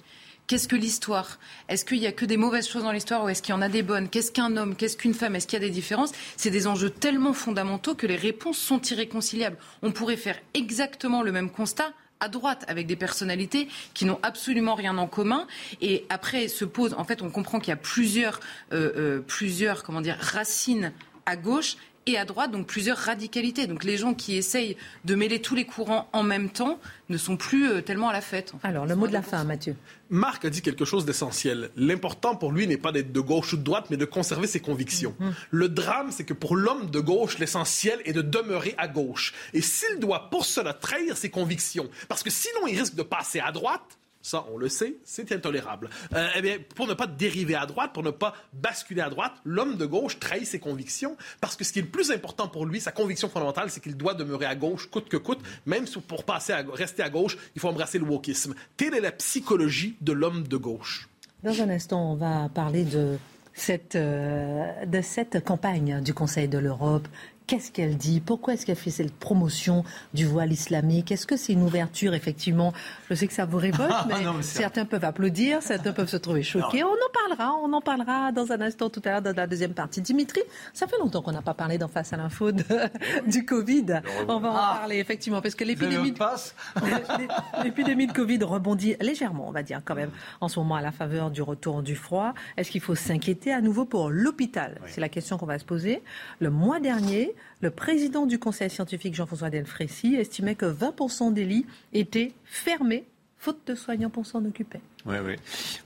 Qu'est-ce 0.49 0.67
que 0.67 0.75
l'histoire? 0.75 1.39
Est-ce 1.69 1.85
qu'il 1.85 2.01
n'y 2.01 2.09
a 2.09 2.13
que 2.13 2.27
des 2.27 2.37
mauvaises 2.37 2.69
choses 2.69 2.83
dans 2.83 2.91
l'histoire 2.91 3.23
ou 3.23 3.29
est-ce 3.29 3.41
qu'il 3.41 3.55
y 3.55 3.57
en 3.57 3.63
a 3.63 3.69
des 3.69 3.85
bonnes? 3.85 4.09
Qu'est-ce 4.09 4.33
qu'un 4.33 4.57
homme? 4.57 4.75
Qu'est-ce 4.75 4.97
qu'une 4.97 5.15
femme? 5.15 5.37
Est-ce 5.37 5.47
qu'il 5.47 5.61
y 5.61 5.65
a 5.65 5.65
des 5.65 5.73
différences? 5.73 6.11
C'est 6.37 6.51
des 6.51 6.67
enjeux 6.67 6.91
tellement 6.91 7.35
fondamentaux 7.35 7.95
que 7.95 8.09
les 8.09 8.17
réponses 8.17 8.59
sont 8.59 8.83
irréconciliables. 8.83 9.59
On 9.83 9.93
pourrait 9.93 10.17
faire 10.17 10.39
exactement 10.55 11.23
le 11.23 11.31
même 11.31 11.51
constat 11.51 11.93
à 12.23 12.29
droite 12.29 12.65
avec 12.69 12.87
des 12.87 12.97
personnalités 12.97 13.69
qui 13.95 14.05
n'ont 14.05 14.21
absolument 14.23 14.75
rien 14.75 14.97
en 14.97 15.09
commun. 15.09 15.47
Et 15.81 16.07
après 16.09 16.49
se 16.49 16.65
pose, 16.65 16.95
en 16.95 17.05
fait, 17.05 17.21
on 17.21 17.31
comprend 17.31 17.59
qu'il 17.59 17.71
y 17.71 17.73
a 17.73 17.77
plusieurs, 17.77 18.41
euh, 18.73 18.93
euh, 18.97 19.21
plusieurs, 19.21 19.83
comment 19.83 20.01
dire, 20.01 20.17
racines 20.19 20.93
à 21.27 21.37
gauche 21.37 21.77
et 22.07 22.19
à 22.19 22.25
droite, 22.25 22.51
donc 22.51 22.67
plusieurs 22.67 22.99
radicalités. 22.99 23.67
Donc 23.67 23.85
les 23.85 23.97
gens 23.97 24.15
qui 24.15 24.37
essayent 24.37 24.77
de 25.05 25.15
mêler 25.15 25.41
tous 25.41 25.55
les 25.55 25.65
courants 25.65 26.09
en 26.13 26.23
même 26.23 26.51
temps 26.51 26.79
ne 27.09 27.17
sont 27.17 27.37
plus 27.37 27.69
euh, 27.69 27.81
tellement 27.81 28.09
à 28.09 28.13
la 28.13 28.21
fête. 28.21 28.53
Alors, 28.63 28.87
le 28.87 28.97
mot 28.97 29.07
de 29.07 29.13
la 29.13 29.23
fin, 29.23 29.45
Mathieu. 29.45 29.77
Marc 30.11 30.45
a 30.45 30.51
dit 30.51 30.63
quelque 30.63 30.85
chose 30.85 31.05
d'essentiel. 31.05 31.71
L'important 31.77 32.37
pour 32.37 32.53
lui 32.53 32.67
n'est 32.67 32.77
pas 32.77 32.93
d'être 32.93 33.13
de 33.13 33.21
gauche 33.21 33.53
ou 33.53 33.57
de 33.57 33.63
droite, 33.63 33.87
mais 33.91 33.97
de 33.97 34.05
conserver 34.05 34.47
ses 34.47 34.61
convictions. 34.61 35.15
Mm-hmm. 35.21 35.33
Le 35.51 35.69
drame, 35.69 36.11
c'est 36.11 36.25
que 36.25 36.35
pour 36.35 36.57
l'homme 36.57 36.91
de 36.91 37.01
gauche, 37.01 37.39
l'essentiel 37.39 38.01
est 38.05 38.13
de 38.13 38.23
demeurer 38.23 38.75
à 38.79 38.89
gauche. 38.89 39.33
Et 39.55 39.63
s'il 39.63 39.99
doit 39.99 40.29
pour 40.31 40.45
cela 40.45 40.75
trahir 40.75 41.17
ses 41.17 41.31
convictions, 41.31 41.89
parce 42.09 42.23
que 42.23 42.31
sinon 42.31 42.67
il 42.67 42.79
risque 42.79 42.95
de 42.95 43.03
passer 43.03 43.41
à 43.41 43.53
droite, 43.53 43.99
ça, 44.23 44.47
on 44.53 44.57
le 44.57 44.69
sait, 44.69 44.97
c'est 45.05 45.33
intolérable. 45.33 45.91
Euh, 46.15 46.29
eh 46.37 46.43
bien, 46.43 46.59
pour 46.77 46.87
ne 46.87 46.95
pas 46.95 47.07
dériver 47.07 47.55
à 47.55 47.67
droite, 47.67 47.93
pour 47.93 48.03
ne 48.03 48.11
pas 48.11 48.35
basculer 48.53 49.01
à 49.01 49.11
droite, 49.11 49.33
l'homme 49.45 49.77
de 49.77 49.85
gauche 49.85 50.19
trahit 50.19 50.47
ses 50.47 50.61
convictions 50.61 51.17
parce 51.41 51.57
que 51.57 51.65
ce 51.65 51.73
qui 51.73 51.81
est 51.81 51.83
le 51.83 51.89
plus 51.89 52.11
important 52.11 52.49
pour 52.49 52.65
lui, 52.65 52.81
sa 52.81 52.93
conviction 52.93 53.29
fondamentale, 53.29 53.71
c'est 53.71 53.81
qu'il 53.81 53.97
doit 53.97 54.15
demeurer 54.15 54.47
à 54.47 54.55
gauche 54.55 54.89
coûte 54.89 55.09
que 55.09 55.17
coûte, 55.17 55.41
même 55.67 55.87
pour 56.07 56.25
passer 56.25 56.53
à, 56.53 56.65
rester 56.73 57.03
à 57.03 57.11
gauche, 57.11 57.37
il 57.55 57.61
faut 57.61 57.69
embrasser 57.69 57.99
le 57.99 58.05
wokisme. 58.05 58.55
Telle 58.77 58.95
est 58.95 59.01
la 59.01 59.13
psychologie 59.13 59.97
de 60.01 60.13
l'homme 60.13 60.47
de 60.47 60.57
gauche. 60.57 61.09
Dans 61.43 61.61
un 61.61 61.71
instant, 61.71 62.13
on 62.13 62.15
va 62.15 62.49
parler 62.49 62.85
de 62.85 63.19
cette, 63.55 63.97
euh, 63.97 64.85
de 64.87 65.01
cette 65.01 65.45
campagne 65.45 66.01
du 66.01 66.15
Conseil 66.15 66.49
de 66.49 66.59
l'Europe 66.59 67.09
Qu'est-ce 67.53 67.71
qu'elle 67.71 67.99
dit? 67.99 68.23
Pourquoi 68.23 68.55
est-ce 68.55 68.65
qu'elle 68.65 68.77
fait 68.77 68.89
cette 68.89 69.13
promotion 69.13 69.85
du 70.15 70.25
voile 70.25 70.51
islamique? 70.51 71.13
Est-ce 71.13 71.27
que 71.27 71.37
c'est 71.37 71.53
une 71.53 71.61
ouverture, 71.61 72.15
effectivement? 72.15 72.73
Je 73.11 73.15
sais 73.15 73.27
que 73.27 73.35
ça 73.35 73.45
vous 73.45 73.59
révolte, 73.59 73.93
ah, 73.95 74.07
mais, 74.09 74.41
certains 74.41 74.87
peuvent 74.87 75.05
applaudir, 75.05 75.63
certains 75.63 75.93
peuvent 75.93 76.09
se 76.09 76.17
trouver 76.17 76.43
choqués. 76.43 76.83
On 76.83 76.89
en 76.89 77.29
parlera, 77.29 77.55
on 77.63 77.71
en 77.75 77.83
parlera 77.83 78.33
dans 78.33 78.53
un 78.53 78.61
instant 78.63 78.89
tout 78.89 79.03
à 79.05 79.11
l'heure 79.11 79.21
dans 79.21 79.37
la 79.37 79.47
deuxième 79.47 79.75
partie. 79.75 80.01
Dimitri, 80.01 80.41
ça 80.73 80.87
fait 80.87 80.97
longtemps 80.97 81.21
qu'on 81.21 81.33
n'a 81.33 81.43
pas 81.43 81.53
parlé 81.53 81.77
d'en 81.77 81.89
face 81.89 82.15
à 82.15 82.17
l'info 82.17 82.53
du 83.27 83.45
Covid. 83.45 84.01
On 84.29 84.39
va 84.39 84.49
en 84.49 84.57
ah. 84.57 84.79
parler, 84.79 84.97
effectivement, 84.97 85.43
parce 85.43 85.55
que 85.55 85.65
l'épidémie 85.65 86.13
de, 86.13 86.19
l'épidémie 87.63 88.07
de 88.07 88.13
Covid 88.13 88.43
rebondit 88.45 88.97
légèrement, 88.99 89.47
on 89.47 89.53
va 89.53 89.63
dire, 89.63 89.83
quand 89.85 89.95
même, 89.95 90.11
en 90.41 90.49
ce 90.49 90.59
moment 90.59 90.77
à 90.77 90.81
la 90.81 90.91
faveur 90.91 91.31
du 91.31 91.43
retour 91.43 91.83
du 91.83 91.97
froid. 91.97 92.33
Est-ce 92.57 92.71
qu'il 92.71 92.81
faut 92.81 92.95
s'inquiéter 92.95 93.53
à 93.53 93.61
nouveau 93.61 93.85
pour 93.85 94.09
l'hôpital? 94.09 94.81
C'est 94.87 95.03
la 95.03 95.11
question 95.11 95.37
qu'on 95.37 95.45
va 95.45 95.59
se 95.59 95.67
poser. 95.67 96.03
Le 96.41 96.49
mois 96.49 96.81
dernier, 96.81 97.35
le 97.61 97.71
président 97.71 98.27
du 98.27 98.39
conseil 98.39 98.71
scientifique, 98.71 99.15
Jean-François 99.15 99.51
Delfrécy, 99.51 100.17
estimait 100.17 100.57
que 100.57 100.67
20% 100.67 101.33
des 101.33 101.45
lits 101.45 101.67
étaient 101.93 102.33
fermés 102.45 103.07
faute 103.43 103.59
de 103.67 103.75
soignants 103.75 104.09
pour 104.09 104.25
s'en 104.25 104.45
occuper. 104.45 104.79
Oui, 105.05 105.17
oui. 105.25 105.35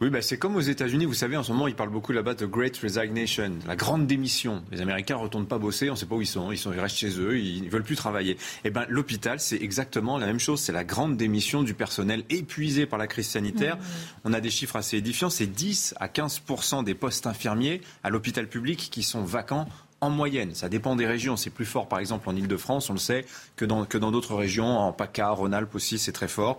Oui, 0.03 0.11
bah, 0.11 0.21
c'est 0.21 0.37
comme 0.37 0.57
aux 0.57 0.61
États-Unis, 0.61 1.07
vous 1.07 1.15
savez, 1.15 1.39
en 1.39 1.43
ce 1.43 1.53
moment, 1.53 1.67
ils 1.69 1.75
parlent 1.75 1.91
beaucoup 1.91 2.13
là-bas 2.13 2.35
de 2.35 2.45
Great 2.45 2.77
Resignation, 2.77 3.53
la 3.67 3.77
grande 3.77 4.07
démission. 4.07 4.63
Les 4.71 4.83
Américains 4.83 5.17
ne 5.17 5.23
retournent 5.23 5.47
pas 5.47 5.57
bosser, 5.57 5.89
on 5.89 5.95
ne 5.95 5.99
sait 5.99 6.05
pas 6.05 6.17
où 6.17 6.21
ils 6.21 6.27
sont, 6.27 6.53
ils, 6.53 6.59
sont, 6.59 6.75
ils 6.75 6.81
restent 6.81 6.99
chez 6.99 7.19
eux, 7.19 7.39
ils 7.39 7.65
ne 7.65 7.71
veulent 7.71 7.83
plus 7.83 7.97
travailler. 7.97 8.37
Eh 8.65 8.71
ben, 8.71 8.85
l'hôpital, 8.91 9.41
c'est 9.41 9.57
exactement 9.57 10.19
la 10.19 10.27
même 10.27 10.39
chose. 10.39 10.61
C'est 10.61 10.73
la 10.73 10.85
grande 10.85 11.17
démission 11.17 11.63
du 11.63 11.73
personnel 11.73 12.25
épuisé 12.29 12.85
par 12.85 12.99
la 12.99 13.07
crise 13.07 13.29
sanitaire. 13.29 13.77
Mmh. 13.77 13.81
On 14.25 14.33
a 14.35 14.41
des 14.43 14.51
chiffres 14.51 14.77
assez 14.77 14.99
édifiants. 14.99 15.31
C'est 15.31 15.47
10 15.47 15.95
à 15.99 16.09
15 16.09 16.43
des 16.85 16.95
postes 16.95 17.27
infirmiers 17.27 17.81
à 18.05 18.11
l'hôpital 18.11 18.49
public 18.49 18.89
qui 18.93 19.03
sont 19.03 19.25
vacants 19.25 19.67
en 20.07 20.11
moyenne. 20.11 20.55
Ça 20.55 20.69
dépend 20.69 20.97
des 20.97 21.07
régions. 21.07 21.37
C'est 21.37 21.51
plus 21.51 21.65
fort, 21.65 21.89
par 21.89 21.99
exemple, 21.99 22.29
en 22.29 22.37
Ile-de-France, 22.37 22.91
on 22.91 22.95
le 22.95 22.99
sait, 22.99 23.27
que 23.57 23.65
dans 23.65 23.85
que 23.85 23.99
dans 23.99 24.11
d'autres 24.11 24.35
régions. 24.35 24.79
En 24.79 24.93
PACA, 24.93 25.31
Rhône-Alpes 25.31 25.75
aussi, 25.75 25.99
c'est 25.99 26.13
très 26.13 26.29
fort. 26.29 26.59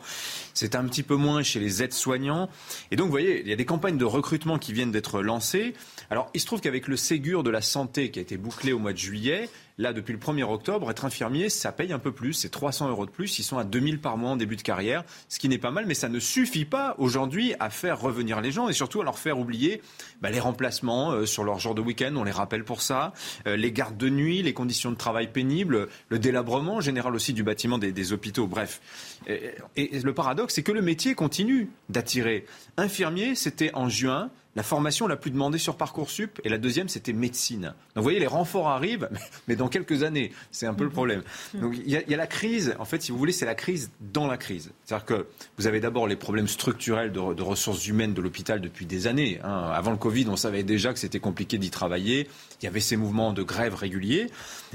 C'est 0.53 0.75
un 0.75 0.85
petit 0.85 1.03
peu 1.03 1.15
moins 1.15 1.43
chez 1.43 1.59
les 1.59 1.83
aides-soignants. 1.83 2.49
Et 2.91 2.95
donc, 2.95 3.05
vous 3.05 3.11
voyez, 3.11 3.41
il 3.41 3.47
y 3.47 3.53
a 3.53 3.55
des 3.55 3.65
campagnes 3.65 3.97
de 3.97 4.05
recrutement 4.05 4.57
qui 4.57 4.73
viennent 4.73 4.91
d'être 4.91 5.21
lancées. 5.21 5.73
Alors, 6.09 6.29
il 6.33 6.41
se 6.41 6.45
trouve 6.45 6.61
qu'avec 6.61 6.87
le 6.87 6.97
Ségur 6.97 7.43
de 7.43 7.49
la 7.49 7.61
santé 7.61 8.11
qui 8.11 8.19
a 8.19 8.21
été 8.21 8.37
bouclé 8.37 8.73
au 8.73 8.79
mois 8.79 8.93
de 8.93 8.97
juillet, 8.97 9.49
Là, 9.79 9.93
depuis 9.93 10.11
le 10.11 10.17
1er 10.17 10.43
octobre, 10.43 10.89
être 10.89 11.05
infirmier, 11.05 11.49
ça 11.49 11.71
paye 11.71 11.93
un 11.93 11.99
peu 11.99 12.11
plus. 12.11 12.33
C'est 12.33 12.49
300 12.49 12.89
euros 12.89 13.05
de 13.05 13.11
plus. 13.11 13.37
Ils 13.37 13.43
sont 13.43 13.59
à 13.59 13.63
2000 13.63 13.99
par 13.99 14.17
mois 14.17 14.31
en 14.31 14.35
début 14.35 14.55
de 14.55 14.63
carrière, 14.63 15.03
ce 15.29 15.37
qui 15.37 15.49
n'est 15.49 15.59
pas 15.59 15.69
mal, 15.69 15.85
mais 15.85 15.93
ça 15.93 16.09
ne 16.09 16.19
suffit 16.19 16.65
pas 16.65 16.95
aujourd'hui 16.97 17.53
à 17.59 17.69
faire 17.69 18.01
revenir 18.01 18.41
les 18.41 18.51
gens 18.51 18.69
et 18.69 18.73
surtout 18.73 19.01
à 19.01 19.03
leur 19.03 19.19
faire 19.19 19.37
oublier 19.37 19.83
bah, 20.19 20.31
les 20.31 20.39
remplacements 20.39 21.11
euh, 21.11 21.25
sur 21.27 21.43
leur 21.43 21.59
jour 21.59 21.75
de 21.75 21.81
week-end. 21.81 22.11
On 22.15 22.23
les 22.23 22.31
rappelle 22.31 22.63
pour 22.63 22.81
ça. 22.81 23.13
Euh, 23.45 23.55
les 23.55 23.71
gardes 23.71 23.97
de 23.97 24.09
nuit, 24.09 24.41
les 24.41 24.53
conditions 24.53 24.89
de 24.89 24.97
travail 24.97 25.31
pénibles, 25.31 25.89
le 26.09 26.17
délabrement 26.17 26.81
général 26.81 27.13
aussi 27.13 27.33
du 27.33 27.43
bâtiment 27.43 27.77
des, 27.77 28.13
hôpitaux. 28.13 28.47
Bref. 28.47 28.81
et 29.27 29.99
le 30.01 30.13
paradoxe, 30.13 30.55
c'est 30.55 30.63
que 30.63 30.71
le 30.71 30.81
métier 30.81 31.13
continue 31.13 31.69
d'attirer. 31.89 32.45
Infirmier, 32.77 33.35
c'était 33.35 33.73
en 33.73 33.89
juin 33.89 34.31
la 34.57 34.63
formation 34.63 35.05
la 35.05 35.17
plus 35.17 35.29
demandée 35.29 35.59
sur 35.59 35.77
Parcoursup 35.77 36.41
et 36.43 36.49
la 36.49 36.57
deuxième, 36.57 36.89
c'était 36.89 37.13
médecine. 37.13 37.61
Donc 37.61 37.97
vous 37.97 38.01
voyez, 38.01 38.19
les 38.19 38.25
renforts 38.25 38.69
arrivent, 38.69 39.07
mais 39.47 39.55
dans 39.55 39.67
quelques 39.67 40.01
années. 40.01 40.31
C'est 40.49 40.65
un 40.65 40.73
peu 40.73 40.83
le 40.83 40.89
problème. 40.89 41.21
Donc 41.53 41.75
il 41.77 41.87
y, 41.87 41.95
a, 41.95 42.17
la 42.17 42.25
crise, 42.25 42.75
en 42.79 42.85
fait, 42.85 43.03
si 43.03 43.11
vous 43.11 43.19
voulez, 43.19 43.33
c'est 43.33 43.45
la 43.45 43.53
crise 43.53 43.91
dans 44.01 44.25
la 44.25 44.35
crise. 44.35 44.71
C'est-à-dire 44.83 45.05
que 45.05 45.27
vous 45.59 45.67
avez 45.67 45.79
d'abord 45.79 46.07
les 46.07 46.15
problèmes 46.15 46.47
structurels 46.47 47.11
de, 47.11 47.19
ressources 47.19 47.85
humaines 47.85 48.15
de 48.15 48.21
l'hôpital 48.21 48.59
depuis 48.59 48.87
des 48.87 49.05
années. 49.05 49.39
Hein. 49.43 49.69
Avant 49.71 49.91
le 49.91 49.97
Covid, 49.97 50.25
on 50.27 50.35
savait 50.35 50.63
déjà 50.63 50.91
que 50.91 50.97
c'était 50.97 51.19
compliqué 51.19 51.59
d'y 51.59 51.69
travailler. 51.69 52.27
Il 52.59 52.65
y 52.65 52.67
avait 52.67 52.79
ces 52.79 52.97
mouvements 52.97 53.33
de 53.33 53.43
grève 53.43 53.75
réguliers. 53.75 54.25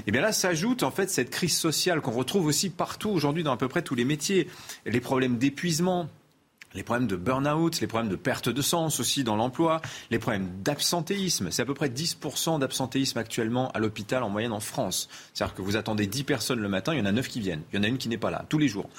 Et 0.07 0.13
bien 0.13 0.21
là, 0.21 0.31
s'ajoute 0.31 0.83
en 0.83 0.91
fait 0.91 1.09
cette 1.09 1.29
crise 1.29 1.57
sociale 1.57 1.99
qu'on 1.99 2.11
retrouve 2.11 2.45
aussi 2.45 2.69
partout 2.69 3.09
aujourd'hui 3.09 3.43
dans 3.43 3.51
à 3.51 3.57
peu 3.57 3.67
près 3.67 3.81
tous 3.81 3.95
les 3.95 4.05
métiers. 4.05 4.47
Les 4.85 5.01
problèmes 5.01 5.37
d'épuisement, 5.37 6.07
les 6.75 6.83
problèmes 6.83 7.07
de 7.07 7.15
burn-out, 7.15 7.79
les 7.81 7.87
problèmes 7.87 8.09
de 8.09 8.15
perte 8.15 8.49
de 8.49 8.61
sens 8.61 8.99
aussi 8.99 9.23
dans 9.23 9.35
l'emploi, 9.35 9.81
les 10.11 10.19
problèmes 10.19 10.49
d'absentéisme. 10.63 11.51
C'est 11.51 11.61
à 11.61 11.65
peu 11.65 11.73
près 11.73 11.89
10% 11.89 12.59
d'absentéisme 12.59 13.17
actuellement 13.17 13.71
à 13.71 13.79
l'hôpital 13.79 14.23
en 14.23 14.29
moyenne 14.29 14.51
en 14.51 14.59
France. 14.59 15.09
C'est-à-dire 15.33 15.55
que 15.55 15.61
vous 15.61 15.75
attendez 15.75 16.07
10 16.07 16.23
personnes 16.23 16.59
le 16.59 16.69
matin, 16.69 16.93
il 16.93 16.99
y 16.99 17.01
en 17.01 17.05
a 17.05 17.11
9 17.11 17.27
qui 17.27 17.39
viennent. 17.39 17.61
Il 17.71 17.77
y 17.77 17.79
en 17.79 17.83
a 17.83 17.87
une 17.87 17.97
qui 17.97 18.09
n'est 18.09 18.17
pas 18.17 18.31
là, 18.31 18.45
tous 18.49 18.57
les 18.57 18.67
jours. 18.67 18.89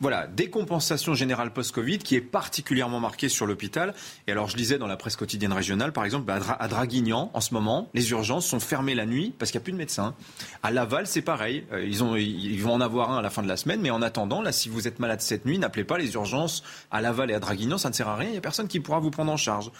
Voilà, 0.00 0.26
décompensation 0.26 1.14
générale 1.14 1.52
post-Covid 1.52 1.98
qui 1.98 2.14
est 2.14 2.20
particulièrement 2.20 3.00
marquée 3.00 3.28
sur 3.28 3.46
l'hôpital. 3.46 3.94
Et 4.26 4.32
alors 4.32 4.48
je 4.48 4.56
lisais 4.56 4.78
dans 4.78 4.86
la 4.86 4.96
presse 4.96 5.16
quotidienne 5.16 5.52
régionale, 5.52 5.92
par 5.92 6.04
exemple, 6.04 6.30
à 6.30 6.68
Draguignan, 6.68 7.30
en 7.32 7.40
ce 7.40 7.54
moment, 7.54 7.88
les 7.94 8.10
urgences 8.10 8.46
sont 8.46 8.60
fermées 8.60 8.94
la 8.94 9.06
nuit 9.06 9.34
parce 9.38 9.50
qu'il 9.50 9.58
n'y 9.58 9.62
a 9.62 9.64
plus 9.64 9.72
de 9.72 9.78
médecins. 9.78 10.14
À 10.62 10.70
Laval, 10.70 11.06
c'est 11.06 11.22
pareil. 11.22 11.64
Euh, 11.72 11.84
ils 11.84 12.62
vont 12.62 12.72
en 12.72 12.80
avoir 12.80 13.10
un 13.10 13.18
à 13.18 13.22
la 13.22 13.30
fin 13.30 13.42
de 13.42 13.48
la 13.48 13.56
semaine, 13.56 13.80
mais 13.80 13.90
en 13.90 14.02
attendant, 14.02 14.42
là, 14.42 14.52
si 14.52 14.68
vous 14.68 14.86
êtes 14.86 14.98
malade 14.98 15.20
cette 15.20 15.46
nuit, 15.46 15.58
n'appelez 15.58 15.84
pas 15.84 15.98
les 15.98 16.14
urgences 16.14 16.62
à 16.90 16.97
Laval 17.00 17.30
et 17.30 17.34
à 17.34 17.40
Draguignan, 17.40 17.78
ça 17.78 17.88
ne 17.88 17.94
sert 17.94 18.08
à 18.08 18.16
rien, 18.16 18.28
il 18.28 18.32
n'y 18.32 18.38
a 18.38 18.40
personne 18.40 18.68
qui 18.68 18.80
pourra 18.80 18.98
vous 18.98 19.10
prendre 19.10 19.32
en 19.32 19.36
charge. 19.36 19.70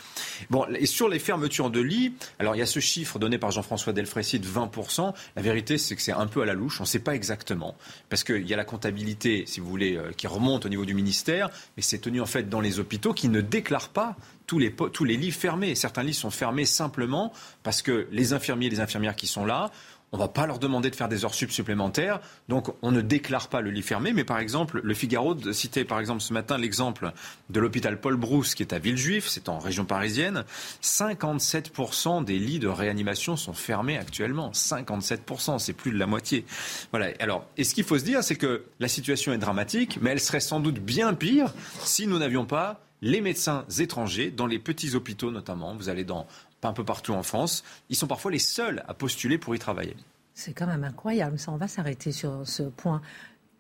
Bon, 0.50 0.66
et 0.74 0.86
sur 0.86 1.08
les 1.08 1.18
fermetures 1.18 1.70
de 1.70 1.80
lits, 1.80 2.14
alors 2.38 2.54
il 2.56 2.58
y 2.58 2.62
a 2.62 2.66
ce 2.66 2.80
chiffre 2.80 3.18
donné 3.18 3.38
par 3.38 3.50
Jean-François 3.50 3.92
Delfrécy 3.92 4.38
de 4.38 4.46
20%. 4.46 5.12
La 5.36 5.42
vérité, 5.42 5.78
c'est 5.78 5.96
que 5.96 6.02
c'est 6.02 6.12
un 6.12 6.26
peu 6.26 6.42
à 6.42 6.46
la 6.46 6.54
louche, 6.54 6.80
on 6.80 6.84
ne 6.84 6.88
sait 6.88 6.98
pas 6.98 7.14
exactement. 7.14 7.76
Parce 8.08 8.24
qu'il 8.24 8.46
y 8.46 8.54
a 8.54 8.56
la 8.56 8.64
comptabilité, 8.64 9.44
si 9.46 9.60
vous 9.60 9.68
voulez, 9.68 9.96
euh, 9.96 10.10
qui 10.16 10.26
remonte 10.26 10.66
au 10.66 10.68
niveau 10.68 10.84
du 10.84 10.94
ministère, 10.94 11.50
mais 11.76 11.82
c'est 11.82 11.98
tenu 11.98 12.20
en 12.20 12.26
fait 12.26 12.48
dans 12.48 12.60
les 12.60 12.78
hôpitaux 12.78 13.12
qui 13.12 13.28
ne 13.28 13.40
déclarent 13.40 13.90
pas 13.90 14.16
tous 14.46 14.58
les, 14.58 14.72
tous 14.72 15.04
les 15.04 15.16
lits 15.16 15.30
fermés. 15.30 15.74
Certains 15.74 16.02
lits 16.02 16.14
sont 16.14 16.30
fermés 16.30 16.64
simplement 16.64 17.32
parce 17.62 17.82
que 17.82 18.08
les 18.10 18.32
infirmiers 18.32 18.66
et 18.66 18.70
les 18.70 18.80
infirmières 18.80 19.14
qui 19.14 19.26
sont 19.26 19.44
là 19.44 19.70
on 20.12 20.16
va 20.18 20.28
pas 20.28 20.46
leur 20.46 20.58
demander 20.58 20.90
de 20.90 20.96
faire 20.96 21.08
des 21.08 21.24
heures 21.24 21.34
sup 21.34 21.50
supplémentaires, 21.50 22.20
donc 22.48 22.68
on 22.82 22.90
ne 22.90 23.00
déclare 23.00 23.48
pas 23.48 23.60
le 23.60 23.70
lit 23.70 23.82
fermé. 23.82 24.12
Mais 24.12 24.24
par 24.24 24.38
exemple, 24.38 24.80
le 24.82 24.94
Figaro 24.94 25.36
citait 25.52 25.84
par 25.84 26.00
exemple 26.00 26.20
ce 26.20 26.32
matin 26.32 26.56
l'exemple 26.58 27.12
de 27.50 27.60
l'hôpital 27.60 28.00
Paul 28.00 28.16
Brousse 28.16 28.54
qui 28.54 28.62
est 28.62 28.72
à 28.72 28.78
Villejuif, 28.78 29.28
c'est 29.28 29.48
en 29.48 29.58
région 29.58 29.84
parisienne. 29.84 30.44
57% 30.82 32.24
des 32.24 32.38
lits 32.38 32.58
de 32.58 32.68
réanimation 32.68 33.36
sont 33.36 33.52
fermés 33.52 33.98
actuellement. 33.98 34.50
57%, 34.52 35.58
c'est 35.58 35.72
plus 35.72 35.92
de 35.92 35.98
la 35.98 36.06
moitié. 36.06 36.44
Voilà. 36.90 37.08
Alors, 37.20 37.46
et 37.56 37.64
ce 37.64 37.74
qu'il 37.74 37.84
faut 37.84 37.98
se 37.98 38.04
dire, 38.04 38.22
c'est 38.22 38.36
que 38.36 38.64
la 38.80 38.88
situation 38.88 39.32
est 39.32 39.38
dramatique, 39.38 39.98
mais 40.00 40.10
elle 40.10 40.20
serait 40.20 40.40
sans 40.40 40.60
doute 40.60 40.78
bien 40.78 41.14
pire 41.14 41.52
si 41.80 42.06
nous 42.06 42.18
n'avions 42.18 42.46
pas 42.46 42.80
les 43.02 43.20
médecins 43.20 43.64
étrangers, 43.78 44.30
dans 44.30 44.46
les 44.46 44.58
petits 44.58 44.94
hôpitaux 44.94 45.30
notamment. 45.30 45.74
Vous 45.76 45.88
allez 45.88 46.04
dans 46.04 46.26
un 46.66 46.72
peu 46.72 46.84
partout 46.84 47.12
en 47.12 47.22
France. 47.22 47.64
Ils 47.88 47.96
sont 47.96 48.06
parfois 48.06 48.30
les 48.30 48.38
seuls 48.38 48.82
à 48.88 48.94
postuler 48.94 49.38
pour 49.38 49.54
y 49.54 49.58
travailler. 49.58 49.96
C'est 50.34 50.52
quand 50.52 50.66
même 50.66 50.84
incroyable. 50.84 51.38
Ça, 51.38 51.52
on 51.52 51.56
va 51.56 51.68
s'arrêter 51.68 52.12
sur 52.12 52.40
ce 52.44 52.62
point. 52.62 53.00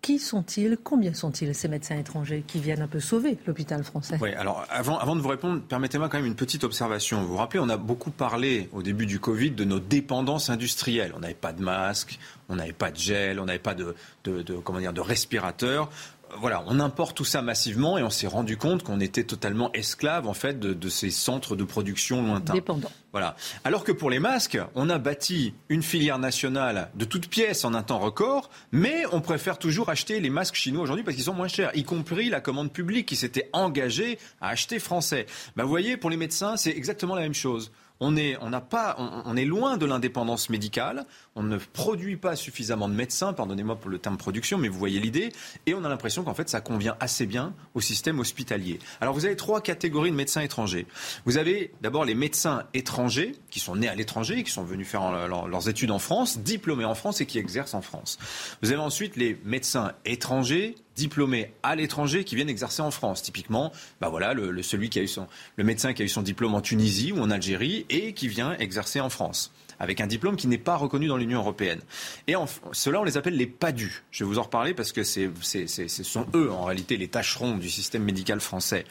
Qui 0.00 0.20
sont-ils? 0.20 0.78
Combien 0.82 1.12
sont-ils 1.12 1.52
ces 1.56 1.66
médecins 1.66 1.96
étrangers 1.96 2.44
qui 2.46 2.60
viennent 2.60 2.82
un 2.82 2.86
peu 2.86 3.00
sauver 3.00 3.36
l'hôpital 3.46 3.82
français? 3.82 4.16
Oui, 4.20 4.32
alors 4.34 4.64
avant, 4.70 4.96
avant 4.96 5.16
de 5.16 5.20
vous 5.20 5.28
répondre, 5.28 5.60
permettez-moi 5.60 6.08
quand 6.08 6.18
même 6.18 6.26
une 6.26 6.36
petite 6.36 6.62
observation. 6.62 7.20
Vous 7.20 7.28
vous 7.28 7.36
rappelez, 7.36 7.58
on 7.58 7.68
a 7.68 7.76
beaucoup 7.76 8.12
parlé 8.12 8.68
au 8.72 8.82
début 8.82 9.06
du 9.06 9.18
Covid 9.18 9.50
de 9.50 9.64
nos 9.64 9.80
dépendances 9.80 10.50
industrielles. 10.50 11.12
On 11.16 11.18
n'avait 11.18 11.34
pas 11.34 11.52
de 11.52 11.62
masque, 11.62 12.20
on 12.48 12.54
n'avait 12.54 12.72
pas 12.72 12.92
de 12.92 12.96
gel, 12.96 13.40
on 13.40 13.46
n'avait 13.46 13.58
pas 13.58 13.74
de, 13.74 13.96
de, 14.22 14.42
de, 14.42 14.54
comment 14.54 14.78
dire, 14.78 14.92
de 14.92 15.00
respirateurs 15.00 15.90
voilà, 16.38 16.62
on 16.66 16.80
importe 16.80 17.16
tout 17.16 17.24
ça 17.24 17.42
massivement 17.42 17.98
et 17.98 18.02
on 18.02 18.10
s'est 18.10 18.26
rendu 18.26 18.56
compte 18.56 18.82
qu'on 18.82 19.00
était 19.00 19.24
totalement 19.24 19.72
esclave 19.72 20.26
en 20.26 20.34
fait 20.34 20.58
de, 20.58 20.88
ces 20.88 21.10
centres 21.10 21.56
de 21.56 21.64
production 21.64 22.22
lointains. 22.22 22.54
Dépendants. 22.54 22.90
Voilà. 23.12 23.36
Alors 23.64 23.84
que 23.84 23.92
pour 23.92 24.10
les 24.10 24.18
masques, 24.18 24.58
on 24.74 24.90
a 24.90 24.98
bâti 24.98 25.54
une 25.68 25.82
filière 25.82 26.18
nationale 26.18 26.90
de 26.94 27.04
toutes 27.04 27.28
pièces 27.28 27.64
en 27.64 27.74
un 27.74 27.82
temps 27.82 27.98
record, 27.98 28.50
mais 28.72 29.04
on 29.12 29.20
préfère 29.20 29.58
toujours 29.58 29.88
acheter 29.88 30.20
les 30.20 30.30
masques 30.30 30.56
chinois 30.56 30.82
aujourd'hui 30.82 31.04
parce 31.04 31.14
qu'ils 31.14 31.24
sont 31.24 31.34
moins 31.34 31.48
chers, 31.48 31.70
y 31.74 31.84
compris 31.84 32.28
la 32.28 32.40
commande 32.40 32.72
publique 32.72 33.06
qui 33.06 33.16
s'était 33.16 33.48
engagée 33.52 34.18
à 34.40 34.48
acheter 34.48 34.78
français. 34.78 35.26
Ben, 35.56 35.64
vous 35.64 35.70
voyez, 35.70 35.96
pour 35.96 36.10
les 36.10 36.16
médecins, 36.16 36.56
c'est 36.56 36.70
exactement 36.70 37.14
la 37.14 37.22
même 37.22 37.34
chose 37.34 37.72
on 38.00 38.16
est, 38.16 38.36
on 38.40 38.50
pas, 38.60 38.96
on, 38.98 39.36
est 39.36 39.44
loin 39.44 39.76
de 39.76 39.86
l'indépendance 39.86 40.50
médicale. 40.50 41.04
On 41.34 41.42
ne 41.42 41.56
produit 41.56 42.16
pas 42.16 42.36
suffisamment 42.36 42.88
de 42.88 42.94
médecins, 42.94 43.32
pardonnez-moi 43.32 43.76
pour 43.76 43.90
le 43.90 43.98
terme 43.98 44.16
production, 44.16 44.58
mais 44.58 44.68
vous 44.68 44.78
voyez 44.78 45.00
l'idée. 45.00 45.32
Et 45.66 45.74
on 45.74 45.84
a 45.84 45.88
l'impression 45.88 46.22
qu'en 46.22 46.34
fait, 46.34 46.48
ça 46.48 46.60
convient 46.60 46.96
assez 47.00 47.26
bien 47.26 47.54
au 47.74 47.80
système 47.80 48.20
hospitalier. 48.20 48.78
Alors, 49.00 49.14
vous 49.14 49.24
avez 49.24 49.36
trois 49.36 49.60
catégories 49.60 50.10
de 50.10 50.16
médecins 50.16 50.42
étrangers. 50.42 50.86
Vous 51.24 51.38
avez 51.38 51.72
d'abord 51.80 52.04
les 52.04 52.14
médecins 52.14 52.64
étrangers 52.74 53.34
qui 53.50 53.60
sont 53.60 53.76
nés 53.76 53.88
à 53.88 53.94
l'étranger, 53.94 54.44
qui 54.44 54.50
sont 54.50 54.64
venus 54.64 54.86
faire 54.86 55.28
leurs 55.28 55.68
études 55.68 55.90
en 55.90 55.98
France, 55.98 56.38
diplômés 56.38 56.84
en 56.84 56.94
France 56.94 57.20
et 57.20 57.26
qui 57.26 57.38
exercent 57.38 57.74
en 57.74 57.82
France. 57.82 58.18
Vous 58.62 58.70
avez 58.70 58.80
ensuite 58.80 59.16
les 59.16 59.40
médecins 59.44 59.92
étrangers 60.04 60.76
diplômés 60.98 61.52
à 61.62 61.76
l'étranger 61.76 62.24
qui 62.24 62.36
viennent 62.36 62.50
exercer 62.50 62.82
en 62.82 62.90
France. 62.90 63.22
Typiquement, 63.22 63.72
bah 64.00 64.08
voilà, 64.08 64.34
le, 64.34 64.62
celui 64.62 64.90
qui 64.90 64.98
a 64.98 65.02
eu 65.02 65.08
son, 65.08 65.26
le 65.56 65.64
médecin 65.64 65.94
qui 65.94 66.02
a 66.02 66.04
eu 66.04 66.08
son 66.08 66.22
diplôme 66.22 66.54
en 66.54 66.60
Tunisie 66.60 67.12
ou 67.12 67.20
en 67.20 67.30
Algérie 67.30 67.86
et 67.88 68.12
qui 68.12 68.28
vient 68.28 68.56
exercer 68.58 69.00
en 69.00 69.08
France 69.08 69.52
avec 69.78 70.00
un 70.00 70.06
diplôme 70.06 70.36
qui 70.36 70.48
n'est 70.48 70.58
pas 70.58 70.76
reconnu 70.76 71.06
dans 71.06 71.16
l'Union 71.16 71.38
européenne. 71.40 71.80
Et 72.26 72.34
cela, 72.72 73.00
on 73.00 73.04
les 73.04 73.16
appelle 73.16 73.36
les 73.36 73.46
PADU. 73.46 74.02
Je 74.10 74.24
vais 74.24 74.28
vous 74.28 74.38
en 74.38 74.42
reparler 74.42 74.74
parce 74.74 74.92
que 74.92 75.04
c'est, 75.04 75.30
ce 75.40 76.02
sont 76.02 76.26
eux, 76.34 76.50
en 76.50 76.64
réalité, 76.64 76.96
les 76.96 77.08
tâcherons 77.08 77.56
du 77.56 77.70
système 77.70 78.02
médical 78.02 78.40
français. 78.40 78.84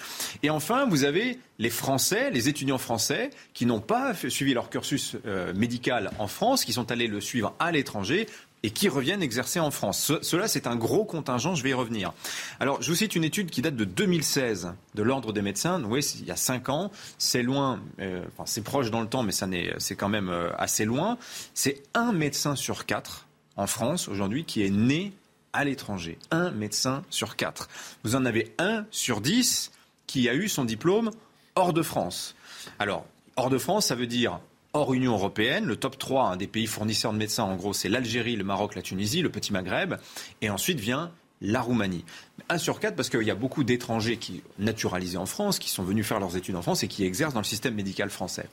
Et 0.43 0.49
enfin, 0.49 0.85
vous 0.87 1.03
avez 1.03 1.39
les 1.59 1.69
Français, 1.69 2.29
les 2.31 2.49
étudiants 2.49 2.77
français, 2.77 3.31
qui 3.53 3.65
n'ont 3.65 3.81
pas 3.81 4.13
suivi 4.13 4.53
leur 4.53 4.69
cursus 4.69 5.17
euh, 5.25 5.53
médical 5.53 6.11
en 6.19 6.27
France, 6.27 6.63
qui 6.63 6.73
sont 6.73 6.91
allés 6.91 7.07
le 7.07 7.19
suivre 7.19 7.55
à 7.59 7.71
l'étranger 7.71 8.27
et 8.63 8.71
qui 8.71 8.89
reviennent 8.89 9.21
exercer 9.21 9.59
en 9.59 9.71
France. 9.71 10.11
cela, 10.21 10.47
c'est 10.47 10.67
un 10.67 10.75
gros 10.75 11.05
contingent, 11.05 11.55
je 11.55 11.63
vais 11.63 11.69
y 11.69 11.73
revenir. 11.73 12.13
Alors, 12.59 12.81
je 12.81 12.89
vous 12.89 12.95
cite 12.95 13.15
une 13.15 13.23
étude 13.23 13.49
qui 13.49 13.61
date 13.61 13.75
de 13.75 13.85
2016 13.85 14.73
de 14.95 15.03
l'Ordre 15.03 15.31
des 15.31 15.41
médecins. 15.41 15.83
Oui, 15.83 16.03
il 16.19 16.25
y 16.25 16.31
a 16.31 16.35
cinq 16.35 16.69
ans. 16.69 16.91
C'est 17.17 17.43
loin, 17.43 17.79
euh, 17.99 18.25
enfin, 18.33 18.43
c'est 18.45 18.63
proche 18.63 18.89
dans 18.89 19.01
le 19.01 19.07
temps, 19.07 19.23
mais 19.23 19.31
c'est 19.31 19.95
quand 19.95 20.09
même 20.09 20.29
euh, 20.29 20.49
assez 20.57 20.85
loin. 20.85 21.17
C'est 21.53 21.83
un 21.93 22.13
médecin 22.13 22.55
sur 22.55 22.85
quatre 22.85 23.27
en 23.55 23.67
France 23.67 24.07
aujourd'hui 24.07 24.43
qui 24.43 24.63
est 24.63 24.69
né 24.69 25.13
à 25.53 25.63
l'étranger. 25.63 26.17
Un 26.31 26.51
médecin 26.51 27.03
sur 27.09 27.35
quatre. 27.35 27.69
Vous 28.03 28.15
en 28.15 28.25
avez 28.25 28.53
un 28.59 28.85
sur 28.91 29.21
dix 29.21 29.71
qui 30.07 30.29
a 30.29 30.33
eu 30.33 30.49
son 30.49 30.65
diplôme 30.65 31.11
hors 31.55 31.73
de 31.73 31.81
France. 31.81 32.35
Alors, 32.79 33.05
hors 33.35 33.49
de 33.49 33.57
France, 33.57 33.87
ça 33.87 33.95
veut 33.95 34.07
dire 34.07 34.39
hors 34.77 34.93
Union 34.93 35.13
européenne. 35.13 35.65
Le 35.65 35.75
top 35.75 35.97
3 35.97 36.37
des 36.37 36.47
pays 36.47 36.67
fournisseurs 36.67 37.11
de 37.11 37.17
médecins, 37.17 37.43
en 37.43 37.55
gros, 37.55 37.73
c'est 37.73 37.89
l'Algérie, 37.89 38.35
le 38.35 38.43
Maroc, 38.43 38.75
la 38.75 38.81
Tunisie, 38.81 39.21
le 39.21 39.29
petit 39.29 39.51
Maghreb. 39.51 39.95
Et 40.41 40.49
ensuite 40.49 40.79
vient 40.79 41.11
la 41.41 41.61
Roumanie. 41.61 42.05
Un 42.49 42.57
sur 42.57 42.79
quatre 42.79 42.95
parce 42.95 43.09
qu'il 43.09 43.23
y 43.23 43.31
a 43.31 43.35
beaucoup 43.35 43.63
d'étrangers 43.63 44.17
qui 44.17 44.41
naturalisés 44.59 45.17
en 45.17 45.25
France, 45.25 45.59
qui 45.59 45.69
sont 45.69 45.83
venus 45.83 46.05
faire 46.05 46.19
leurs 46.19 46.35
études 46.35 46.55
en 46.55 46.61
France 46.61 46.83
et 46.83 46.87
qui 46.87 47.03
exercent 47.03 47.33
dans 47.33 47.41
le 47.41 47.45
système 47.45 47.75
médical 47.75 48.09
français. 48.09 48.47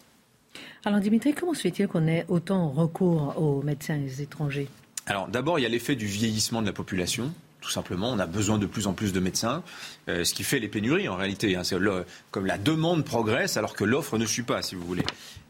Alors 0.85 1.01
Dimitri, 1.01 1.33
comment 1.35 1.55
se 1.55 1.63
fait-il 1.63 1.89
qu'on 1.89 2.07
ait 2.07 2.27
autant 2.29 2.71
recours 2.71 3.35
aux 3.41 3.63
médecins 3.63 4.01
étrangers? 4.21 4.69
Alors 5.07 5.29
d'abord, 5.29 5.59
il 5.59 5.63
y 5.63 5.67
a 5.67 5.71
l'effet 5.71 5.97
du 5.97 6.07
vieillissement 6.07 6.61
de 6.61 6.67
la 6.67 6.73
population 6.73 7.33
tout 7.65 7.71
simplement. 7.71 8.11
On 8.11 8.19
a 8.19 8.27
besoin 8.27 8.59
de 8.59 8.67
plus 8.67 8.87
en 8.87 8.93
plus 8.93 9.13
de 9.13 9.21
médecins, 9.21 9.63
euh, 10.09 10.23
ce 10.23 10.35
qui 10.35 10.45
fait 10.45 10.59
les 10.59 10.69
pénuries 10.69 11.09
en 11.09 11.17
réalité. 11.17 11.57
Hein. 11.57 11.63
comme 12.31 12.47
la 12.47 12.59
demande 12.59 13.05
progresse 13.05 13.57
alors 13.57 13.75
que 13.75 13.85
l'offre 13.85 14.19
ne 14.19 14.27
suit 14.27 14.43
pas, 14.43 14.61
si 14.61 14.75
vous 14.75 14.85
voulez. 14.85 15.05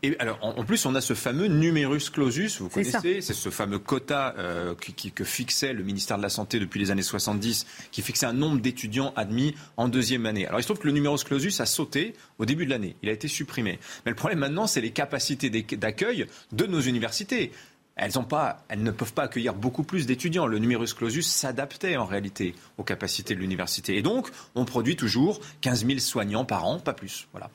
Et 0.04 0.14
alors, 0.18 0.38
en, 0.42 0.64
plus, 0.64 0.84
on 0.84 0.94
a 0.94 1.00
ce 1.00 1.14
fameux 1.14 1.46
numerus 1.46 2.10
clausus, 2.10 2.60
vous 2.60 2.68
connaissez, 2.68 3.22
c'est 3.22 3.32
ce 3.32 3.48
fameux 3.48 3.78
quota 3.78 4.34
euh, 4.36 4.74
que 4.74 5.24
fixait 5.24 5.72
le 5.72 5.82
ministère 5.82 6.18
de 6.18 6.22
la 6.22 6.28
Santé 6.28 6.60
depuis 6.60 6.78
les 6.78 6.90
années 6.90 7.02
70, 7.02 7.66
qui 7.90 8.02
fixait 8.02 8.26
un 8.26 8.34
nombre 8.34 8.60
d'étudiants 8.60 9.14
admis 9.16 9.54
en 9.78 9.88
deuxième 9.88 10.26
année. 10.26 10.46
Alors, 10.46 10.60
il 10.60 10.62
se 10.62 10.68
trouve 10.68 10.78
que 10.78 10.86
le 10.86 10.92
numerus 10.92 11.24
clausus 11.24 11.58
a 11.60 11.64
sauté 11.64 12.12
au 12.38 12.44
début 12.44 12.66
de 12.66 12.70
l'année. 12.70 12.96
Il 13.02 13.08
a 13.08 13.12
été 13.12 13.28
supprimé. 13.28 13.78
Mais 14.04 14.10
le 14.10 14.16
problème 14.16 14.40
maintenant, 14.40 14.66
c'est 14.66 14.82
les 14.82 14.90
capacités 14.90 15.48
d'accueil 15.48 16.26
de 16.52 16.66
nos 16.66 16.82
universités 16.82 17.50
elles, 17.96 18.12
ne 18.12 18.90
peuvent 18.90 19.12
pas 19.12 19.24
accueillir 19.24 19.54
beaucoup 19.54 19.84
plus 19.84 20.06
d'étudiants. 20.06 20.46
Le 20.46 20.58
numerus 20.58 20.94
clausus 20.94 21.26
s'adaptait 21.26 21.96
en 21.96 22.06
réalité 22.06 22.54
aux 22.76 22.82
capacités 22.82 23.34
de 23.34 23.40
l'université. 23.40 23.96
Et 23.96 24.02
donc, 24.02 24.28
on 24.54 24.64
produit 24.64 24.96
toujours 24.96 25.40
15 25.60 25.86
000 25.86 25.98
soignants 26.00 26.44
par 26.44 26.64
an, 26.64 26.80
pas 26.80 26.92
plus. 26.92 27.28
Voilà. 27.32 27.50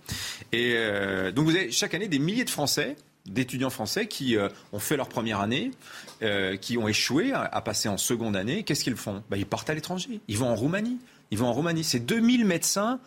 Et 0.51 0.73
euh, 0.75 1.31
donc, 1.31 1.45
vous 1.45 1.55
avez 1.55 1.71
chaque 1.71 1.93
année 1.93 2.07
des 2.07 2.19
milliers 2.19 2.45
de 2.45 2.49
Français 2.49 2.95
d'étudiants 3.25 3.69
français 3.69 4.07
qui 4.07 4.37
euh, 4.37 4.49
ont 4.73 4.79
fait 4.79 4.97
leur 4.97 5.07
première 5.07 5.39
année, 5.39 5.71
euh, 6.21 6.57
qui 6.57 6.77
ont 6.77 6.87
échoué 6.87 7.31
à, 7.33 7.61
passer 7.61 7.89
en 7.89 7.97
seconde 7.97 8.35
année. 8.35 8.63
Qu'est-ce 8.63 8.83
qu'ils 8.83 8.95
font? 8.95 9.23
Bah, 9.29 9.37
Ils 9.37 9.45
partent 9.45 9.69
à 9.69 9.73
l'étranger. 9.73 10.19
Ils 10.27 10.37
vont 10.37 10.49
en 10.49 10.55
Roumanie. 10.55 10.97
Ils 11.31 11.37
vont 11.37 11.47
en 11.47 11.53
Roumanie. 11.53 11.83
C'est 11.83 11.99
2000 11.99 12.45
médecins 12.45 12.99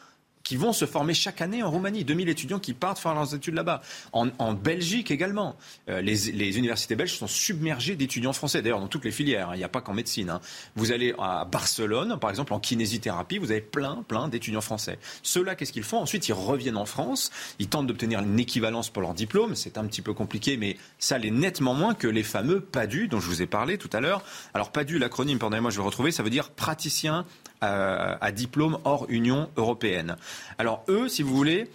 qui 0.42 0.56
vont 0.56 0.72
se 0.72 0.86
former 0.86 1.14
chaque 1.14 1.40
année 1.40 1.62
en 1.62 1.70
Roumanie. 1.70 2.04
2000 2.04 2.28
étudiants 2.28 2.58
qui 2.58 2.74
partent 2.74 2.98
faire 2.98 3.14
leurs 3.14 3.34
études 3.34 3.54
là-bas. 3.54 3.82
En, 4.12 4.52
Belgique 4.52 5.10
également. 5.10 5.56
Euh, 5.88 6.00
les, 6.00 6.58
universités 6.58 6.94
belges 6.94 7.16
sont 7.16 7.26
submergées 7.26 7.96
d'étudiants 7.96 8.32
français. 8.32 8.62
D'ailleurs, 8.62 8.80
dans 8.80 8.88
toutes 8.88 9.04
les 9.04 9.10
filières. 9.10 9.50
Hein. 9.50 9.54
Il 9.54 9.58
n'y 9.58 9.64
a 9.64 9.68
pas 9.68 9.80
qu'en 9.80 9.94
médecine. 9.94 10.30
Hein. 10.30 10.40
Vous 10.76 10.92
allez 10.92 11.14
à 11.18 11.44
Barcelone, 11.44 12.18
par 12.20 12.30
exemple, 12.30 12.52
en 12.52 12.60
kinésithérapie, 12.60 13.38
vous 13.38 13.50
avez 13.50 13.60
plein, 13.60 14.04
plein 14.06 14.28
d'étudiants 14.28 14.60
français. 14.60 14.98
Ceux-là, 15.22 15.54
qu'est-ce 15.54 15.72
qu'ils 15.72 15.82
font? 15.82 15.98
Ensuite, 15.98 16.28
ils 16.28 16.32
reviennent 16.32 16.76
en 16.76 16.86
France. 16.86 17.30
Ils 17.58 17.68
tentent 17.68 17.86
d'obtenir 17.86 18.20
une 18.20 18.38
équivalence 18.38 18.90
pour 18.90 19.02
leur 19.02 19.14
diplôme. 19.14 19.54
C'est 19.54 19.78
un 19.78 19.84
petit 19.84 20.02
peu 20.02 20.12
compliqué, 20.12 20.56
mais 20.56 20.76
ça 20.98 21.18
l'est 21.18 21.30
nettement 21.30 21.74
moins 21.74 21.94
que 21.94 22.08
les 22.08 22.22
fameux 22.22 22.60
PADU 22.60 23.08
dont 23.08 23.20
je 23.20 23.26
vous 23.26 23.42
ai 23.42 23.46
parlé 23.46 23.78
tout 23.78 23.90
à 23.92 24.00
l'heure. 24.00 24.22
Alors, 24.54 24.70
PADU, 24.72 24.98
l'acronyme, 24.98 25.38
pardonnez-moi, 25.38 25.70
je 25.70 25.78
vais 25.78 25.84
retrouver, 25.84 26.12
ça 26.12 26.22
veut 26.22 26.30
dire 26.30 26.50
praticien 26.50 27.24
à, 27.62 28.32
diplôme 28.32 28.78
hors 28.84 29.06
Union 29.08 29.48
européenne. 29.56 30.16
Alors 30.58 30.84
eux, 30.88 31.08
si 31.08 31.22
vous 31.22 31.34
voulez, 31.34 31.68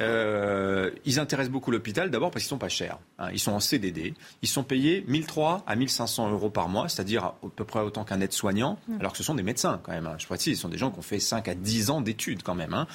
euh, 0.00 0.90
ils 1.04 1.20
intéressent 1.20 1.52
beaucoup 1.52 1.70
l'hôpital 1.70 2.10
d'abord 2.10 2.30
parce 2.30 2.42
qu'ils 2.42 2.48
sont 2.48 2.58
pas 2.58 2.68
chers. 2.68 2.98
Hein. 3.18 3.28
Ils 3.32 3.38
sont 3.38 3.52
en 3.52 3.60
CDD. 3.60 4.14
Ils 4.42 4.48
sont 4.48 4.64
payés 4.64 5.04
1300 5.06 5.62
à 5.66 5.76
1500 5.76 6.30
euros 6.30 6.50
par 6.50 6.68
mois, 6.68 6.88
c'est-à-dire 6.88 7.24
à 7.24 7.36
peu 7.54 7.64
près 7.64 7.80
autant 7.80 8.04
qu'un 8.04 8.20
aide-soignant, 8.20 8.78
mmh. 8.88 9.00
alors 9.00 9.12
que 9.12 9.18
ce 9.18 9.24
sont 9.24 9.34
des 9.34 9.42
médecins 9.42 9.80
quand 9.82 9.92
même. 9.92 10.06
Hein. 10.06 10.16
Je 10.18 10.26
précise, 10.26 10.56
ce 10.56 10.62
sont 10.62 10.68
des 10.68 10.78
gens 10.78 10.90
qui 10.90 10.98
ont 10.98 11.02
fait 11.02 11.20
5 11.20 11.46
à 11.48 11.54
10 11.54 11.90
ans 11.90 12.00
d'études 12.00 12.42
quand 12.42 12.54
même. 12.54 12.74
Hein. 12.74 12.86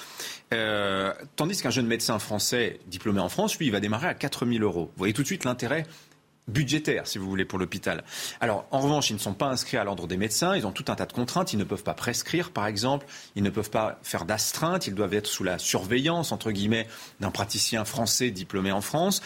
Euh, 0.53 1.13
tandis 1.35 1.61
qu'un 1.61 1.69
jeune 1.69 1.87
médecin 1.87 2.19
français 2.19 2.79
diplômé 2.87 3.19
en 3.19 3.29
France, 3.29 3.57
lui, 3.57 3.67
il 3.67 3.71
va 3.71 3.79
démarrer 3.79 4.07
à 4.07 4.13
4000 4.13 4.61
euros. 4.63 4.85
Vous 4.85 4.97
voyez 4.97 5.13
tout 5.13 5.21
de 5.21 5.27
suite 5.27 5.45
l'intérêt 5.45 5.85
budgétaire, 6.47 7.07
si 7.07 7.17
vous 7.17 7.29
voulez, 7.29 7.45
pour 7.45 7.59
l'hôpital. 7.59 8.03
Alors, 8.39 8.65
en 8.71 8.79
revanche, 8.79 9.09
ils 9.09 9.15
ne 9.15 9.19
sont 9.19 9.33
pas 9.33 9.47
inscrits 9.47 9.77
à 9.77 9.83
l'ordre 9.83 10.07
des 10.07 10.17
médecins, 10.17 10.55
ils 10.55 10.65
ont 10.65 10.71
tout 10.71 10.85
un 10.87 10.95
tas 10.95 11.05
de 11.05 11.13
contraintes, 11.13 11.53
ils 11.53 11.59
ne 11.59 11.63
peuvent 11.63 11.83
pas 11.83 11.93
prescrire, 11.93 12.51
par 12.51 12.67
exemple, 12.67 13.05
ils 13.35 13.43
ne 13.43 13.49
peuvent 13.49 13.69
pas 13.69 13.99
faire 14.03 14.25
d'astreinte, 14.25 14.87
ils 14.87 14.95
doivent 14.95 15.13
être 15.13 15.27
sous 15.27 15.43
la 15.43 15.57
surveillance, 15.57 16.31
entre 16.31 16.51
guillemets, 16.51 16.87
d'un 17.19 17.31
praticien 17.31 17.85
français 17.85 18.31
diplômé 18.31 18.71
en 18.71 18.81
France. 18.81 19.21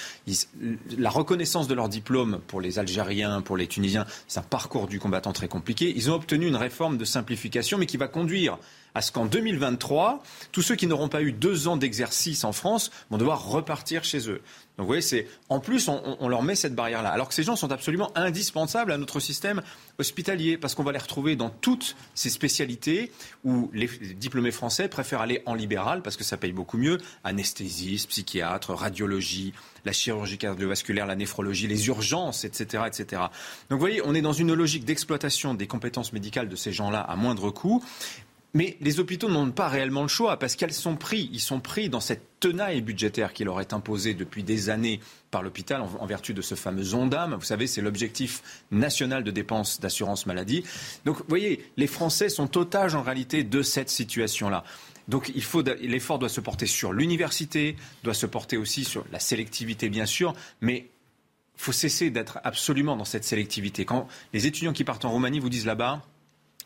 la 0.97 1.09
reconnaissance 1.09 1.67
de 1.67 1.73
leur 1.73 1.89
diplôme 1.89 2.39
pour 2.47 2.61
les 2.61 2.79
Algériens, 2.79 3.41
pour 3.41 3.57
les 3.57 3.67
Tunisiens, 3.67 4.05
c'est 4.27 4.39
un 4.39 4.43
parcours 4.43 4.87
du 4.87 4.99
combattant 4.99 5.33
très 5.33 5.47
compliqué. 5.47 5.93
Ils 5.95 6.09
ont 6.09 6.15
obtenu 6.15 6.47
une 6.47 6.55
réforme 6.55 6.97
de 6.97 7.05
simplification, 7.05 7.77
mais 7.77 7.85
qui 7.85 7.97
va 7.97 8.07
conduire 8.07 8.57
à 8.95 9.01
ce 9.01 9.11
qu'en 9.11 9.25
2023, 9.25 10.23
tous 10.51 10.61
ceux 10.61 10.75
qui 10.75 10.87
n'auront 10.87 11.09
pas 11.09 11.21
eu 11.21 11.31
deux 11.31 11.67
ans 11.67 11.77
d'exercice 11.77 12.43
en 12.43 12.51
France 12.51 12.91
vont 13.09 13.17
devoir 13.17 13.47
repartir 13.47 14.03
chez 14.03 14.29
eux. 14.29 14.41
Donc 14.77 14.85
vous 14.85 14.93
voyez, 14.93 15.01
c'est 15.01 15.27
en 15.49 15.59
plus 15.59 15.89
on, 15.89 16.27
leur 16.27 16.43
met 16.43 16.55
cette 16.55 16.73
barrière-là, 16.73 17.09
alors 17.09 17.27
que 17.27 17.33
ces 17.33 17.43
gens 17.43 17.55
sont 17.55 17.71
absolument 17.71 18.11
indispensables 18.15 18.91
à 18.91 18.97
notre 18.97 19.19
système 19.19 19.61
hospitalier, 19.99 20.57
parce 20.57 20.75
qu'on 20.75 20.83
va 20.83 20.91
les 20.91 20.97
retrouver 20.97 21.35
dans 21.35 21.49
toutes 21.49 21.95
ces 22.15 22.29
spécialités 22.29 23.11
où 23.43 23.69
les 23.73 23.87
diplômés 23.87 24.51
français 24.51 24.87
préfèrent 24.87 25.21
aller 25.21 25.43
en 25.45 25.53
libéral 25.53 26.01
parce 26.01 26.17
que 26.17 26.23
ça 26.23 26.37
paye 26.37 26.53
beaucoup 26.53 26.77
mieux, 26.77 26.97
anesthésiste, 27.23 28.09
psychiatre, 28.09 28.73
radiologie, 28.73 29.53
la 29.85 29.91
chirurgie 29.91 30.37
cardiovasculaire, 30.37 31.05
la 31.05 31.15
néphrologie, 31.15 31.67
les 31.67 31.87
urgences, 31.87 32.45
etc., 32.45 32.85
etc. 32.87 33.23
Donc 33.69 33.77
vous 33.77 33.79
voyez, 33.79 34.01
on 34.05 34.15
est 34.15 34.21
dans 34.21 34.33
une 34.33 34.53
logique 34.53 34.85
d'exploitation 34.85 35.53
des 35.53 35.67
compétences 35.67 36.13
médicales 36.13 36.49
de 36.49 36.55
ces 36.55 36.71
gens-là 36.71 37.01
à 37.01 37.15
moindre 37.15 37.51
coût. 37.51 37.83
Mais 38.53 38.77
les 38.81 38.99
hôpitaux 38.99 39.29
n'ont 39.29 39.51
pas 39.51 39.69
réellement 39.69 40.01
le 40.01 40.09
choix 40.09 40.37
parce 40.37 40.55
qu'ils 40.55 40.73
sont 40.73 40.97
pris, 40.97 41.29
ils 41.31 41.39
sont 41.39 41.61
pris 41.61 41.89
dans 41.89 42.01
cette 42.01 42.39
tenaille 42.41 42.81
budgétaire 42.81 43.31
qui 43.31 43.45
leur 43.45 43.61
est 43.61 43.71
imposée 43.71 44.13
depuis 44.13 44.43
des 44.43 44.69
années 44.69 44.99
par 45.29 45.41
l'hôpital 45.41 45.81
en, 45.81 46.05
vertu 46.05 46.33
de 46.33 46.41
ce 46.41 46.55
fameux 46.55 46.93
ONDAM. 46.93 47.35
Vous 47.35 47.45
savez, 47.45 47.67
c'est 47.67 47.81
l'objectif 47.81 48.43
national 48.71 49.23
de 49.23 49.31
dépenses 49.31 49.79
d'assurance 49.79 50.25
maladie. 50.25 50.65
Donc, 51.05 51.19
vous 51.19 51.25
voyez, 51.29 51.65
les 51.77 51.87
Français 51.87 52.27
sont 52.27 52.57
otages 52.57 52.93
en 52.93 53.03
réalité 53.03 53.43
de 53.43 53.61
cette 53.61 53.89
situation-là. 53.89 54.65
Donc 55.07 55.31
il 55.33 55.43
faut, 55.43 55.63
l'effort 55.81 56.19
doit 56.19 56.29
se 56.29 56.41
porter 56.41 56.67
sur 56.67 56.93
l'université, 56.93 57.75
doit 58.03 58.13
se 58.13 58.25
porter 58.25 58.57
aussi 58.57 58.83
sur 58.83 59.05
la 59.11 59.19
sélectivité 59.19 59.89
bien 59.89 60.05
sûr, 60.05 60.33
mais 60.61 60.89
faut 61.55 61.71
cesser 61.71 62.09
d'être 62.11 62.39
absolument 62.43 62.95
dans 62.95 63.05
cette 63.05 63.23
sélectivité. 63.23 63.83
Quand 63.83 64.07
les 64.33 64.47
étudiants 64.47 64.73
qui 64.73 64.83
partent 64.83 65.05
en 65.05 65.11
Roumanie 65.11 65.39
vous 65.39 65.49
disent 65.49 65.65
là-bas, 65.65 66.01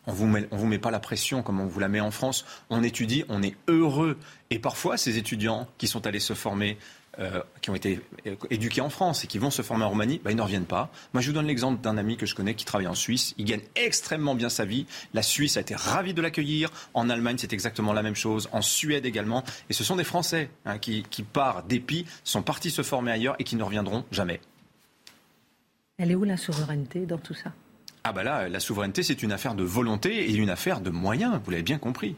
on 0.06 0.12
vous 0.12 0.26
met, 0.26 0.48
vous 0.50 0.66
met 0.66 0.78
pas 0.78 0.90
la 0.90 1.00
pression 1.00 1.42
comme 1.42 1.60
on 1.60 1.66
vous 1.66 1.80
la 1.80 1.88
met 1.88 2.00
en 2.00 2.10
France. 2.10 2.44
On 2.70 2.82
étudie, 2.82 3.24
on 3.28 3.42
est 3.42 3.56
heureux. 3.68 4.18
Et 4.50 4.58
parfois, 4.58 4.96
ces 4.96 5.18
étudiants 5.18 5.66
qui 5.78 5.88
sont 5.88 6.06
allés 6.06 6.20
se 6.20 6.34
former, 6.34 6.78
euh, 7.18 7.42
qui 7.60 7.70
ont 7.70 7.74
été 7.74 8.00
éduqués 8.50 8.80
en 8.80 8.90
France 8.90 9.24
et 9.24 9.26
qui 9.26 9.38
vont 9.38 9.50
se 9.50 9.62
former 9.62 9.84
en 9.84 9.88
Roumanie, 9.88 10.20
bah, 10.22 10.30
ils 10.30 10.36
ne 10.36 10.42
reviennent 10.42 10.66
pas. 10.66 10.90
Moi, 11.12 11.22
je 11.22 11.28
vous 11.28 11.34
donne 11.34 11.46
l'exemple 11.46 11.80
d'un 11.80 11.98
ami 11.98 12.16
que 12.16 12.26
je 12.26 12.34
connais 12.34 12.54
qui 12.54 12.64
travaille 12.64 12.86
en 12.86 12.94
Suisse. 12.94 13.34
Il 13.38 13.46
gagne 13.46 13.62
extrêmement 13.74 14.34
bien 14.34 14.48
sa 14.48 14.64
vie. 14.64 14.86
La 15.12 15.22
Suisse 15.22 15.56
a 15.56 15.60
été 15.60 15.74
ravie 15.74 16.14
de 16.14 16.22
l'accueillir. 16.22 16.70
En 16.94 17.10
Allemagne, 17.10 17.36
c'est 17.38 17.52
exactement 17.52 17.92
la 17.92 18.02
même 18.02 18.16
chose. 18.16 18.48
En 18.52 18.62
Suède 18.62 19.06
également. 19.06 19.42
Et 19.70 19.72
ce 19.72 19.82
sont 19.82 19.96
des 19.96 20.04
Français 20.04 20.50
hein, 20.64 20.78
qui, 20.78 21.02
qui, 21.10 21.22
par 21.22 21.64
dépit, 21.64 22.06
sont 22.22 22.42
partis 22.42 22.70
se 22.70 22.82
former 22.82 23.10
ailleurs 23.10 23.34
et 23.38 23.44
qui 23.44 23.56
ne 23.56 23.64
reviendront 23.64 24.04
jamais. 24.12 24.40
Elle 25.98 26.10
est 26.10 26.14
où 26.14 26.24
la 26.24 26.36
souveraineté 26.36 27.06
dans 27.06 27.18
tout 27.18 27.34
ça? 27.34 27.52
Ah 28.08 28.12
bah 28.12 28.22
là, 28.22 28.48
la 28.48 28.60
souveraineté, 28.60 29.02
c'est 29.02 29.24
une 29.24 29.32
affaire 29.32 29.56
de 29.56 29.64
volonté 29.64 30.30
et 30.30 30.34
une 30.36 30.48
affaire 30.48 30.80
de 30.80 30.90
moyens, 30.90 31.40
vous 31.44 31.50
l'avez 31.50 31.64
bien 31.64 31.78
compris. 31.78 32.14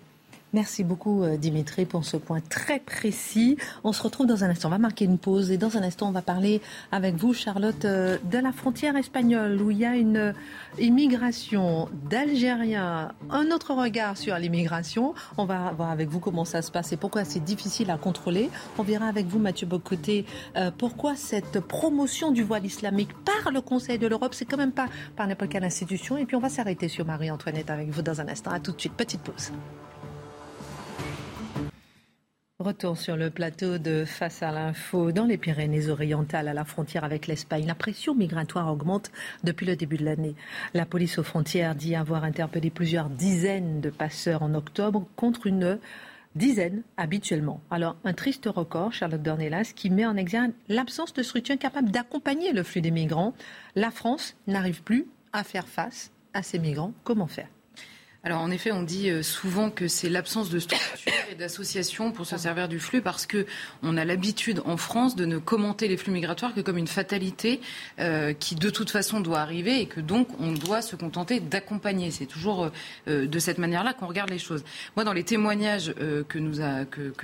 Merci 0.55 0.83
beaucoup 0.83 1.23
euh, 1.23 1.37
Dimitri 1.37 1.85
pour 1.85 2.07
ce 2.07 2.17
point 2.17 2.41
très 2.41 2.81
précis. 2.81 3.59
On 3.85 3.93
se 3.93 4.03
retrouve 4.03 4.27
dans 4.27 4.45
un 4.45 4.49
instant. 4.49 4.69
On 4.69 4.71
va 4.71 4.79
marquer 4.79 5.05
une 5.05 5.19
pause 5.19 5.51
et 5.51 5.59
dans 5.59 5.77
un 5.77 5.83
instant 5.83 6.09
on 6.09 6.13
va 6.13 6.23
parler 6.23 6.63
avec 6.91 7.17
vous 7.17 7.35
Charlotte 7.35 7.85
euh, 7.85 8.17
de 8.25 8.39
la 8.39 8.53
frontière 8.53 8.97
espagnole 8.97 9.61
où 9.61 9.71
il 9.71 9.77
y 9.77 9.85
a 9.85 9.95
une 9.97 10.17
euh, 10.17 10.33
immigration 10.79 11.91
d'Algériens. 12.09 13.13
Un 13.31 13.51
autre 13.51 13.75
regard 13.75 14.17
sur 14.17 14.39
l'immigration. 14.39 15.15
On 15.37 15.45
va 15.45 15.73
voir 15.73 15.91
avec 15.91 16.09
vous 16.09 16.19
comment 16.19 16.47
ça 16.47 16.63
se 16.63 16.71
passe 16.71 16.93
et 16.93 16.97
pourquoi 16.97 17.27
c'est 17.27 17.45
difficile 17.45 17.91
à 17.91 17.99
contrôler. 17.99 18.49
On 18.79 18.83
verra 18.83 19.07
avec 19.07 19.27
vous 19.27 19.39
Mathieu 19.39 19.67
Bocoté 19.67 20.25
pourquoi 20.79 21.15
cette 21.17 21.61
promotion 21.61 22.31
du 22.31 22.43
voile 22.43 22.65
islamique 22.65 23.11
par 23.25 23.53
le 23.53 23.61
Conseil 23.61 23.99
de 23.99 24.07
l'Europe, 24.07 24.35
c'est 24.35 24.45
quand 24.45 24.57
même 24.57 24.73
pas 24.73 24.87
par 25.17 25.27
n'importe 25.27 25.51
quelle 25.51 25.65
institution. 25.65 26.17
Et 26.17 26.25
puis 26.25 26.37
on 26.37 26.41
va 26.41 26.49
s'arrêter 26.49 26.89
sur 26.89 27.05
Marie-Antoinette 27.05 27.71
avec 27.71 27.91
vous 27.91 28.03
dans 28.03 28.21
un 28.21 28.29
instant. 28.29 28.51
À 28.51 28.61
tout 28.61 28.73
de 28.73 28.81
suite. 28.81 28.95
Petite 28.95 29.21
pause. 29.21 29.53
Retour 32.61 32.99
sur 32.99 33.17
le 33.17 33.31
plateau 33.31 33.79
de 33.79 34.05
Face 34.05 34.43
à 34.43 34.51
l'info 34.51 35.13
dans 35.13 35.27
les 35.27 35.39
Pyrénées-Orientales 35.39 36.49
à 36.49 36.53
la 36.53 36.65
frontière 36.65 37.05
avec 37.05 37.29
l'Espagne. 37.29 37.69
La 37.69 37.77
pression 37.77 38.17
migratoire 38.17 38.67
augmente 38.67 39.13
depuis 39.45 39.65
le 39.65 39.77
début 39.77 39.97
de 39.97 40.05
l'année. 40.05 40.35
La 40.75 40.85
police 40.85 41.19
aux 41.19 41.23
frontières 41.23 41.77
dit 41.77 41.95
avoir 41.95 42.25
interpellé 42.25 42.71
plusieurs 42.71 43.11
dizaines 43.11 43.81
de 43.81 43.91
passeurs 43.91 44.43
en 44.43 44.55
octobre 44.55 45.07
contre 45.15 45.47
une 45.47 45.79
dizaine 46.35 46.83
habituellement. 46.97 47.61
Alors, 47.71 47.95
un 48.03 48.13
triste 48.13 48.47
record, 48.53 48.93
Charlotte 48.93 49.23
Dornelas, 49.23 49.71
qui 49.77 49.89
met 49.89 50.05
en 50.05 50.17
exergue 50.17 50.51
l'absence 50.69 51.13
de 51.13 51.23
structures 51.23 51.61
capables 51.61 51.93
d'accompagner 51.93 52.53
le 52.53 52.65
flux 52.65 52.81
des 52.81 52.91
migrants. 52.91 53.35
La 53.77 53.93
France 53.93 54.35
n'arrive 54.49 54.83
plus 54.83 55.07
à 55.33 55.45
faire 55.45 55.69
face 55.69 56.11
à 56.35 56.43
ces 56.43 56.59
migrants. 56.59 56.93
Comment 57.05 57.29
faire? 57.29 57.47
Alors 58.25 58.41
en 58.41 58.51
effet, 58.51 58.73
on 58.73 58.83
dit 58.83 59.11
euh, 59.11 59.23
souvent 59.23 59.71
que 59.71 59.87
c'est 59.87 60.09
l'absence 60.09 60.51
de 60.51 60.59
structure 60.59 61.13
et 61.31 61.37
d'association 61.37 62.11
pour 62.11 62.27
se 62.27 62.37
servir 62.37 62.69
du 62.69 62.81
flux 62.81 63.01
parce 63.01 63.27
que 63.27 63.47
on 63.85 63.97
a 63.97 64.05
l'habitude 64.05 64.61
en 64.65 64.77
France 64.77 65.15
de 65.15 65.25
ne 65.25 65.39
commenter 65.39 65.87
les 65.87 65.97
flux 65.97 66.11
migratoires 66.11 66.53
que 66.53 66.61
comme 66.61 66.79
une 66.79 66.89
fatalité 66.89 67.61
euh, 68.01 68.33
qui 68.33 68.57
de 68.57 68.71
toute 68.71 68.91
façon 68.91 69.21
doit 69.21 69.39
arriver 69.39 69.81
et 69.81 69.87
que 69.87 70.01
donc 70.01 70.29
on 70.41 70.51
doit 70.51 70.83
se 70.83 70.97
contenter 70.97 71.39
d'accompagner. 71.39 72.11
C'est 72.11 72.27
toujours 72.27 72.71
euh, 73.07 73.27
de 73.27 73.39
cette 73.39 73.59
manière-là 73.59 73.95
qu'on 73.95 74.09
regarde 74.09 74.31
les 74.31 74.39
choses. 74.39 74.65
Moi, 74.97 75.05
dans 75.05 75.13
les 75.13 75.25
témoignages 75.25 75.95
que, 76.29 76.39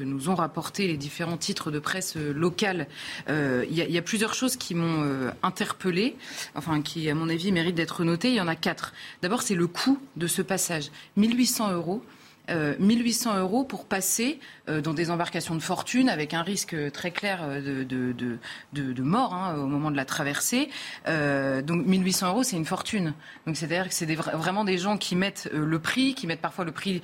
nous 0.05 0.29
ont 0.29 0.35
rapportés 0.35 0.87
les 0.87 0.97
différents 0.97 1.37
titres 1.37 1.73
de 1.73 1.81
presse 1.81 2.17
locales, 2.17 2.87
il 3.29 3.67
y, 3.71 3.93
y, 3.93 3.99
a 3.99 4.03
plusieurs 4.03 4.35
choses 4.35 4.57
qui 4.57 4.75
m'ont 4.75 5.31
interpellé, 5.43 6.17
enfin 6.55 6.83
qui 6.83 7.09
à 7.11 7.15
mon 7.15 7.29
avis 7.29 7.53
méritent 7.53 7.75
d'être 7.75 8.05
notées. 8.05 8.29
Il 8.29 8.37
y 8.37 8.41
en 8.41 8.49
a 8.49 8.57
quatre. 8.57 8.93
D'abord, 9.23 9.43
c'est 9.43 9.55
le 9.55 9.67
coût 9.67 9.99
de 10.17 10.27
ce 10.27 10.43
passage. 10.43 10.84
1800 11.17 11.73
euros 11.73 12.03
1800 12.49 13.39
euros 13.39 13.65
pour 13.65 13.87
passer 13.87 14.39
dans 14.69 14.93
des 14.93 15.11
embarcations 15.11 15.55
de 15.55 15.61
fortune 15.61 16.09
avec 16.09 16.35
un 16.35 16.43
risque 16.43 16.77
très 16.93 17.11
clair 17.11 17.49
de, 17.63 17.85
de, 17.85 19.03
mort 19.03 19.35
hein, 19.35 19.57
au 19.57 19.67
moment 19.67 19.91
de 19.91 19.97
la 19.97 20.05
traversée. 20.05 20.69
donc 21.07 21.87
1800 21.87 22.29
euros, 22.29 22.43
c'est 22.43 22.57
une 22.57 22.67
fortune. 22.67 23.15
Donc 23.47 23.57
c'est-à-dire 23.57 23.89
que 23.89 23.95
c'est 23.95 24.13
vraiment 24.15 24.65
des 24.65 24.77
gens 24.77 24.99
qui 24.99 25.17
mettent 25.17 25.49
le 25.53 25.79
prix, 25.79 26.15
qui 26.15 26.27
mettent 26.27 26.43
parfois 26.43 26.65
le 26.67 26.73
prix 26.73 27.03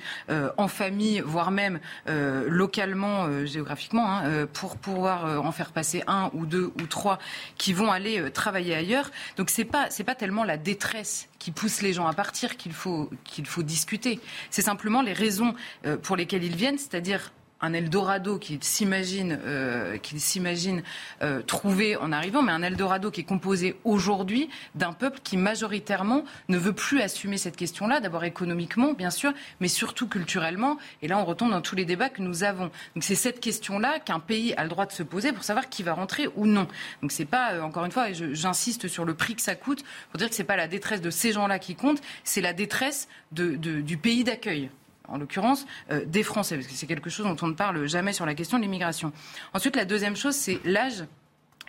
en 0.57 0.67
famille, 0.67 1.21
voire 1.25 1.49
même 1.49 1.79
localement, 2.07 3.45
géographiquement, 3.45 4.17
hein, 4.17 4.45
pour 4.53 4.77
pouvoir 4.77 5.43
en 5.43 5.51
faire 5.51 5.71
passer 5.71 6.03
un 6.05 6.29
ou 6.33 6.45
deux 6.45 6.71
ou 6.79 6.85
trois 6.87 7.17
qui 7.57 7.73
vont 7.73 7.91
aller 7.91 8.29
travailler 8.31 8.75
ailleurs. 8.75 9.09
Donc 9.37 9.49
c'est 9.49 9.65
pas 9.65 9.89
c'est 9.89 10.03
pas 10.03 10.15
tellement 10.15 10.43
la 10.43 10.57
détresse 10.57 11.30
qui 11.41 11.49
pousse 11.49 11.81
les 11.81 11.91
gens 11.91 12.05
à 12.05 12.13
partir 12.13 12.55
qu'il 12.55 12.71
faut 12.71 13.09
qu'il 13.23 13.47
faut 13.47 13.63
discuter. 13.63 14.19
C'est 14.51 14.61
simplement 14.61 15.01
les 15.01 15.13
raisons 15.13 15.55
euh, 15.87 15.97
pour 15.97 16.15
lesquelles 16.15 16.43
ils 16.43 16.55
viennent, 16.55 16.77
c'est-à-dire 16.77 17.33
un 17.61 17.73
Eldorado 17.73 18.37
qu'il 18.37 18.63
s'imagine 18.63 19.39
euh, 19.45 19.97
s'imagine 20.17 20.83
euh, 21.21 21.41
trouver 21.41 21.95
en 21.95 22.11
arrivant, 22.11 22.41
mais 22.41 22.51
un 22.51 22.61
Eldorado 22.61 23.11
qui 23.11 23.21
est 23.21 23.25
composé 23.25 23.75
aujourd'hui 23.83 24.49
d'un 24.75 24.93
peuple 24.93 25.19
qui 25.23 25.37
majoritairement 25.37 26.23
ne 26.49 26.57
veut 26.57 26.73
plus 26.73 27.01
assumer 27.01 27.37
cette 27.37 27.55
question-là, 27.55 27.99
d'abord 27.99 28.23
économiquement 28.23 28.93
bien 28.93 29.09
sûr, 29.09 29.33
mais 29.59 29.67
surtout 29.67 30.07
culturellement. 30.07 30.77
Et 31.01 31.07
là, 31.07 31.17
on 31.17 31.25
retombe 31.25 31.51
dans 31.51 31.61
tous 31.61 31.75
les 31.75 31.85
débats 31.85 32.09
que 32.09 32.21
nous 32.21 32.43
avons. 32.43 32.71
Donc 32.95 33.03
c'est 33.03 33.15
cette 33.15 33.39
question-là 33.39 33.99
qu'un 33.99 34.19
pays 34.19 34.53
a 34.55 34.63
le 34.63 34.69
droit 34.69 34.85
de 34.85 34.91
se 34.91 35.03
poser 35.03 35.31
pour 35.31 35.43
savoir 35.43 35.69
qui 35.69 35.83
va 35.83 35.93
rentrer 35.93 36.27
ou 36.35 36.45
non. 36.45 36.67
Donc 37.01 37.11
c'est 37.11 37.25
pas 37.25 37.53
euh, 37.53 37.61
encore 37.61 37.85
une 37.85 37.91
fois, 37.91 38.09
et 38.09 38.13
j'insiste 38.13 38.87
sur 38.87 39.05
le 39.05 39.13
prix 39.13 39.35
que 39.35 39.41
ça 39.41 39.55
coûte 39.55 39.83
pour 40.11 40.17
dire 40.17 40.29
que 40.29 40.35
c'est 40.35 40.43
pas 40.43 40.55
la 40.55 40.67
détresse 40.67 41.01
de 41.01 41.09
ces 41.09 41.31
gens-là 41.31 41.59
qui 41.59 41.75
compte, 41.75 42.01
c'est 42.23 42.41
la 42.41 42.53
détresse 42.53 43.07
de, 43.31 43.55
du 43.55 43.97
pays 43.97 44.23
d'accueil 44.23 44.69
en 45.07 45.17
l'occurrence 45.17 45.65
euh, 45.91 46.05
des 46.05 46.23
Français, 46.23 46.55
parce 46.55 46.67
que 46.67 46.73
c'est 46.73 46.87
quelque 46.87 47.09
chose 47.09 47.25
dont 47.25 47.37
on 47.41 47.47
ne 47.47 47.53
parle 47.53 47.87
jamais 47.87 48.13
sur 48.13 48.25
la 48.25 48.35
question 48.35 48.57
de 48.57 48.63
l'immigration. 48.63 49.11
Ensuite, 49.53 49.75
la 49.75 49.85
deuxième 49.85 50.15
chose, 50.15 50.35
c'est 50.35 50.59
l'âge 50.63 51.05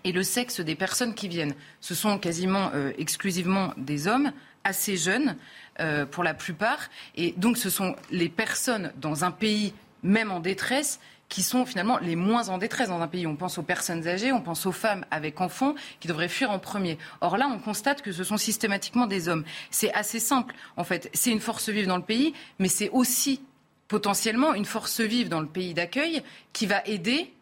et 0.05 0.12
le 0.12 0.23
sexe 0.23 0.61
des 0.61 0.75
personnes 0.75 1.14
qui 1.14 1.29
viennent. 1.29 1.55
Ce 1.81 1.95
sont 1.95 2.18
quasiment 2.18 2.71
euh, 2.75 2.92
exclusivement 2.99 3.73
des 3.77 4.09
hommes 4.09 4.33
assez 4.64 4.97
jeunes 4.97 5.37
euh, 5.81 6.07
pour 6.07 6.25
la 6.25 6.35
plupart, 6.35 6.88
et 7.16 7.35
donc 7.37 7.57
ce 7.57 7.71
sont 7.71 7.97
les 8.11 8.29
personnes 8.29 8.92
dans 8.97 9.25
un 9.25 9.31
pays 9.31 9.75
même 10.03 10.33
en 10.33 10.40
détresse 10.40 11.01
qui 11.33 11.42
sont 11.42 11.64
finalement 11.64 11.97
les 11.97 12.14
moins 12.14 12.51
en 12.51 12.59
détresse 12.59 12.90
dans 12.90 13.01
un 13.01 13.09
pays. 13.09 13.27
On 13.27 13.37
pense 13.37 13.57
aux 13.57 13.62
personnes 13.62 14.07
âgées, 14.07 14.33
on 14.33 14.42
pense 14.42 14.66
aux 14.66 14.73
femmes 14.73 15.07
avec 15.11 15.40
enfants 15.40 15.75
qui 15.99 16.07
devraient 16.07 16.29
fuir 16.29 16.51
en 16.51 16.59
premier. 16.59 16.99
Or 17.23 17.38
là, 17.38 17.49
on 17.51 17.59
constate 17.59 18.03
que 18.03 18.12
ce 18.12 18.23
sont 18.23 18.37
systématiquement 18.37 19.07
des 19.07 19.31
hommes. 19.31 19.42
C'est 19.71 19.90
assez 19.95 20.21
simple, 20.21 20.55
en 20.77 20.85
fait. 20.85 21.09
C'est 21.14 21.31
une 21.31 21.40
force 21.40 21.71
vive 21.71 21.87
dans 21.87 21.97
le 21.97 22.03
pays, 22.03 22.35
mais 22.59 22.68
c'est 22.68 22.90
aussi 22.90 23.40
potentiellement 23.88 24.53
une 24.53 24.66
force 24.66 25.01
vive 25.01 25.31
dans 25.31 25.40
le 25.40 25.47
pays 25.47 25.73
d'accueil 25.73 26.23
qui 26.53 26.66
va 26.66 26.83
aider 26.85 27.33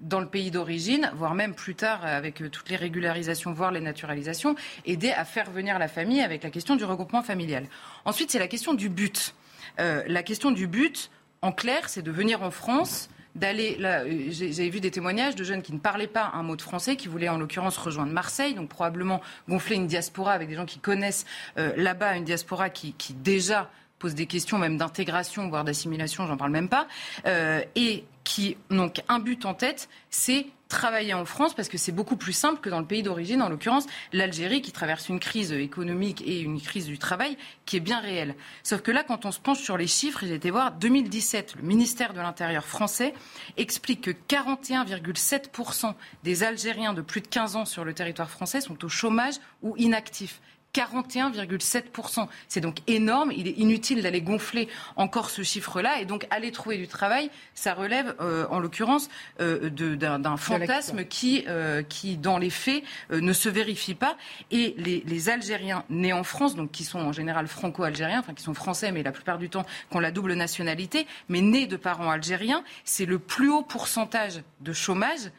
dans 0.00 0.20
le 0.20 0.28
pays 0.28 0.50
d'origine, 0.50 1.10
voire 1.14 1.34
même 1.34 1.54
plus 1.54 1.74
tard 1.74 2.06
avec 2.06 2.40
euh, 2.40 2.48
toutes 2.48 2.70
les 2.70 2.76
régularisations, 2.76 3.52
voire 3.52 3.70
les 3.70 3.80
naturalisations, 3.80 4.54
aider 4.86 5.10
à 5.10 5.26
faire 5.26 5.50
venir 5.50 5.78
la 5.78 5.88
famille 5.88 6.22
avec 6.22 6.42
la 6.42 6.48
question 6.48 6.74
du 6.74 6.84
regroupement 6.84 7.22
familial. 7.22 7.66
Ensuite, 8.06 8.30
c'est 8.30 8.38
la 8.38 8.48
question 8.48 8.72
du 8.72 8.88
but. 8.88 9.34
Euh, 9.78 10.02
la 10.06 10.22
question 10.22 10.52
du 10.52 10.66
but, 10.66 11.10
en 11.42 11.52
clair, 11.52 11.90
c'est 11.90 12.02
de 12.02 12.10
venir 12.10 12.42
en 12.42 12.50
France 12.50 13.10
d'aller 13.36 13.76
là, 13.78 14.00
euh, 14.00 14.26
j'ai 14.30 14.68
vu 14.70 14.80
des 14.80 14.90
témoignages 14.90 15.36
de 15.36 15.44
jeunes 15.44 15.62
qui 15.62 15.72
ne 15.72 15.78
parlaient 15.78 16.06
pas 16.06 16.30
un 16.34 16.42
mot 16.42 16.56
de 16.56 16.62
français, 16.62 16.96
qui 16.96 17.08
voulaient 17.08 17.28
en 17.28 17.38
l'occurrence 17.38 17.76
rejoindre 17.76 18.12
Marseille, 18.12 18.54
donc 18.54 18.68
probablement 18.68 19.20
gonfler 19.48 19.76
une 19.76 19.86
diaspora 19.86 20.32
avec 20.32 20.48
des 20.48 20.54
gens 20.54 20.66
qui 20.66 20.78
connaissent 20.78 21.26
euh, 21.58 21.72
là-bas 21.76 22.16
une 22.16 22.24
diaspora 22.24 22.70
qui, 22.70 22.92
qui 22.94 23.14
déjà 23.14 23.70
pose 23.98 24.14
des 24.14 24.26
questions 24.26 24.58
même 24.58 24.76
d'intégration, 24.76 25.48
voire 25.48 25.64
d'assimilation, 25.64 26.26
j'en 26.26 26.36
parle 26.36 26.50
même 26.50 26.68
pas, 26.68 26.86
euh, 27.26 27.62
et 27.74 28.04
qui 28.24 28.56
n'ont 28.70 28.88
qu'un 28.88 29.18
but 29.18 29.46
en 29.46 29.54
tête, 29.54 29.88
c'est 30.10 30.46
travailler 30.68 31.14
en 31.14 31.24
France 31.24 31.54
parce 31.54 31.68
que 31.68 31.78
c'est 31.78 31.92
beaucoup 31.92 32.16
plus 32.16 32.32
simple 32.32 32.60
que 32.60 32.68
dans 32.68 32.80
le 32.80 32.86
pays 32.86 33.02
d'origine, 33.02 33.42
en 33.42 33.48
l'occurrence 33.48 33.86
l'Algérie 34.12 34.62
qui 34.62 34.72
traverse 34.72 35.08
une 35.08 35.20
crise 35.20 35.52
économique 35.52 36.22
et 36.26 36.40
une 36.40 36.60
crise 36.60 36.86
du 36.86 36.98
travail 36.98 37.36
qui 37.64 37.76
est 37.76 37.80
bien 37.80 38.00
réelle. 38.00 38.34
Sauf 38.62 38.82
que 38.82 38.90
là, 38.90 39.04
quand 39.04 39.24
on 39.26 39.32
se 39.32 39.40
penche 39.40 39.60
sur 39.60 39.76
les 39.76 39.86
chiffres, 39.86 40.20
j'ai 40.22 40.34
été 40.34 40.50
voir 40.50 40.72
2017, 40.72 41.56
le 41.56 41.62
ministère 41.62 42.12
de 42.12 42.20
l'Intérieur 42.20 42.64
français 42.64 43.14
explique 43.56 44.02
que 44.02 44.10
41,7% 44.10 45.94
des 46.24 46.42
Algériens 46.42 46.94
de 46.94 47.02
plus 47.02 47.20
de 47.20 47.28
15 47.28 47.56
ans 47.56 47.64
sur 47.64 47.84
le 47.84 47.94
territoire 47.94 48.30
français 48.30 48.60
sont 48.60 48.84
au 48.84 48.88
chômage 48.88 49.34
ou 49.62 49.74
inactifs. 49.76 50.40
41,7%. 50.76 52.28
C'est 52.48 52.60
donc 52.60 52.78
énorme. 52.86 53.32
Il 53.32 53.48
est 53.48 53.58
inutile 53.58 54.02
d'aller 54.02 54.20
gonfler 54.20 54.68
encore 54.96 55.30
ce 55.30 55.42
chiffre-là. 55.42 56.00
Et 56.00 56.04
donc, 56.04 56.26
aller 56.30 56.52
trouver 56.52 56.76
du 56.76 56.88
travail, 56.88 57.30
ça 57.54 57.74
relève, 57.74 58.14
euh, 58.20 58.46
en 58.50 58.58
l'occurrence, 58.58 59.08
euh, 59.40 59.70
d'un 59.70 60.36
fantasme 60.36 61.04
qui, 61.04 61.44
euh, 61.48 61.82
qui, 61.82 62.16
dans 62.16 62.38
les 62.38 62.50
faits, 62.50 62.82
ne 63.10 63.32
se 63.32 63.48
vérifie 63.48 63.94
pas. 63.94 64.16
Et 64.50 64.74
les, 64.78 65.02
les, 65.06 65.26
Algériens 65.26 65.84
nés 65.88 66.12
en 66.12 66.22
France, 66.22 66.54
donc 66.54 66.70
qui 66.70 66.84
sont 66.84 67.00
en 67.00 67.12
général 67.12 67.48
franco-algériens, 67.48 68.20
enfin 68.20 68.32
qui 68.32 68.44
sont 68.44 68.54
français, 68.54 68.92
mais 68.92 69.02
la 69.02 69.12
plupart 69.12 69.38
du 69.38 69.48
temps 69.48 69.64
qui 69.90 69.96
ont 69.96 70.00
la 70.00 70.12
double 70.12 70.34
nationalité, 70.34 71.06
mais 71.28 71.40
nés 71.40 71.66
de 71.66 71.76
parents 71.76 72.10
algériens, 72.10 72.62
c'est 72.84 73.06
le 73.06 73.18
plus 73.18 73.50
haut 73.50 73.62
pourcentage 73.62 74.42
de 74.60 74.72
chômage 74.72 75.30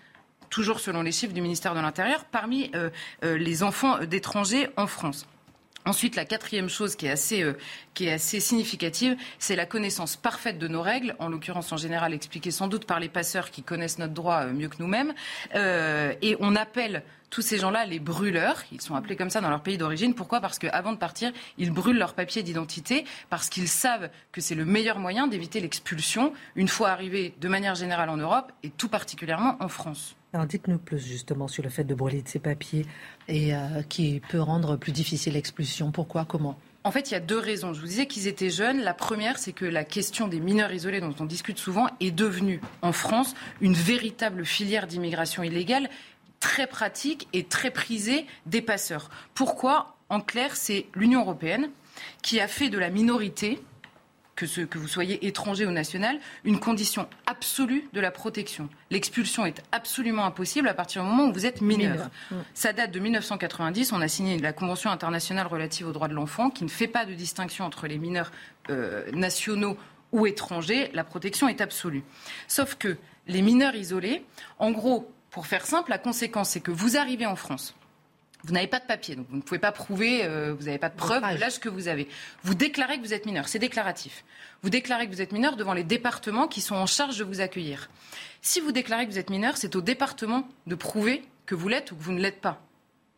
toujours 0.49 0.79
selon 0.79 1.01
les 1.01 1.11
chiffres 1.11 1.33
du 1.33 1.41
ministère 1.41 1.75
de 1.75 1.79
l'Intérieur, 1.79 2.25
parmi 2.25 2.71
euh, 2.75 2.89
euh, 3.23 3.37
les 3.37 3.63
enfants 3.63 3.99
d'étrangers 3.99 4.69
en 4.77 4.87
France. 4.87 5.27
Ensuite, 5.85 6.17
la 6.17 6.25
quatrième 6.25 6.69
chose 6.69 6.97
qui 6.97 7.05
est 7.05 7.11
assez, 7.11 7.43
euh, 7.43 7.53
qui 7.93 8.07
est 8.07 8.13
assez 8.13 8.41
significative, 8.41 9.15
c'est 9.39 9.55
la 9.55 9.65
connaissance 9.65 10.17
parfaite 10.17 10.59
de 10.59 10.67
nos 10.67 10.81
règles, 10.81 11.15
en 11.19 11.29
l'occurrence 11.29 11.71
en 11.71 11.77
général 11.77 12.13
expliquée 12.13 12.51
sans 12.51 12.67
doute 12.67 12.85
par 12.85 12.99
les 12.99 13.07
passeurs 13.07 13.51
qui 13.51 13.63
connaissent 13.63 13.97
notre 13.97 14.13
droit 14.13 14.45
mieux 14.47 14.67
que 14.67 14.77
nous-mêmes. 14.79 15.13
et 15.53 16.35
on 16.39 16.55
appelle 16.55 17.03
tous 17.29 17.41
ces 17.41 17.57
gens-là 17.57 17.85
les 17.85 17.99
brûleurs. 17.99 18.63
Ils 18.71 18.81
sont 18.81 18.95
appelés 18.95 19.15
comme 19.15 19.29
ça 19.29 19.41
dans 19.41 19.49
leur 19.49 19.61
pays 19.61 19.77
d'origine. 19.77 20.13
Pourquoi? 20.13 20.41
Parce 20.41 20.59
qu'avant 20.59 20.93
de 20.93 20.97
partir, 20.97 21.31
ils 21.57 21.71
brûlent 21.71 21.97
leur 21.97 22.13
papier 22.13 22.43
d'identité, 22.43 23.05
parce 23.29 23.49
qu'ils 23.49 23.67
savent 23.67 24.09
que 24.31 24.41
c'est 24.41 24.55
le 24.55 24.65
meilleur 24.65 24.99
moyen 24.99 25.27
d'éviter 25.27 25.59
l'expulsion, 25.59 26.33
une 26.55 26.67
fois 26.67 26.89
arrivés 26.89 27.33
de 27.39 27.47
manière 27.47 27.75
générale 27.75 28.09
en 28.09 28.17
Europe 28.17 28.51
et 28.63 28.69
tout 28.69 28.89
particulièrement 28.89 29.57
en 29.59 29.67
France. 29.67 30.15
Alors 30.33 30.45
dites-nous 30.45 30.77
plus 30.77 30.99
justement 31.05 31.47
sur 31.47 31.63
le 31.63 31.69
fait 31.69 31.83
de 31.83 31.95
brûler 31.95 32.21
de 32.21 32.27
ces 32.27 32.39
papiers 32.39 32.85
et 33.27 33.55
euh, 33.55 33.81
qui 33.87 34.21
peut 34.29 34.41
rendre 34.41 34.75
plus 34.75 34.91
difficile 34.91 35.33
l'expulsion. 35.33 35.91
Pourquoi? 35.91 36.25
Comment? 36.25 36.59
En 36.83 36.91
fait, 36.91 37.11
il 37.11 37.15
y 37.15 37.17
a 37.17 37.19
deux 37.19 37.39
raisons. 37.39 37.73
Je 37.73 37.81
vous 37.81 37.87
disais 37.87 38.05
qu'ils 38.05 38.27
étaient 38.27 38.49
jeunes. 38.49 38.79
La 38.79 38.93
première, 38.93 39.39
c'est 39.39 39.51
que 39.51 39.65
la 39.65 39.83
question 39.83 40.27
des 40.27 40.39
mineurs 40.39 40.71
isolés, 40.71 41.01
dont 41.01 41.13
on 41.19 41.25
discute 41.25 41.57
souvent, 41.57 41.87
est 41.99 42.11
devenue 42.11 42.61
en 42.81 42.93
France 42.93 43.35
une 43.59 43.73
véritable 43.73 44.45
filière 44.45 44.87
d'immigration 44.87 45.43
illégale 45.43 45.89
très 46.39 46.67
pratique 46.67 47.27
et 47.33 47.43
très 47.43 47.71
prisée 47.71 48.25
des 48.45 48.61
passeurs. 48.61 49.09
Pourquoi 49.33 49.97
En 50.09 50.21
clair, 50.21 50.55
c'est 50.55 50.87
l'Union 50.93 51.21
européenne 51.21 51.69
qui 52.21 52.39
a 52.39 52.47
fait 52.47 52.69
de 52.69 52.77
la 52.77 52.89
minorité 52.89 53.59
que, 54.37 54.45
ce, 54.45 54.61
que 54.61 54.77
vous 54.77 54.87
soyez 54.87 55.27
étranger 55.27 55.65
ou 55.65 55.71
national, 55.71 56.19
une 56.45 56.59
condition 56.59 57.09
absolue 57.25 57.89
de 57.91 57.99
la 57.99 58.11
protection. 58.11 58.69
L'expulsion 58.91 59.45
est 59.45 59.61
absolument 59.73 60.25
impossible 60.25 60.69
à 60.69 60.73
partir 60.73 61.03
du 61.03 61.09
moment 61.09 61.25
où 61.25 61.33
vous 61.33 61.45
êtes 61.45 61.59
mineur. 61.59 62.09
Ça 62.53 62.71
date 62.71 62.91
de 62.91 62.99
1990. 62.99 63.91
On 63.91 64.01
a 64.01 64.07
signé 64.07 64.37
la 64.37 64.53
Convention 64.53 64.91
internationale 64.91 65.47
relative 65.47 65.87
aux 65.87 65.91
droits 65.91 66.07
de 66.07 66.13
l'enfant 66.13 66.51
qui 66.51 66.63
ne 66.63 66.69
fait 66.69 66.87
pas 66.87 67.05
de 67.05 67.13
distinction 67.13 67.65
entre 67.65 67.87
les 67.87 67.97
mineurs 67.97 68.31
euh, 68.69 69.11
nationaux 69.11 69.75
ou 70.11 70.27
étrangers. 70.27 70.91
La 70.93 71.03
protection 71.03 71.49
est 71.49 71.59
absolue. 71.59 72.03
Sauf 72.47 72.75
que 72.75 72.97
les 73.27 73.41
mineurs 73.41 73.75
isolés, 73.75 74.23
en 74.59 74.71
gros, 74.71 75.11
pour 75.37 75.45
faire 75.45 75.67
simple, 75.67 75.91
la 75.91 75.99
conséquence, 75.99 76.49
c'est 76.49 76.61
que 76.61 76.71
vous 76.71 76.97
arrivez 76.97 77.27
en 77.27 77.35
France. 77.35 77.75
Vous 78.43 78.55
n'avez 78.55 78.65
pas 78.65 78.79
de 78.79 78.87
papier, 78.87 79.15
donc 79.15 79.27
vous 79.29 79.35
ne 79.35 79.43
pouvez 79.43 79.59
pas 79.59 79.71
prouver, 79.71 80.25
euh, 80.25 80.55
vous 80.57 80.65
n'avez 80.65 80.79
pas 80.79 80.89
de 80.89 80.95
preuve 80.95 81.21
de 81.21 81.39
l'âge 81.39 81.59
que 81.59 81.69
vous 81.69 81.87
avez. 81.87 82.07
Vous 82.41 82.55
déclarez 82.55 82.97
que 82.97 83.03
vous 83.03 83.13
êtes 83.13 83.27
mineur, 83.27 83.47
c'est 83.47 83.59
déclaratif. 83.59 84.25
Vous 84.63 84.71
déclarez 84.71 85.05
que 85.05 85.11
vous 85.11 85.21
êtes 85.21 85.33
mineur 85.33 85.55
devant 85.55 85.73
les 85.73 85.83
départements 85.83 86.47
qui 86.47 86.59
sont 86.59 86.73
en 86.73 86.87
charge 86.87 87.19
de 87.19 87.23
vous 87.23 87.39
accueillir. 87.39 87.91
Si 88.41 88.59
vous 88.59 88.71
déclarez 88.71 89.05
que 89.05 89.11
vous 89.11 89.19
êtes 89.19 89.29
mineur, 89.29 89.57
c'est 89.57 89.75
au 89.75 89.81
département 89.81 90.49
de 90.65 90.73
prouver 90.73 91.23
que 91.45 91.53
vous 91.53 91.67
l'êtes 91.67 91.91
ou 91.91 91.95
que 91.95 92.01
vous 92.01 92.13
ne 92.13 92.19
l'êtes 92.19 92.41
pas. 92.41 92.59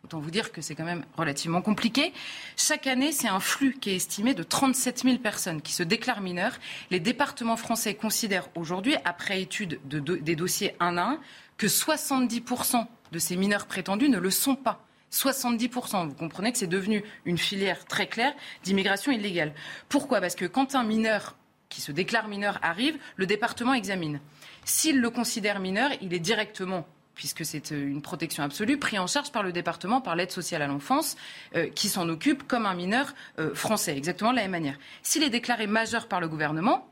Autant 0.04 0.20
vous 0.20 0.32
dire 0.32 0.52
que 0.52 0.62
c'est 0.62 0.76
quand 0.76 0.86
même 0.86 1.06
relativement 1.18 1.62
compliqué. 1.62 2.14
Chaque 2.58 2.88
année, 2.88 3.14
c'est 3.14 3.28
un 3.28 3.42
flux 3.42 3.78
qui 3.80 3.92
est 3.92 3.96
estimé 3.96 4.34
de 4.34 4.44
37 4.44 5.04
000 5.04 5.18
personnes 5.20 5.62
qui 5.62 5.72
se 5.72 5.84
déclarent 5.84 6.22
mineurs. 6.22 6.58
Les 6.90 7.00
départements 7.00 7.58
français 7.58 7.96
considèrent 7.96 8.50
aujourd'hui, 8.56 8.96
après 9.06 9.42
étude 9.42 9.80
des 9.86 10.36
dossiers 10.36 10.76
un 10.80 10.98
à 10.98 11.02
un, 11.02 11.20
que 11.60 11.68
70% 11.68 12.88
de 13.12 13.20
ces 13.20 13.36
mineurs 13.36 13.68
prétendus 13.68 14.10
ne 14.10 14.18
le 14.18 14.32
sont 14.32 14.56
pas. 14.56 14.84
70%. 15.12 16.08
Vous 16.08 16.16
comprenez 16.16 16.52
que 16.52 16.58
c'est 16.58 16.68
devenu 16.68 17.04
une 17.26 17.38
filière 17.38 17.86
très 17.86 18.08
claire 18.08 18.34
d'immigration 18.64 19.12
illégale. 19.12 19.54
Pourquoi? 19.90 20.22
Parce 20.22 20.36
que 20.36 20.46
quand 20.46 20.74
un 20.74 20.84
mineur 20.84 21.36
qui 21.68 21.82
se 21.82 21.92
déclare 21.92 22.30
mineur 22.30 22.60
arrive, 22.62 22.98
le 23.18 23.26
département 23.28 23.74
examine. 23.74 24.22
S'il 24.64 25.02
le 25.02 25.10
considère 25.10 25.60
mineur, 25.60 25.92
il 26.02 26.14
est 26.14 26.20
directement 26.20 26.88
puisque 27.14 27.44
c'est 27.44 27.74
euh, 27.74 27.90
une 27.90 28.02
protection 28.02 28.44
absolue, 28.44 28.78
pris 28.78 28.98
en 28.98 29.06
charge 29.06 29.34
par 29.34 29.44
le 29.44 29.52
département, 29.52 30.00
par 30.00 30.16
l'aide 30.16 30.32
sociale 30.32 30.62
à 30.62 30.68
l'enfance, 30.68 31.18
euh, 31.54 31.68
qui 31.68 31.90
s'en 31.90 32.08
occupe 32.08 32.48
comme 32.48 32.66
un 32.66 32.74
mineur 32.74 33.14
euh, 33.40 33.54
français, 33.54 33.98
exactement 33.98 34.32
de 34.32 34.38
la 34.38 34.44
même 34.44 34.52
manière. 34.52 34.80
S'il 35.04 35.24
est 35.24 35.30
déclaré 35.30 35.68
majeur 35.68 36.08
par 36.08 36.22
le 36.22 36.30
gouvernement, 36.30 36.88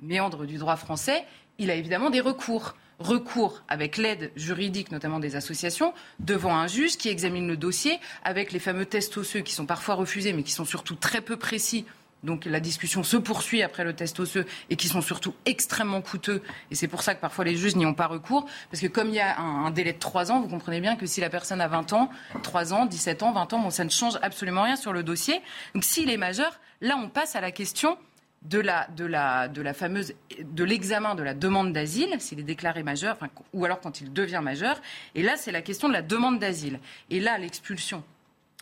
méandres 0.00 0.44
du 0.44 0.58
droit 0.58 0.74
français, 0.74 1.24
il 1.58 1.70
a 1.70 1.76
évidemment 1.76 2.10
des 2.10 2.20
recours 2.20 2.74
recours 2.98 3.62
avec 3.68 3.96
l'aide 3.96 4.30
juridique, 4.36 4.90
notamment 4.92 5.18
des 5.18 5.36
associations, 5.36 5.92
devant 6.18 6.56
un 6.56 6.66
juge 6.66 6.96
qui 6.96 7.08
examine 7.08 7.46
le 7.48 7.56
dossier 7.56 7.98
avec 8.24 8.52
les 8.52 8.58
fameux 8.58 8.86
tests 8.86 9.16
osseux 9.16 9.40
qui 9.40 9.52
sont 9.52 9.66
parfois 9.66 9.94
refusés, 9.94 10.32
mais 10.32 10.42
qui 10.42 10.52
sont 10.52 10.64
surtout 10.64 10.94
très 10.94 11.20
peu 11.20 11.36
précis 11.36 11.84
donc 12.22 12.44
la 12.44 12.60
discussion 12.60 13.02
se 13.02 13.16
poursuit 13.16 13.62
après 13.62 13.84
le 13.84 13.94
test 13.94 14.20
osseux 14.20 14.46
et 14.70 14.76
qui 14.76 14.88
sont 14.88 15.00
surtout 15.00 15.34
extrêmement 15.44 16.00
coûteux. 16.00 16.42
Et 16.70 16.74
c'est 16.74 16.86
pour 16.86 17.02
ça 17.02 17.14
que 17.14 17.20
parfois 17.20 17.44
les 17.44 17.56
juges 17.56 17.74
n'y 17.74 17.84
ont 17.84 17.94
pas 17.94 18.06
recours. 18.06 18.46
Parce 18.70 18.80
que 18.80 18.86
comme 18.86 19.08
il 19.08 19.16
y 19.16 19.20
a 19.20 19.38
un, 19.40 19.70
délai 19.70 19.92
de 19.92 19.98
3 19.98 20.30
ans, 20.30 20.40
vous 20.40 20.48
comprenez 20.48 20.80
bien 20.80 20.96
que 20.96 21.06
si 21.06 21.20
la 21.20 21.30
personne 21.30 21.60
a 21.60 21.68
20 21.68 21.92
ans, 21.92 22.10
3 22.42 22.74
ans, 22.74 22.86
17 22.86 23.22
ans, 23.24 23.32
20 23.32 23.52
ans, 23.54 23.58
bon, 23.58 23.70
ça 23.70 23.84
ne 23.84 23.90
change 23.90 24.18
absolument 24.22 24.62
rien 24.62 24.76
sur 24.76 24.92
le 24.92 25.02
dossier. 25.02 25.40
Donc 25.74 25.84
s'il 25.84 26.10
est 26.10 26.16
majeur, 26.16 26.60
là 26.80 26.96
on 26.96 27.08
passe 27.08 27.34
à 27.34 27.40
la 27.40 27.50
question 27.50 27.98
de 28.44 28.58
la, 28.58 29.74
fameuse 29.74 30.14
de 30.42 30.64
l'examen 30.64 31.14
de 31.14 31.22
la 31.22 31.34
demande 31.34 31.72
d'asile, 31.72 32.16
s'il 32.18 32.40
est 32.40 32.44
déclaré 32.44 32.82
majeur, 32.82 33.18
ou 33.52 33.64
alors 33.64 33.80
quand 33.80 34.00
il 34.00 34.12
devient 34.12 34.40
majeur. 34.42 34.80
Et 35.14 35.22
là, 35.22 35.36
c'est 35.36 35.52
la 35.52 35.62
question 35.62 35.88
de 35.88 35.92
la 35.92 36.02
demande 36.02 36.38
d'asile. 36.38 36.80
Et 37.10 37.20
là, 37.20 37.38
l'expulsion 37.38 38.02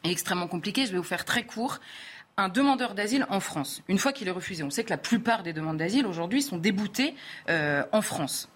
est 0.05 0.11
extrêmement 0.11 0.49
compliquée. 0.49 0.87
Je 0.87 0.93
vais 0.93 0.99
vous 0.99 1.05
faire 1.05 1.25
très 1.25 1.45
court 1.45 1.81
un 2.37 2.49
demandeur 2.49 2.95
d'asile 2.95 3.27
en 3.29 3.41
France, 3.41 3.83
une 3.89 3.99
fois 3.99 4.13
qu'il 4.13 4.27
est 4.29 4.33
refusé, 4.33 4.63
on 4.63 4.71
sait 4.71 4.85
que 4.85 4.91
la 4.91 4.97
plupart 4.97 5.43
des 5.43 5.53
demandes 5.53 5.77
d'asile 5.77 6.07
aujourd'hui 6.07 6.41
sont 6.41 6.57
déboutées 6.57 7.15
euh, 7.49 7.85
en 7.93 8.01
France. 8.01 8.49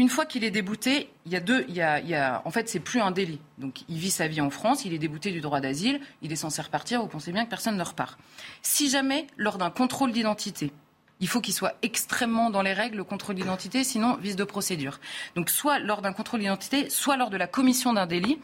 Une 0.00 0.08
fois 0.08 0.24
qu'il 0.24 0.44
est 0.44 0.50
débouté, 0.50 1.10
il 1.26 1.32
y 1.32 1.36
a 1.36 1.40
deux, 1.40 1.66
il 1.68 1.74
y 1.74 1.82
a, 1.82 2.40
en 2.46 2.50
fait, 2.50 2.70
c'est 2.70 2.80
plus 2.80 3.02
un 3.02 3.10
délit. 3.10 3.38
Donc, 3.58 3.82
il 3.86 3.98
vit 3.98 4.10
sa 4.10 4.28
vie 4.28 4.40
en 4.40 4.48
France, 4.48 4.86
il 4.86 4.94
est 4.94 4.98
débouté 4.98 5.30
du 5.30 5.42
droit 5.42 5.60
d'asile, 5.60 6.00
il 6.22 6.32
est 6.32 6.36
censé 6.36 6.62
repartir. 6.62 7.02
Vous 7.02 7.06
pensez 7.06 7.32
bien 7.32 7.44
que 7.44 7.50
personne 7.50 7.76
ne 7.76 7.82
repart. 7.82 8.18
Si 8.62 8.88
jamais, 8.88 9.26
lors 9.36 9.58
d'un 9.58 9.68
contrôle 9.68 10.12
d'identité, 10.12 10.72
il 11.20 11.28
faut 11.28 11.42
qu'il 11.42 11.52
soit 11.52 11.74
extrêmement 11.82 12.48
dans 12.48 12.62
les 12.62 12.72
règles, 12.72 12.96
le 12.96 13.04
contrôle 13.04 13.34
d'identité, 13.34 13.84
sinon 13.84 14.16
vice 14.16 14.36
de 14.36 14.44
procédure. 14.44 15.00
Donc, 15.36 15.50
soit 15.50 15.78
lors 15.78 16.00
d'un 16.00 16.14
contrôle 16.14 16.40
d'identité, 16.40 16.88
soit 16.88 17.18
lors 17.18 17.28
de 17.28 17.36
la 17.36 17.46
commission 17.46 17.92
d'un 17.92 18.06
délit, 18.06 18.38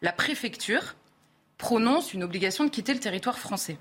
la 0.00 0.12
préfecture 0.12 0.94
prononce 1.58 2.14
une 2.14 2.24
obligation 2.24 2.64
de 2.64 2.70
quitter 2.70 2.94
le 2.94 3.00
territoire 3.00 3.38
français. 3.38 3.76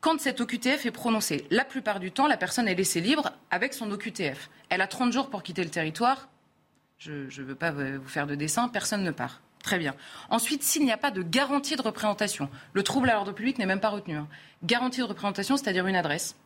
Quand 0.00 0.20
cette 0.20 0.40
OQTF 0.40 0.86
est 0.86 0.90
prononcée, 0.90 1.46
la 1.50 1.64
plupart 1.64 2.00
du 2.00 2.10
temps, 2.10 2.26
la 2.26 2.36
personne 2.36 2.66
est 2.66 2.74
laissée 2.74 3.00
libre 3.00 3.30
avec 3.52 3.74
son 3.74 3.92
OQTF. 3.92 4.50
Elle 4.70 4.80
a 4.80 4.88
30 4.88 5.12
jours 5.12 5.30
pour 5.30 5.44
quitter 5.44 5.62
le 5.62 5.70
territoire. 5.70 6.28
Je 7.04 7.42
ne 7.42 7.46
veux 7.46 7.54
pas 7.54 7.70
vous 7.70 8.08
faire 8.08 8.26
de 8.26 8.34
dessin, 8.34 8.68
personne 8.68 9.02
ne 9.02 9.10
part. 9.10 9.42
Très 9.62 9.78
bien. 9.78 9.94
Ensuite, 10.30 10.62
s'il 10.62 10.84
n'y 10.86 10.92
a 10.92 10.96
pas 10.96 11.10
de 11.10 11.22
garantie 11.22 11.76
de 11.76 11.82
représentation, 11.82 12.48
le 12.72 12.82
trouble 12.82 13.10
à 13.10 13.14
l'ordre 13.14 13.32
public 13.32 13.58
n'est 13.58 13.66
même 13.66 13.80
pas 13.80 13.90
retenu. 13.90 14.16
Hein. 14.16 14.26
Garantie 14.62 15.00
de 15.00 15.04
représentation, 15.04 15.58
c'est-à-dire 15.58 15.86
une 15.86 15.96
adresse. 15.96 16.36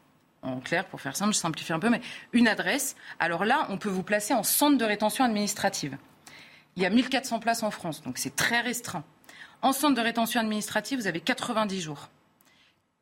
En 0.42 0.58
clair, 0.58 0.86
pour 0.86 1.00
faire 1.00 1.16
simple, 1.16 1.32
je 1.32 1.38
simplifie 1.38 1.72
un 1.72 1.78
peu, 1.78 1.90
mais 1.90 2.00
une 2.32 2.48
adresse. 2.48 2.96
Alors 3.20 3.44
là, 3.44 3.66
on 3.70 3.78
peut 3.78 3.88
vous 3.88 4.02
placer 4.02 4.34
en 4.34 4.42
centre 4.42 4.78
de 4.78 4.84
rétention 4.84 5.24
administrative. 5.24 5.96
Il 6.74 6.82
y 6.82 6.86
a 6.86 6.90
1400 6.90 7.38
places 7.38 7.62
en 7.62 7.70
France, 7.70 8.02
donc 8.02 8.18
c'est 8.18 8.34
très 8.34 8.60
restreint. 8.60 9.04
En 9.62 9.72
centre 9.72 9.94
de 9.94 10.00
rétention 10.00 10.40
administrative, 10.40 10.98
vous 10.98 11.06
avez 11.06 11.20
90 11.20 11.80
jours 11.80 12.08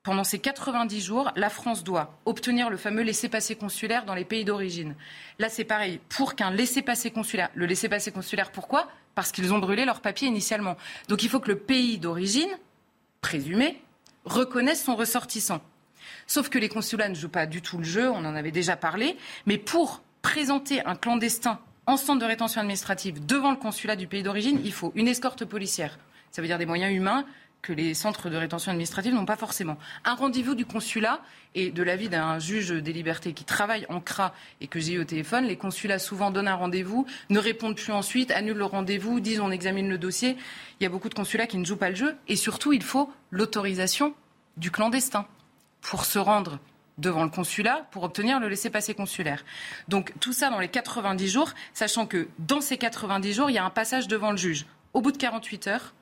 pendant 0.06 0.22
ces 0.22 0.38
90 0.38 1.00
jours, 1.00 1.32
la 1.34 1.50
France 1.50 1.82
doit 1.82 2.16
obtenir 2.26 2.70
le 2.70 2.76
fameux 2.76 3.02
laissez-passer 3.02 3.56
consulaire 3.56 4.04
dans 4.04 4.14
les 4.14 4.24
pays 4.24 4.44
d'origine. 4.44 4.94
Là, 5.40 5.48
c'est 5.48 5.64
pareil. 5.64 5.98
Pour 6.08 6.36
qu'un 6.36 6.52
laissez-passer 6.52 7.10
consulaire, 7.10 7.50
le 7.56 7.66
laissez-passer 7.66 8.12
consulaire, 8.12 8.52
pourquoi? 8.52 8.86
Parce 9.16 9.32
qu'ils 9.32 9.52
ont 9.52 9.58
brûlé 9.58 9.84
leur 9.84 10.00
papier 10.00 10.28
initialement. 10.28 10.76
Donc 11.08 11.24
il 11.24 11.28
faut 11.28 11.40
que 11.40 11.48
le 11.48 11.58
pays 11.58 11.98
d'origine, 11.98 12.50
présumé, 13.20 13.82
reconnaisse 14.24 14.84
son 14.84 14.94
ressortissant. 14.94 15.60
Sauf 16.28 16.50
que 16.50 16.58
les 16.60 16.68
consulats 16.68 17.08
ne 17.08 17.16
jouent 17.16 17.28
pas 17.28 17.46
du 17.46 17.60
tout 17.60 17.78
le 17.78 17.84
jeu, 17.84 18.08
on 18.08 18.24
en 18.24 18.36
avait 18.36 18.52
déjà 18.52 18.76
parlé, 18.76 19.16
mais 19.44 19.58
pour 19.58 20.02
présenter 20.22 20.86
un 20.86 20.94
clandestin 20.94 21.58
en 21.86 21.96
centre 21.96 22.20
de 22.20 22.26
rétention 22.26 22.60
administrative 22.60 23.26
devant 23.26 23.50
le 23.50 23.56
consulat 23.56 23.96
du 23.96 24.06
pays 24.06 24.22
d'origine, 24.22 24.60
il 24.62 24.72
faut 24.72 24.92
une 24.94 25.08
escorte 25.08 25.44
policière. 25.44 25.98
Ça 26.30 26.42
veut 26.42 26.48
dire 26.48 26.58
des 26.58 26.66
moyens 26.66 26.94
humains, 26.94 27.24
que 27.66 27.72
les 27.72 27.94
centres 27.94 28.30
de 28.30 28.36
rétention 28.36 28.70
administrative 28.70 29.12
n'ont 29.12 29.26
pas 29.26 29.36
forcément. 29.36 29.76
Un 30.04 30.14
rendez-vous 30.14 30.54
du 30.54 30.64
consulat 30.64 31.20
et 31.56 31.70
de 31.72 31.82
l'avis 31.82 32.08
d'un 32.08 32.38
juge 32.38 32.70
des 32.70 32.92
libertés 32.92 33.32
qui 33.32 33.42
travaille 33.42 33.86
en 33.88 34.00
CRA 34.00 34.32
et 34.60 34.68
que 34.68 34.78
j'ai 34.78 34.92
eu 34.92 35.00
au 35.00 35.04
téléphone, 35.04 35.46
les 35.46 35.56
consulats 35.56 35.98
souvent 35.98 36.30
donnent 36.30 36.46
un 36.46 36.54
rendez-vous, 36.54 37.06
ne 37.28 37.40
répondent 37.40 37.74
plus 37.74 37.92
ensuite, 37.92 38.30
annulent 38.30 38.58
le 38.58 38.64
rendez-vous, 38.64 39.18
disent 39.18 39.40
on 39.40 39.50
examine 39.50 39.88
le 39.88 39.98
dossier. 39.98 40.36
Il 40.78 40.84
y 40.84 40.86
a 40.86 40.88
beaucoup 40.88 41.08
de 41.08 41.14
consulats 41.14 41.48
qui 41.48 41.58
ne 41.58 41.64
jouent 41.64 41.76
pas 41.76 41.90
le 41.90 41.96
jeu 41.96 42.14
et 42.28 42.36
surtout 42.36 42.72
il 42.72 42.84
faut 42.84 43.12
l'autorisation 43.32 44.14
du 44.56 44.70
clandestin 44.70 45.26
pour 45.80 46.04
se 46.04 46.20
rendre 46.20 46.60
devant 46.98 47.24
le 47.24 47.30
consulat 47.30 47.88
pour 47.90 48.04
obtenir 48.04 48.38
le 48.38 48.48
laissez-passer 48.48 48.94
consulaire. 48.94 49.44
Donc 49.88 50.12
tout 50.20 50.32
ça 50.32 50.50
dans 50.50 50.60
les 50.60 50.68
90 50.68 51.28
jours, 51.28 51.50
sachant 51.74 52.06
que 52.06 52.28
dans 52.38 52.60
ces 52.60 52.78
90 52.78 53.32
jours, 53.32 53.50
il 53.50 53.54
y 53.54 53.58
a 53.58 53.64
un 53.64 53.70
passage 53.70 54.06
devant 54.06 54.30
le 54.30 54.36
juge. 54.36 54.66
Au 54.94 55.00
bout 55.00 55.10
de 55.10 55.18
48 55.18 55.66
heures, 55.66 55.94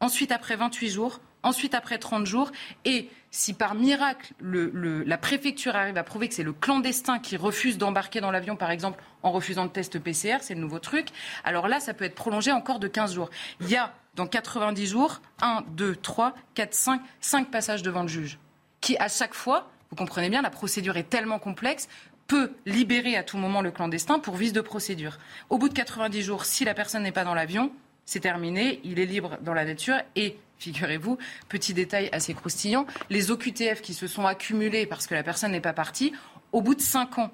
ensuite 0.00 0.32
après 0.32 0.56
28 0.56 0.90
jours, 0.90 1.20
ensuite 1.42 1.74
après 1.74 1.98
30 1.98 2.26
jours. 2.26 2.50
Et 2.84 3.08
si 3.30 3.54
par 3.54 3.74
miracle 3.74 4.34
la 4.40 5.18
préfecture 5.18 5.76
arrive 5.76 5.96
à 5.96 6.02
prouver 6.02 6.28
que 6.28 6.34
c'est 6.34 6.42
le 6.42 6.52
clandestin 6.52 7.18
qui 7.18 7.36
refuse 7.36 7.78
d'embarquer 7.78 8.20
dans 8.20 8.30
l'avion, 8.30 8.56
par 8.56 8.70
exemple, 8.70 9.02
en 9.22 9.30
refusant 9.30 9.64
le 9.64 9.70
test 9.70 9.98
PCR, 9.98 10.38
c'est 10.40 10.54
le 10.54 10.60
nouveau 10.60 10.78
truc, 10.78 11.08
alors 11.44 11.68
là, 11.68 11.80
ça 11.80 11.94
peut 11.94 12.04
être 12.04 12.14
prolongé 12.14 12.52
encore 12.52 12.78
de 12.78 12.88
15 12.88 13.14
jours. 13.14 13.30
Il 13.60 13.68
y 13.68 13.76
a 13.76 13.94
dans 14.16 14.26
90 14.26 14.86
jours 14.86 15.20
1, 15.42 15.64
2, 15.68 15.96
3, 15.96 16.34
4, 16.54 16.74
5, 16.74 17.00
5 17.20 17.50
passages 17.50 17.82
devant 17.82 18.02
le 18.02 18.08
juge. 18.08 18.38
Qui, 18.80 18.96
à 18.98 19.08
chaque 19.08 19.34
fois, 19.34 19.70
vous 19.90 19.96
comprenez 19.96 20.30
bien, 20.30 20.42
la 20.42 20.50
procédure 20.50 20.96
est 20.96 21.08
tellement 21.08 21.38
complexe, 21.38 21.88
peut 22.26 22.52
libérer 22.64 23.16
à 23.16 23.24
tout 23.24 23.36
moment 23.36 23.60
le 23.60 23.70
clandestin 23.70 24.18
pour 24.20 24.36
vice 24.36 24.52
de 24.52 24.60
procédure. 24.60 25.18
Au 25.48 25.58
bout 25.58 25.68
de 25.68 25.74
90 25.74 26.22
jours, 26.22 26.44
si 26.44 26.64
la 26.64 26.74
personne 26.74 27.02
n'est 27.02 27.12
pas 27.12 27.24
dans 27.24 27.34
l'avion, 27.34 27.72
c'est 28.10 28.18
terminé, 28.18 28.80
il 28.82 28.98
est 28.98 29.06
libre 29.06 29.38
dans 29.40 29.54
la 29.54 29.64
nature 29.64 29.94
et 30.16 30.36
figurez-vous, 30.58 31.16
petit 31.48 31.74
détail 31.74 32.08
assez 32.10 32.34
croustillant, 32.34 32.84
les 33.08 33.30
OQTF 33.30 33.82
qui 33.82 33.94
se 33.94 34.08
sont 34.08 34.26
accumulés 34.26 34.84
parce 34.84 35.06
que 35.06 35.14
la 35.14 35.22
personne 35.22 35.52
n'est 35.52 35.60
pas 35.60 35.72
partie, 35.72 36.12
au 36.50 36.60
bout 36.60 36.74
de 36.74 36.80
cinq 36.80 37.18
ans, 37.18 37.30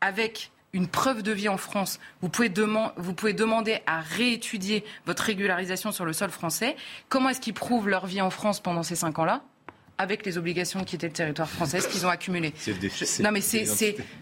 avec 0.00 0.50
une 0.72 0.88
preuve 0.88 1.22
de 1.22 1.30
vie 1.30 1.48
en 1.48 1.58
France, 1.58 2.00
vous 2.22 2.28
pouvez, 2.28 2.52
vous 2.96 3.14
pouvez 3.14 3.34
demander 3.34 3.78
à 3.86 4.00
réétudier 4.00 4.84
votre 5.06 5.22
régularisation 5.22 5.92
sur 5.92 6.04
le 6.04 6.12
sol 6.12 6.30
français. 6.30 6.74
Comment 7.08 7.28
est-ce 7.28 7.40
qu'ils 7.40 7.54
prouvent 7.54 7.88
leur 7.88 8.06
vie 8.06 8.20
en 8.20 8.30
France 8.30 8.58
pendant 8.58 8.82
ces 8.82 8.96
cinq 8.96 9.20
ans-là? 9.20 9.44
Avec 9.96 10.26
les 10.26 10.38
obligations 10.38 10.80
de 10.80 10.84
quitter 10.84 11.06
le 11.06 11.12
territoire 11.12 11.48
français 11.48 11.78
qu'ils 11.88 12.04
ont 12.04 12.10
accumulées. 12.10 12.52
non, 13.20 13.30
mais 13.30 13.40
c'est, 13.40 13.64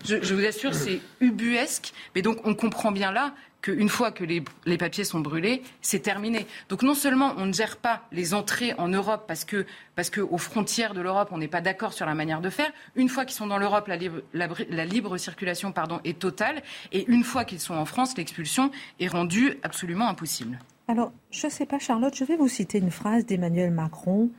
je, 0.05 0.22
je, 0.22 0.34
vous 0.34 0.44
assure, 0.44 0.74
c'est 0.74 1.00
ubuesque. 1.20 1.92
Mais 2.14 2.20
donc, 2.20 2.46
on 2.46 2.55
comprend 2.55 2.92
bien 2.92 3.11
là 3.11 3.34
qu'une 3.64 3.88
fois 3.88 4.12
que 4.12 4.24
les, 4.24 4.42
papiers 4.76 5.04
sont 5.04 5.20
brûlés, 5.20 5.62
c'est 5.80 6.00
terminé. 6.00 6.46
Donc 6.68 6.82
non 6.82 6.92
seulement 6.92 7.32
on 7.38 7.46
ne 7.46 7.52
gère 7.52 7.78
pas 7.78 8.02
les 8.12 8.34
entrées 8.34 8.74
en 8.76 8.88
Europe 8.88 9.24
parce 9.26 9.46
que 9.46 9.64
parce 9.94 10.10
qu'aux 10.10 10.36
frontières 10.36 10.92
de 10.92 11.00
l'Europe, 11.00 11.30
on 11.32 11.38
n'est 11.38 11.48
pas 11.48 11.62
d'accord 11.62 11.94
sur 11.94 12.04
la 12.04 12.14
manière 12.14 12.42
de 12.42 12.50
faire. 12.50 12.70
Une 12.94 13.08
fois 13.08 13.24
qu'ils 13.24 13.36
sont 13.36 13.46
dans 13.46 13.56
l'Europe, 13.56 13.86
la 13.86 13.96
libre, 13.96 14.20
la, 14.34 14.84
libre 14.84 15.16
circulation 15.16 15.72
pardon, 15.72 16.00
est 16.04 16.18
totale. 16.18 16.62
Et 16.92 17.06
une 17.10 17.24
fois 17.24 17.46
qu'ils 17.46 17.60
sont 17.60 17.74
en 17.74 17.86
France, 17.86 18.14
l'expulsion 18.18 18.70
est 19.00 19.08
rendue 19.08 19.54
absolument 19.62 20.08
impossible. 20.08 20.58
Alors, 20.86 21.12
je 21.30 21.46
ne 21.46 21.50
sais 21.50 21.64
pas, 21.64 21.78
Charlotte, 21.78 22.14
je 22.14 22.24
vais 22.24 22.36
vous 22.36 22.48
citer 22.48 22.78
une 22.78 22.90
phrase 22.90 23.24
d'Emmanuel 23.24 23.70
Macron 23.70 24.30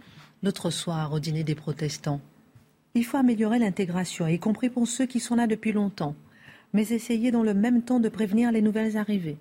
l'autre 0.43 0.69
soir 0.69 1.11
au 1.13 1.19
dîner 1.19 1.43
des 1.43 1.55
protestants. 1.55 2.21
Il 2.93 3.05
faut 3.05 3.17
améliorer 3.17 3.57
l'intégration, 3.57 4.27
y 4.27 4.37
compris 4.37 4.69
pour 4.69 4.87
ceux 4.87 5.07
qui 5.07 5.19
sont 5.19 5.35
là 5.35 5.47
depuis 5.47 5.71
longtemps 5.71 6.15
mais 6.75 6.91
essayer 6.91 7.31
dans 7.31 7.41
le 7.41 7.53
même 7.53 7.83
temps 7.83 8.01
de 8.01 8.09
prévenir 8.09 8.51
les 8.51 8.61
nouvelles 8.61 8.97
arrivées, 8.97 9.37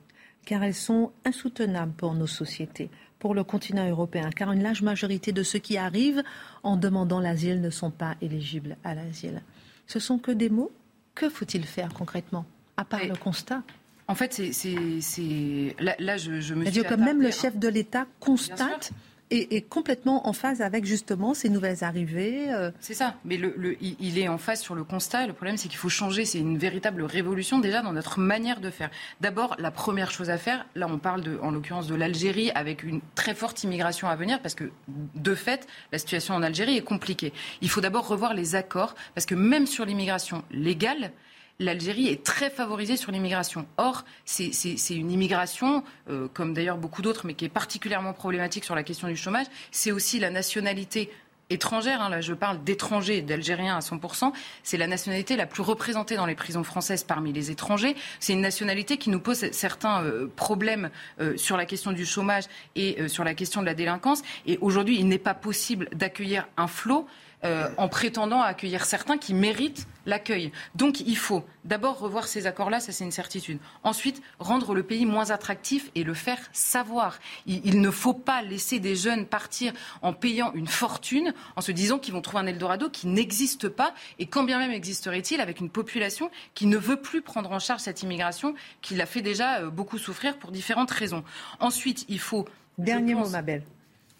car 0.47 0.62
elles 0.62 0.72
sont 0.72 1.11
insoutenables 1.24 1.93
pour 1.93 2.14
nos 2.14 2.28
sociétés, 2.28 2.91
pour 3.18 3.35
le 3.35 3.43
continent 3.43 3.89
européen, 3.91 4.30
car 4.30 4.53
une 4.53 4.62
large 4.62 4.82
majorité 4.82 5.32
de 5.32 5.43
ceux 5.43 5.59
qui 5.59 5.76
arrivent 5.76 6.22
en 6.62 6.76
demandant 6.76 7.18
l'asile 7.18 7.61
ne 7.61 7.70
sont 7.70 7.91
pas 7.91 8.14
éligibles 8.22 8.76
à 8.85 8.95
l'asile. 8.95 9.43
Ce 9.89 9.99
sont 9.99 10.18
que 10.18 10.30
des 10.30 10.49
mots. 10.49 10.70
Que 11.16 11.28
faut-il 11.28 11.64
faire 11.64 11.93
concrètement, 11.93 12.47
à 12.76 12.85
part 12.85 13.05
le 13.05 13.16
constat? 13.16 13.64
en 14.07 14.14
fait, 14.14 14.41
c'est 14.53 15.76
là, 15.80 16.16
je, 16.16 16.41
je 16.41 16.55
me 16.55 16.64
suis. 16.64 16.72
Dire 16.72 16.87
que 16.87 16.95
même 16.95 17.20
le 17.20 17.32
chef 17.32 17.57
de 17.57 17.68
l'État 17.68 18.07
constate 18.20 18.93
est, 19.31 19.68
complètement 19.68 20.29
en 20.29 20.33
phase 20.33 20.61
avec 20.61 20.85
justement 20.85 21.35
ces 21.35 21.49
nouvelles 21.49 21.83
arrivées. 21.83 22.53
Euh. 22.53 22.70
C'est 22.81 22.95
ça, 22.95 23.14
mais 23.25 23.39
il 23.81 24.18
est 24.18 24.29
en 24.29 24.39
phase 24.39 24.61
sur 24.61 24.75
le 24.75 24.85
constat. 24.85 25.27
le 25.27 25.33
problème, 25.33 25.57
c'est 25.57 25.68
qu'il 25.68 25.79
faut 25.79 25.89
changer. 25.89 26.25
C'est 26.25 26.39
une 26.39 26.59
véritable 26.59 27.03
révolution 27.03 27.59
déjà 27.59 27.83
dans 27.83 27.93
notre 27.93 28.20
manière 28.20 28.61
de 28.61 28.70
faire. 28.70 28.91
D'abord, 29.20 29.57
la 29.59 29.70
première 29.70 30.11
chose 30.11 30.31
à 30.31 30.39
faire, 30.39 30.66
là 30.75 30.87
on 30.89 30.99
parle 30.99 31.22
en 31.43 31.51
l'occurrence 31.51 31.87
de 31.87 31.95
l'Algérie 31.95 32.51
avec 32.55 32.83
une 32.83 33.01
très 33.14 33.35
forte 33.35 33.62
immigration 33.64 34.09
à 34.09 34.16
venir 34.16 34.41
parce 34.41 34.55
que 34.55 34.70
de 34.89 35.35
fait, 35.35 35.66
la 35.93 35.99
situation 35.99 36.35
en 36.35 36.43
Algérie 36.43 36.77
est 36.77 36.83
compliquée. 36.83 37.33
Il 37.61 37.68
faut 37.68 37.81
d'abord 37.81 38.07
revoir 38.07 38.35
les 38.35 38.55
accords 38.55 38.95
parce 39.14 39.27
que 39.27 39.35
même 39.35 39.66
sur 39.66 39.85
l'immigration 39.85 40.45
légale, 40.51 41.12
l'Algérie 41.59 42.09
est 42.09 42.25
très 42.25 42.51
favorisée 42.51 42.97
sur 42.97 43.13
l'immigration. 43.13 43.67
Or, 43.77 44.05
c'est 44.25 44.51
une 44.91 45.11
immigration, 45.11 45.85
euh, 46.11 46.29
comme 46.33 46.55
d'ailleurs 46.55 46.79
beaucoup 46.79 47.03
d'autres, 47.03 47.27
mais 47.27 47.35
qui 47.35 47.45
est 47.45 47.51
particulièrement 47.51 48.13
problématique 48.13 48.65
sur 48.65 48.75
la 48.75 48.83
question 48.83 49.09
du 49.09 49.17
chômage. 49.17 49.47
C'est 49.71 49.93
aussi 49.93 50.19
la 50.19 50.31
nationalité 50.31 51.11
étrangère, 51.51 52.01
hein, 52.01 52.09
là 52.09 52.23
je 52.23 52.33
parle 52.33 52.65
d'étrangers, 52.65 53.21
d'Algériens 53.21 53.77
à 53.77 53.81
100%, 53.81 54.33
c'est 54.63 54.79
la 54.79 54.87
nationalité 54.87 55.37
la 55.37 55.45
plus 55.45 55.63
représentée 55.63 56.17
dans 56.17 56.25
les 56.25 56.35
prisons 56.35 56.65
françaises 56.65 57.05
parmi 57.05 57.35
les 57.35 57.51
étrangers. 57.51 57.97
C'est 58.19 58.33
une 58.33 58.41
nationalité 58.41 58.97
qui 58.97 59.11
nous 59.11 59.21
pose 59.21 59.51
certains 59.53 60.03
euh, 60.03 60.27
problèmes 60.35 60.89
euh, 61.21 61.37
sur 61.37 61.59
la 61.59 61.67
question 61.67 61.93
du 61.93 62.07
chômage 62.07 62.45
et 62.77 63.09
sur 63.09 63.25
la 63.25 63.35
question 63.35 63.61
de 63.61 63.67
la 63.67 63.75
délinquance. 63.75 64.23
Et 64.47 64.59
aujourd'hui, 64.63 64.99
il 64.99 65.07
n'est 65.07 65.19
pas 65.19 65.35
possible 65.35 65.89
d'accueillir 65.93 66.49
un 66.57 66.67
flot 66.67 67.07
euh, 67.45 67.69
en 67.77 67.89
prétendant 67.89 68.41
accueillir 68.41 68.85
certains 68.85 69.19
qui 69.19 69.35
méritent 69.35 69.87
l'accueil. 70.07 70.53
Donc 70.75 71.01
il 71.01 71.17
faut 71.17 71.45
d'abord 71.65 71.99
revoir 71.99 72.27
ces 72.27 72.47
accords-là, 72.47 72.81
ça 72.81 72.93
c'est 72.93 73.05
une 73.05 73.11
certitude. 73.11 73.59
Ensuite, 73.83 74.23
rendre 74.39 74.75
le 74.75 74.83
pays 74.83 75.07
moins 75.07 75.31
attractif 75.31 75.91
et 75.95 76.05
le 76.05 76.15
faire 76.15 76.39
savoir. 76.53 77.19
Il, 77.47 77.81
ne 77.81 77.91
faut 77.91 78.15
pas 78.15 78.43
laisser 78.43 78.79
des 78.79 78.97
jeunes 78.97 79.27
partir 79.27 79.73
en 80.03 80.13
payant 80.13 80.53
une 80.55 80.67
fortune, 80.67 81.35
en 81.57 81.61
se 81.61 81.73
disant 81.73 81.99
qu'ils 81.99 82.15
vont 82.15 82.23
trouver 82.23 82.43
un 82.43 82.47
Eldorado 82.47 82.89
qui 82.89 83.07
n'existe 83.07 83.69
pas, 83.69 83.95
et 84.19 84.27
quand 84.27 84.45
bien 84.45 84.59
même 84.59 84.71
existerait-il, 84.71 85.41
avec 85.41 85.61
une 85.61 85.71
population 85.71 86.31
qui 86.55 86.67
ne 86.67 86.77
veut 86.77 87.01
plus 87.01 87.23
prendre 87.23 87.51
en 87.53 87.59
charge 87.59 87.81
cette 87.81 88.03
immigration, 88.03 88.55
qui 88.83 88.95
l'a 88.95 89.07
fait 89.07 89.23
déjà 89.23 89.61
euh, 89.61 89.71
beaucoup 89.71 89.99
souffrir 89.99 90.39
pour 90.39 90.51
différentes 90.51 90.91
raisons. 90.91 91.25
Ensuite, 91.61 92.05
il 92.09 92.21
faut... 92.21 92.47
Dernier 92.77 93.15
mot, 93.15 93.29
ma 93.29 93.43
belle 93.43 93.63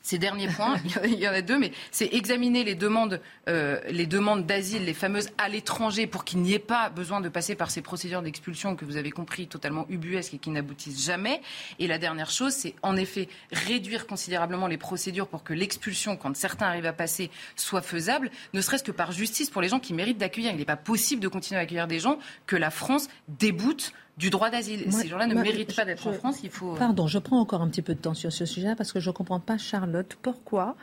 ces 0.05 0.19
derniers 0.19 0.49
points, 0.49 0.77
il 1.05 1.19
y 1.19 1.27
en 1.27 1.33
a 1.33 1.41
deux, 1.41 1.59
mais 1.59 1.73
c'est 1.91 2.13
examiner 2.13 2.63
les 2.63 2.75
demandes, 2.75 3.23
euh, 3.49 3.81
les 3.89 4.07
demandes 4.07 4.45
d'asile, 4.45 4.85
les 4.85 4.93
fameuses 4.93 5.31
à 5.39 5.49
l'étranger, 5.49 6.07
pour 6.07 6.25
qu'il 6.25 6.41
n'y 6.43 6.53
ait 6.53 6.59
pas 6.59 6.91
besoin 6.91 7.23
de 7.23 7.31
passer 7.31 7.55
par 7.55 7.71
ces 7.71 7.81
procédures 7.81 8.21
d'expulsion 8.21 8.77
que 8.77 8.85
vous 8.85 8.99
avez 8.99 9.11
compris 9.11 9.49
totalement 9.49 9.87
ubuesques 9.89 10.35
et 10.35 10.39
qui 10.39 10.51
n'aboutissent 10.51 11.05
jamais. 11.05 11.41
Et 11.79 11.87
la 11.87 11.97
dernière 11.97 12.31
chose, 12.31 12.53
c'est 12.53 12.75
en 12.83 12.97
effet 12.97 13.29
réduire 13.51 14.07
considérablement 14.07 14.67
les 14.67 14.77
procédures 14.77 15.27
pour 15.27 15.43
que 15.43 15.55
l'expulsion, 15.55 16.17
quand 16.19 16.37
certains 16.37 16.67
arrivent 16.67 16.85
à 16.85 16.93
passer, 16.93 17.31
soit 17.57 17.83
faisable, 17.83 18.31
ne 18.53 18.61
serait-ce 18.61 18.85
que 18.85 18.93
par 18.93 19.11
justice 19.11 19.49
pour 19.49 19.63
les 19.63 19.71
gens 19.71 19.81
qui 19.81 19.95
méritent 19.95 20.19
d'accueillir. 20.19 20.53
Il 20.53 20.59
n'est 20.59 20.67
pas 20.67 20.77
possible 20.77 21.23
de 21.23 21.29
continuer 21.29 21.59
à 21.59 21.63
accueillir 21.63 21.87
des 21.87 21.99
gens 21.99 22.19
que 22.47 22.57
la 22.57 22.71
France 22.71 23.09
déboute 23.29 23.95
du 24.17 24.31
droit 24.31 24.51
d'asile. 24.51 24.93
Ces 24.93 25.09
gens-là 25.09 25.27
ne 25.27 25.35
méritent 25.35 25.75
pas 25.75 25.85
d'être 25.85 26.07
en 26.07 26.13
France. 26.13 26.39
Il 26.43 26.51
faut. 26.51 26.75
Euh, 26.75 26.79
Pardon, 26.79 27.07
je 27.07 27.19
prends 27.19 27.41
encore 27.41 27.63
un 27.63 27.69
petit 27.69 27.83
peu 27.83 27.95
de 27.95 28.01
temps 28.01 28.15
sur 28.15 28.33
ce 28.33 28.47
sujet 28.47 28.75
parce 28.77 28.93
que 28.93 29.01
je 29.01 29.11
ne 29.11 29.15
comprends 29.15 29.41
pas, 29.41 29.59
Charlotte, 29.59 30.17
pourquoi 30.23 30.77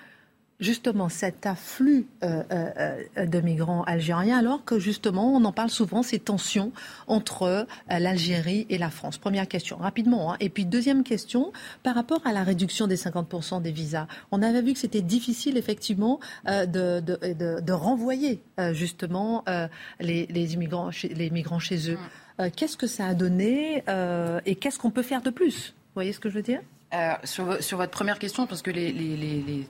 justement 0.59 1.09
cet 1.09 1.47
afflux 1.47 2.05
euh, 2.23 2.43
euh, 2.51 3.25
de 3.25 3.41
migrants 3.41 3.82
algériens, 3.82 4.38
alors 4.38 4.63
que 4.63 4.77
justement 4.77 5.34
on 5.34 5.43
en 5.43 5.51
parle 5.51 5.71
souvent, 5.71 6.03
ces 6.03 6.19
tensions 6.19 6.71
entre 7.07 7.65
l'Algérie 7.89 8.67
et 8.69 8.77
la 8.77 8.91
France? 8.91 9.17
Première 9.17 9.47
question, 9.47 9.77
rapidement. 9.77 10.34
Hein. 10.34 10.38
Et 10.39 10.49
puis 10.49 10.65
deuxième 10.65 11.03
question, 11.03 11.51
par 11.82 11.95
rapport 11.95 12.21
à 12.25 12.32
la 12.32 12.43
réduction 12.43 12.86
des 12.86 12.97
50% 12.97 13.63
des 13.63 13.71
visas, 13.71 14.05
on 14.29 14.43
avait 14.43 14.61
vu 14.61 14.73
que 14.73 14.79
c'était 14.79 15.01
difficile 15.01 15.57
effectivement 15.57 16.19
de, 16.45 16.99
de, 16.99 17.73
renvoyer 17.73 18.43
justement 18.73 19.43
les, 19.99 20.27
les, 20.27 20.53
immigrants, 20.53 20.91
les 21.01 21.32
migrants 21.32 21.59
chez 21.59 21.89
eux. 21.89 21.97
Mm. 22.38 22.41
Euh, 22.41 22.49
qu'est-ce 22.55 22.77
que 22.77 22.88
ça 22.88 23.07
a 23.07 23.13
donné 23.13 23.84
euh, 23.88 24.39
et 24.45 24.55
qu'est-ce 24.55 24.79
qu'on 24.79 24.91
peut 24.91 25.03
faire 25.03 25.21
de 25.21 25.29
plus? 25.29 25.73
Vous 25.77 25.95
voyez 25.95 26.13
ce 26.13 26.19
que 26.19 26.29
je 26.29 26.36
veux 26.36 26.41
dire? 26.41 26.61
Euh, 26.93 27.13
sur, 27.23 27.77
votre 27.77 27.91
première 27.91 28.19
question, 28.19 28.47
parce 28.47 28.61
que 28.61 28.71
les, 28.71 28.91
les, 28.91 29.67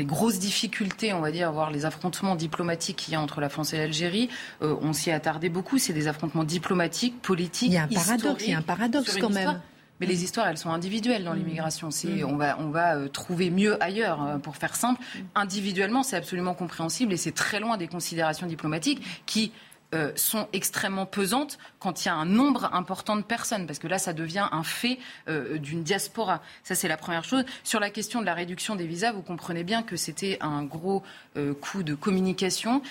grosses 0.00 0.38
difficultés, 0.38 1.12
on 1.12 1.20
va 1.20 1.30
dire, 1.30 1.52
voire 1.52 1.70
les 1.70 1.84
affrontements 1.84 2.34
diplomatiques 2.34 2.96
qu'il 2.96 3.12
y 3.12 3.16
a 3.16 3.20
entre 3.20 3.40
la 3.40 3.48
France 3.48 3.72
et 3.72 3.76
l'Algérie, 3.76 4.28
on 4.60 4.92
s'y 4.92 5.10
est 5.10 5.12
attardé 5.12 5.48
beaucoup. 5.48 5.78
C'est 5.78 5.92
des 5.92 6.08
affrontements 6.08 6.42
diplomatiques, 6.42 7.22
politiques. 7.22 7.68
Il 7.68 7.74
y 7.74 7.78
a 7.78 7.84
un 7.84 7.88
paradoxe, 7.88 8.44
il 8.44 8.50
y 8.50 8.54
a 8.54 8.58
un 8.58 8.62
paradoxe 8.62 9.16
quand 9.18 9.30
même. 9.30 9.60
Mais 10.00 10.06
les 10.06 10.24
histoires, 10.24 10.48
elles 10.48 10.58
sont 10.58 10.70
individuelles 10.70 11.22
dans 11.22 11.34
mmh. 11.34 11.38
l'immigration. 11.38 11.90
C'est, 11.92 12.08
mmh. 12.08 12.24
on 12.24 12.36
va, 12.36 12.58
on 12.58 12.70
va 12.70 13.08
trouver 13.10 13.50
mieux 13.50 13.80
ailleurs, 13.80 14.40
pour 14.42 14.56
faire 14.56 14.74
simple. 14.74 15.00
Individuellement, 15.36 16.02
c'est 16.02 16.16
absolument 16.16 16.54
compréhensible 16.54 17.12
et 17.12 17.16
c'est 17.16 17.30
très 17.30 17.60
loin 17.60 17.76
des 17.76 17.86
considérations 17.86 18.48
diplomatiques 18.48 19.02
qui 19.26 19.52
euh, 19.94 20.12
sont 20.16 20.48
extrêmement 20.52 21.06
pesantes 21.06 21.58
quand 21.78 22.04
il 22.04 22.08
y 22.08 22.10
a 22.10 22.14
un 22.14 22.24
nombre 22.24 22.70
important 22.72 23.16
de 23.16 23.22
personnes, 23.22 23.66
parce 23.66 23.78
que 23.78 23.88
là, 23.88 23.98
ça 23.98 24.12
devient 24.12 24.48
un 24.50 24.62
fait 24.62 24.98
euh, 25.28 25.58
d'une 25.58 25.82
diaspora. 25.82 26.42
Ça, 26.62 26.74
c'est 26.74 26.88
la 26.88 26.96
première 26.96 27.24
chose. 27.24 27.44
Sur 27.64 27.80
la 27.80 27.90
question 27.90 28.20
de 28.20 28.26
la 28.26 28.34
réduction 28.34 28.74
des 28.76 28.86
visas, 28.86 29.12
vous 29.12 29.22
comprenez 29.22 29.64
bien 29.64 29.82
que 29.82 29.96
c'était 29.96 30.38
un 30.40 30.62
gros 30.62 31.02
euh, 31.36 31.54
coup 31.54 31.82
de 31.82 31.94
communication, 31.94 32.82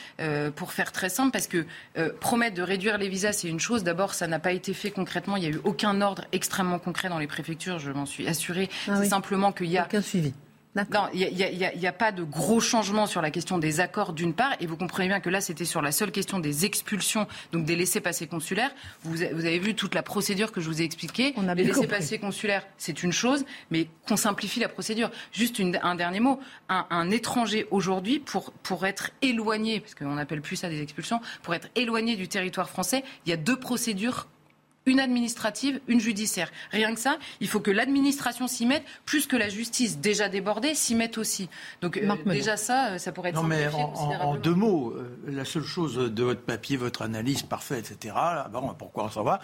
pour 0.56 0.74
faire 0.74 0.91
très 0.91 1.10
simple, 1.10 1.32
parce 1.32 1.47
que 1.47 1.66
promettre 2.20 2.56
de 2.56 2.62
réduire 2.62 2.97
les 2.97 3.10
visas, 3.10 3.34
c'est 3.34 3.47
une 3.47 3.60
chose. 3.60 3.84
D'abord, 3.84 4.14
ça 4.14 4.28
n'a 4.28 4.39
pas 4.39 4.52
été 4.52 4.74
fait 4.74 4.91
concrètement. 4.91 5.38
Il 5.38 5.41
n'y 5.41 5.47
a 5.47 5.52
eu 5.52 5.62
aucun 5.64 6.02
ordre 6.02 6.26
extrêmement 6.32 6.80
concret 6.80 7.10
dans 7.10 7.20
les 7.20 7.28
préfectures, 7.28 7.80
je 7.80 7.91
m'en 7.91 8.06
suis 8.06 8.28
assurée. 8.28 8.70
Ah 8.88 8.97
c'est 8.97 9.10
simplement 9.10 9.52
qu'il 9.52 9.68
y 9.68 9.78
a... 9.78 9.86
Aucun 9.86 10.02
suivi. 10.02 10.34
Non, 10.76 10.84
il 11.13 11.78
n'y 11.78 11.88
a, 11.88 11.91
pas 11.91 12.13
de 12.13 12.24
gros 12.24 12.61
changements 12.61 13.05
sur 13.05 13.22
la 13.22 13.30
question 13.30 13.57
des 13.57 13.82
accords 13.82 14.13
d'une 14.13 14.34
part, 14.34 14.55
et 14.61 14.67
vous 14.67 14.78
comprenez 14.78 15.09
bien 15.09 15.19
que 15.19 15.30
là, 15.30 15.41
c'était 15.41 15.65
sur 15.65 15.82
la 15.82 15.91
seule 15.91 16.11
question 16.11 16.39
des 16.39 16.65
expulsions, 16.65 17.28
donc 17.51 17.65
des 17.65 17.76
laissés-passer 17.76 18.28
consulaires. 18.28 18.72
Vous, 19.03 19.22
avez 19.22 19.59
vu 19.59 19.76
toute 19.76 19.95
la 19.95 20.03
procédure 20.03 20.53
que 20.53 20.61
je 20.61 20.69
vous 20.69 20.82
ai 20.82 20.86
expliquée. 20.86 21.34
On 21.36 21.49
a 21.49 21.55
Les 21.55 21.65
laissés-passer 21.65 22.19
consulaires, 22.19 22.65
c'est 22.78 23.03
une 23.03 23.11
chose, 23.11 23.43
mais 23.69 23.88
qu'on 24.07 24.15
simplifie 24.15 24.61
la 24.61 24.69
procédure. 24.69 25.11
Juste 25.34 25.61
un 25.82 25.95
dernier 25.95 26.22
mot. 26.22 26.39
Un, 26.69 27.11
étranger 27.11 27.67
aujourd'hui, 27.72 28.19
pour, 28.19 28.51
pour 28.63 28.86
être 28.86 29.11
éloigné, 29.22 29.82
parce 29.82 29.93
qu'on 29.93 30.15
n'appelle 30.15 30.41
plus 30.41 30.55
ça 30.55 30.69
des 30.69 30.82
expulsions, 30.82 31.19
pour 31.43 31.53
être 31.53 31.67
éloigné 31.76 32.15
du 32.15 32.30
territoire 32.30 32.69
français, 32.69 33.03
il 33.26 33.30
y 33.30 33.34
a 33.34 33.38
deux 33.38 33.59
procédures 33.59 34.28
une 34.86 35.00
administrative, 35.00 35.80
une 35.88 36.00
judiciaire. 36.00 36.52
Rien 36.72 36.94
que 36.94 37.00
ça, 37.00 37.18
il 37.40 37.48
faut 37.48 37.60
que 37.60 37.72
l'administration 37.72 38.48
s'y 38.48 38.66
mette, 38.66 38.84
plus 39.06 39.28
que 39.28 39.36
la 39.36 39.50
justice 39.50 40.00
déjà 40.00 40.30
débordée 40.30 40.74
s'y 40.74 40.96
mette 40.96 41.18
aussi. 41.18 41.50
Donc 41.82 41.98
euh, 41.98 42.16
déjà 42.26 42.58
ça, 42.58 42.92
euh, 42.92 42.98
ça 42.98 43.12
pourrait 43.12 43.30
être 43.30 43.36
non, 43.36 43.44
mais 43.44 43.68
en, 43.68 44.36
deux 44.36 44.56
mots, 44.56 44.92
euh, 44.92 45.18
la 45.28 45.46
seule 45.46 45.64
chose 45.64 45.96
de 45.96 46.24
votre 46.24 46.42
papier, 46.42 46.78
votre 46.78 47.02
analyse 47.02 47.44
parfaite, 47.44 47.92
etc. 47.92 48.16
bon, 48.52 48.74
pourquoi 48.78 49.06
on 49.06 49.10
s'en 49.10 49.24
va? 49.24 49.40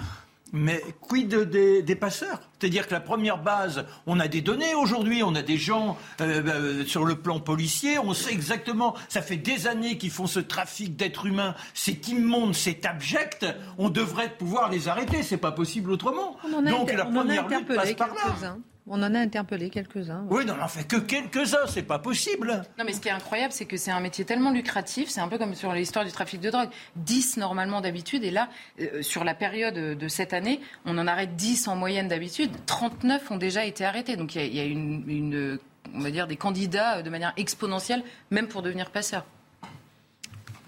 Mais 0.54 0.84
quid 1.02 1.34
des, 1.34 1.96
passeurs? 1.96 2.42
C'est-à-dire 2.60 2.88
que 2.88 2.94
la 2.94 3.00
première 3.00 3.38
base, 3.38 3.86
on 4.06 4.20
a 4.20 4.28
des 4.28 4.42
données 4.42 4.76
aujourd'hui, 4.76 5.24
on 5.24 5.36
a 5.36 5.42
des 5.42 5.58
gens 5.58 5.98
euh, 6.22 6.44
euh, 6.46 6.86
sur 6.86 7.06
le 7.06 7.16
plan 7.16 7.40
policier, 7.40 8.00
on 8.00 8.14
sait 8.14 8.32
exactement, 8.32 8.96
ça 9.10 9.22
fait 9.22 9.38
des 9.38 9.68
années 9.68 9.98
qu'ils 9.98 10.12
font 10.12 10.28
ce 10.28 10.40
trafic 10.40 10.96
d'êtres 10.96 11.26
humains, 11.26 11.56
c'est 11.74 12.08
immonde, 12.08 12.56
c'est 12.56 12.86
abject, 12.86 13.46
on 13.78 13.90
devrait 13.90 14.36
pouvoir 14.38 14.70
les 14.70 14.88
arrêter, 14.88 15.24
c'est 15.24 15.38
pas 15.38 15.52
possible 15.52 15.92
autrement. 15.92 16.38
Donc 16.66 16.92
la 16.92 17.06
première 17.06 17.48
lutte 17.48 17.68
passe 17.68 17.94
par 17.94 18.14
là. 18.14 18.58
On 18.90 19.04
en 19.04 19.14
a 19.14 19.20
interpellé 19.20 19.70
quelques-uns. 19.70 20.26
Oui, 20.30 20.46
non, 20.46 20.54
on 20.54 20.58
n'en 20.58 20.68
fait 20.68 20.88
que 20.88 20.96
quelques-uns, 20.96 21.68
c'est 21.68 21.84
pas 21.84 22.00
possible. 22.00 22.64
Non, 22.80 22.86
mais 22.86 22.94
ce 22.94 23.02
qui 23.02 23.10
est 23.10 23.12
incroyable, 23.12 23.52
c'est 23.52 23.66
que 23.66 23.76
c'est 23.76 23.92
un 23.92 24.00
métier 24.00 24.24
tellement 24.24 24.52
lucratif, 24.52 25.10
c'est 25.10 25.20
un 25.20 25.28
peu 25.28 25.38
comme 25.38 25.56
sur 25.56 25.74
l'histoire 25.74 26.06
du 26.06 26.12
trafic 26.12 26.40
de 26.40 26.50
drogue. 26.50 26.70
10 26.96 27.38
normalement 27.38 27.82
d'habitude, 27.82 28.24
et 28.24 28.32
là, 28.32 28.50
euh, 28.80 29.02
sur 29.02 29.26
la 29.26 29.34
période 29.34 29.76
de 29.76 30.08
cette 30.08 30.32
année, 30.32 30.62
on 30.86 30.98
en 30.98 31.06
arrête 31.06 31.36
10 31.36 31.68
en 31.68 31.76
moyenne 31.76 32.08
d'habitude. 32.08 32.52
39 32.66 33.32
ont 33.32 33.38
déjà 33.38 33.66
été 33.66 33.84
arrêtés. 33.84 34.16
Donc 34.16 34.36
il 34.36 34.56
y 34.56 34.60
a, 34.60 34.66
une, 34.66 35.60
on 35.94 36.00
va 36.00 36.12
dire, 36.12 36.28
des 36.28 36.38
candidats 36.38 37.02
de 37.02 37.10
manière 37.10 37.34
exponentielle, 37.36 38.04
même 38.32 38.48
pour 38.48 38.62
devenir 38.62 38.92
passeurs. 38.92 39.26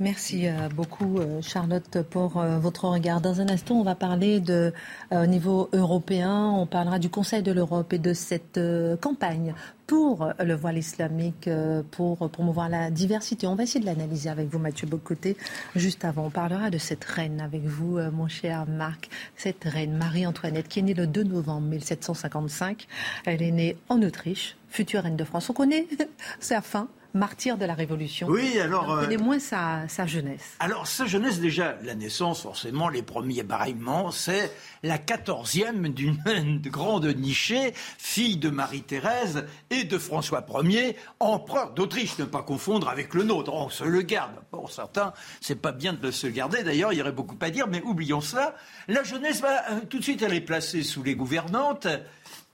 Merci 0.02 0.47
euh, 0.47 0.70
beaucoup, 0.70 1.18
euh, 1.18 1.41
Charlotte, 1.41 2.02
pour 2.10 2.38
euh, 2.38 2.58
votre 2.58 2.86
regard. 2.88 3.20
Dans 3.20 3.41
un 3.41 3.50
instant, 3.50 3.76
on 3.76 3.84
va 3.84 3.95
parler 3.95 4.39
de, 4.39 4.72
au 5.12 5.26
niveau 5.26 5.70
européen, 5.74 6.52
on 6.56 6.66
parlera 6.66 7.00
du 7.00 7.10
Conseil 7.10 7.43
de 7.43 7.52
l'Europe 7.52 7.91
et 7.91 7.97
de 7.97 8.14
cette 8.14 8.60
campagne 9.02 9.54
pour 9.88 10.32
le 10.39 10.54
voile 10.54 10.78
islamique, 10.78 11.50
pour 11.91 12.30
promouvoir 12.30 12.70
la 12.70 12.91
diversité. 12.91 13.47
On 13.47 13.56
va 13.56 13.64
essayer 13.64 13.80
de 13.80 13.88
l'analyser 13.88 14.30
avec 14.30 14.47
vous, 14.47 14.60
Mathieu 14.60 14.88
Bocoté, 14.88 15.36
juste 15.76 16.06
avant. 16.06 16.28
On 16.28 16.30
parlera 16.30 16.70
de 16.70 16.78
cette 16.78 17.04
reine 17.04 17.41
avec 17.41 17.64
vous, 17.64 17.97
mon 18.12 18.28
cher 18.28 18.68
Marc, 18.68 19.10
cette 19.36 19.64
reine 19.64 19.97
Marie-Antoinette, 19.97 20.68
qui 20.68 20.80
est 20.80 20.84
née 20.84 20.93
le 20.93 21.08
2 21.08 21.24
novembre 21.24 21.68
1755. 21.68 22.86
Elle 23.26 23.41
est 23.41 23.52
née 23.52 23.78
en 23.89 24.02
Autriche, 24.04 24.56
future 24.70 25.04
reine 25.04 25.18
de 25.18 25.24
France. 25.24 25.50
On 25.50 25.54
connaît 25.54 25.88
sa 26.39 26.62
fin, 26.62 26.88
martyr 27.14 27.57
de 27.57 27.66
la 27.66 27.74
Révolution. 27.74 28.28
Oui, 28.28 28.60
alors. 28.60 28.86
On 28.88 29.01
connaît 29.01 29.16
euh, 29.16 29.24
moins 29.24 29.39
sa, 29.39 29.88
jeunesse. 30.05 30.55
Alors, 30.60 30.88
sa 30.88 31.05
jeunesse, 31.05 31.39
déjà, 31.39 31.78
la 31.84 31.95
naissance, 31.95 32.41
forcément, 32.41 32.89
les 32.89 33.01
premiers 33.01 33.43
baraillements, 33.43 34.12
c'est 34.12 34.51
la 34.84 34.97
quatorzième 34.97 35.89
d'une 35.89 36.22
grande 36.66 37.05
nichée, 37.05 37.74
fille 37.97 38.38
de 38.38 38.49
Marie-Thérèse 38.49 39.45
et 39.70 39.84
de 39.84 39.97
François 39.97 40.45
Ier, 40.64 40.95
empereur 41.20 41.72
d'Autriche. 41.72 42.18
Ne 42.20 42.26
pas 42.26 42.43
confondre 42.43 42.89
avec 42.89 43.14
le 43.14 43.24
nôtre. 43.24 43.53
On 43.53 43.70
se 43.70 43.84
le 43.84 44.01
garde. 44.01 44.36
Pour 44.51 44.72
certains, 44.72 45.14
c'est 45.41 45.60
pas 45.60 45.72
bien 45.72 45.93
de 45.93 46.12
se 46.12 46.28
garder. 46.28 46.64
D'ailleurs, 46.64 46.93
il 46.93 46.99
y 46.99 47.01
aurait 47.01 47.12
beaucoup 47.12 47.38
à 47.41 47.49
dire, 47.49 47.68
mais 47.68 47.82
oublions 47.82 48.22
cela. 48.22 48.55
La 48.88 49.03
jeunesse, 49.03 49.41
bah, 49.41 49.64
euh, 49.72 49.80
tout 49.89 49.99
de 49.99 50.03
suite, 50.03 50.22
elle 50.22 50.34
est 50.34 50.41
placée 50.41 50.84
sous 50.84 51.03
les 51.03 51.16
gouvernantes. 51.16 51.88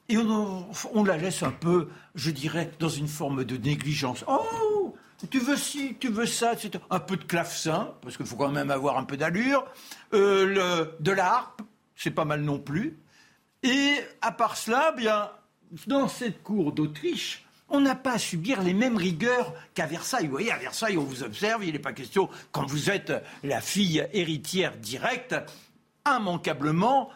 Et 0.07 0.17
on, 0.17 1.03
la 1.03 1.17
laisse 1.17 1.41
un 1.41 1.51
peu, 1.51 1.89
je 2.13 2.29
dirais, 2.29 2.71
dans 2.79 2.89
une 2.89 3.07
forme 3.07 3.43
de 3.43 3.57
négligence. 3.57 4.23
Oh 4.27 4.93
tu 5.31 5.39
veux 5.39 5.55
ci, 5.55 5.95
tu 5.99 6.09
veux 6.09 6.25
ça, 6.25 6.53
un 6.89 6.99
peu 6.99 7.17
de 7.17 7.23
clavecin, 7.23 7.93
parce 8.01 8.17
qu'il 8.17 8.25
faut 8.25 8.35
quand 8.35 8.51
même 8.51 8.69
avoir 8.69 8.97
un 8.97 9.03
peu 9.03 9.17
d'allure, 9.17 9.65
euh, 10.13 10.85
de 10.99 11.11
l'harpe, 11.11 11.61
c'est 11.95 12.11
pas 12.11 12.25
mal 12.25 12.41
non 12.41 12.59
plus. 12.59 12.99
Et 13.63 13.95
à 14.21 14.31
part 14.31 14.57
cela, 14.57 14.91
bien, 14.91 15.31
dans 15.87 16.07
cette 16.07 16.43
cour 16.43 16.71
d'Autriche, 16.71 17.45
on 17.69 17.79
n'a 17.79 17.95
pas 17.95 18.13
à 18.13 18.19
subir 18.19 18.61
les 18.61 18.73
mêmes 18.73 18.97
rigueurs 18.97 19.53
qu'à 19.73 19.87
Versailles. 19.87 20.25
Vous 20.25 20.31
voyez, 20.31 20.51
à 20.51 20.57
Versailles, 20.57 20.97
on 20.97 21.03
vous 21.03 21.23
observe, 21.23 21.63
il 21.63 21.73
n'est 21.73 21.79
pas 21.79 21.93
question, 21.93 22.29
quand 22.51 22.65
vous 22.65 22.91
êtes 22.91 23.11
la 23.43 23.61
fille 23.61 24.05
héritière 24.13 24.77
directe, 24.77 25.35
immanquablement, 26.05 27.09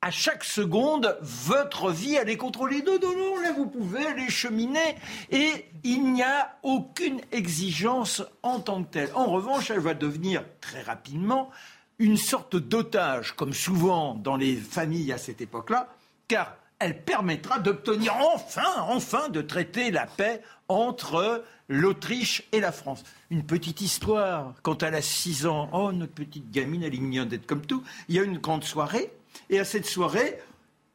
à 0.00 0.10
chaque 0.10 0.44
seconde, 0.44 1.18
votre 1.22 1.90
vie, 1.90 2.14
elle 2.14 2.28
est 2.28 2.36
contrôlée. 2.36 2.82
Non, 2.86 2.98
non, 3.02 3.16
non, 3.16 3.40
là, 3.40 3.52
vous 3.52 3.66
pouvez 3.66 4.06
aller 4.06 4.30
cheminer. 4.30 4.96
Et 5.30 5.66
il 5.82 6.12
n'y 6.12 6.22
a 6.22 6.56
aucune 6.62 7.20
exigence 7.32 8.22
en 8.42 8.60
tant 8.60 8.84
que 8.84 8.90
telle. 8.90 9.10
En 9.14 9.26
revanche, 9.26 9.70
elle 9.70 9.80
va 9.80 9.94
devenir 9.94 10.44
très 10.60 10.82
rapidement 10.82 11.50
une 11.98 12.16
sorte 12.16 12.54
d'otage, 12.54 13.34
comme 13.34 13.52
souvent 13.52 14.14
dans 14.14 14.36
les 14.36 14.54
familles 14.54 15.12
à 15.12 15.18
cette 15.18 15.40
époque-là, 15.40 15.88
car 16.28 16.54
elle 16.78 17.02
permettra 17.02 17.58
d'obtenir 17.58 18.14
enfin, 18.34 18.82
enfin, 18.88 19.28
de 19.30 19.42
traiter 19.42 19.90
la 19.90 20.06
paix 20.06 20.42
entre 20.68 21.42
l'Autriche 21.68 22.44
et 22.52 22.60
la 22.60 22.70
France. 22.70 23.02
Une 23.30 23.44
petite 23.44 23.80
histoire, 23.80 24.54
quand 24.62 24.84
elle 24.84 24.94
a 24.94 25.02
6 25.02 25.46
ans, 25.46 25.68
oh, 25.72 25.90
notre 25.90 26.12
petite 26.12 26.52
gamine, 26.52 26.84
elle 26.84 26.94
est 26.94 26.98
mignonne 26.98 27.28
d'être 27.28 27.46
comme 27.46 27.66
tout, 27.66 27.82
il 28.08 28.14
y 28.14 28.20
a 28.20 28.22
une 28.22 28.38
grande 28.38 28.62
soirée, 28.62 29.10
et 29.50 29.58
à 29.58 29.64
cette 29.64 29.86
soirée, 29.86 30.38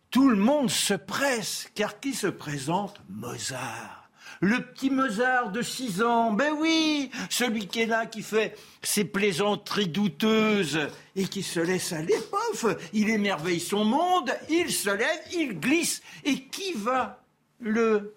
tout 0.10 0.30
le 0.30 0.36
monde 0.36 0.70
se 0.70 0.94
presse, 0.94 1.70
car 1.74 2.00
qui 2.00 2.14
se 2.14 2.28
présente 2.28 3.02
Mozart. 3.10 4.10
Le 4.42 4.60
petit 4.60 4.90
Mozart 4.90 5.52
de 5.52 5.62
6 5.62 6.02
ans, 6.04 6.32
ben 6.32 6.54
oui, 6.60 7.10
celui 7.30 7.68
qui 7.68 7.82
est 7.82 7.86
là, 7.86 8.06
qui 8.06 8.22
fait 8.22 8.58
ses 8.82 9.06
plaisanteries 9.06 9.88
douteuses 9.88 10.88
et 11.16 11.28
qui 11.28 11.44
se 11.44 11.60
laisse 11.60 11.94
aller, 11.94 12.16
pof, 12.30 12.76
il 12.92 13.10
émerveille 13.10 13.62
son 13.62 13.86
monde, 13.86 14.32
il 14.50 14.72
se 14.72 14.90
lève, 14.90 15.22
il 15.34 15.60
glisse. 15.60 16.02
Et 16.26 16.44
qui 16.44 16.74
va 16.74 17.24
le, 17.62 18.14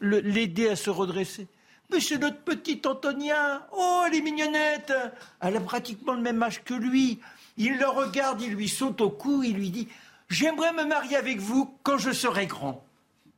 l'aider 0.00 0.68
à 0.68 0.76
se 0.76 0.90
redresser? 0.90 1.48
Mais 1.92 2.18
notre 2.18 2.40
petite 2.40 2.86
Antonia. 2.86 3.68
Oh, 3.72 4.04
elle 4.06 4.14
est 4.14 4.22
mignonnette. 4.22 4.92
Elle 5.40 5.56
a 5.56 5.60
pratiquement 5.60 6.14
le 6.14 6.22
même 6.22 6.42
âge 6.42 6.62
que 6.64 6.74
lui. 6.74 7.20
Il 7.56 7.78
le 7.78 7.88
regarde, 7.88 8.40
il 8.40 8.54
lui 8.54 8.68
saute 8.68 9.00
au 9.00 9.10
cou, 9.10 9.42
il 9.42 9.56
lui 9.56 9.70
dit 9.70 9.88
J'aimerais 10.28 10.72
me 10.72 10.84
marier 10.84 11.16
avec 11.16 11.38
vous 11.38 11.74
quand 11.82 11.98
je 11.98 12.10
serai 12.10 12.46
grand. 12.46 12.84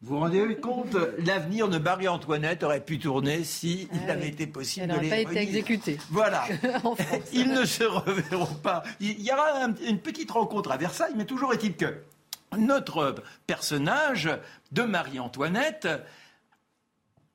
Vous 0.04 0.16
vous 0.16 0.20
rendez 0.20 0.56
compte 0.56 0.96
L'avenir 1.24 1.68
de 1.68 1.78
Marie-Antoinette 1.78 2.62
aurait 2.62 2.84
pu 2.84 2.98
tourner 2.98 3.42
s'il 3.42 3.88
ah 4.06 4.12
avait 4.12 4.28
été 4.28 4.46
possible 4.46 4.86
Elle 4.90 4.96
de 4.96 5.02
les 5.02 5.08
pas 5.08 5.18
été 5.18 5.38
exécutée. 5.38 5.98
Voilà. 6.10 6.44
Ils 7.32 7.50
ne 7.50 7.64
se 7.64 7.84
reverront 7.84 8.54
pas. 8.62 8.82
Il 9.00 9.20
y 9.20 9.32
aura 9.32 9.66
une 9.88 9.98
petite 9.98 10.30
rencontre 10.30 10.72
à 10.72 10.76
Versailles, 10.76 11.14
mais 11.16 11.24
toujours 11.24 11.54
est-il 11.54 11.74
que 11.74 12.02
notre 12.58 13.14
personnage 13.46 14.28
de 14.72 14.82
Marie-Antoinette, 14.82 15.88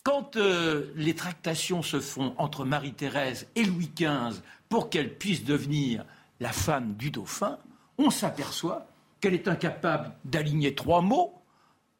quand 0.04 0.36
euh, 0.36 0.94
les 0.96 1.16
tractations 1.16 1.82
se 1.82 2.00
font 2.00 2.36
entre 2.38 2.66
Marie-Thérèse 2.66 3.48
et 3.56 3.64
Louis 3.64 3.92
XV 3.96 4.42
pour 4.70 4.90
qu'elle 4.90 5.16
puisse 5.16 5.44
devenir 5.44 6.06
la 6.40 6.52
femme 6.52 6.94
du 6.96 7.12
dauphin, 7.12 7.58
on 7.98 8.10
s'aperçoit 8.10 8.88
qu'elle 9.20 9.34
est 9.34 9.48
incapable 9.48 10.12
d'aligner 10.26 10.76
trois 10.76 11.02
mots 11.02 11.36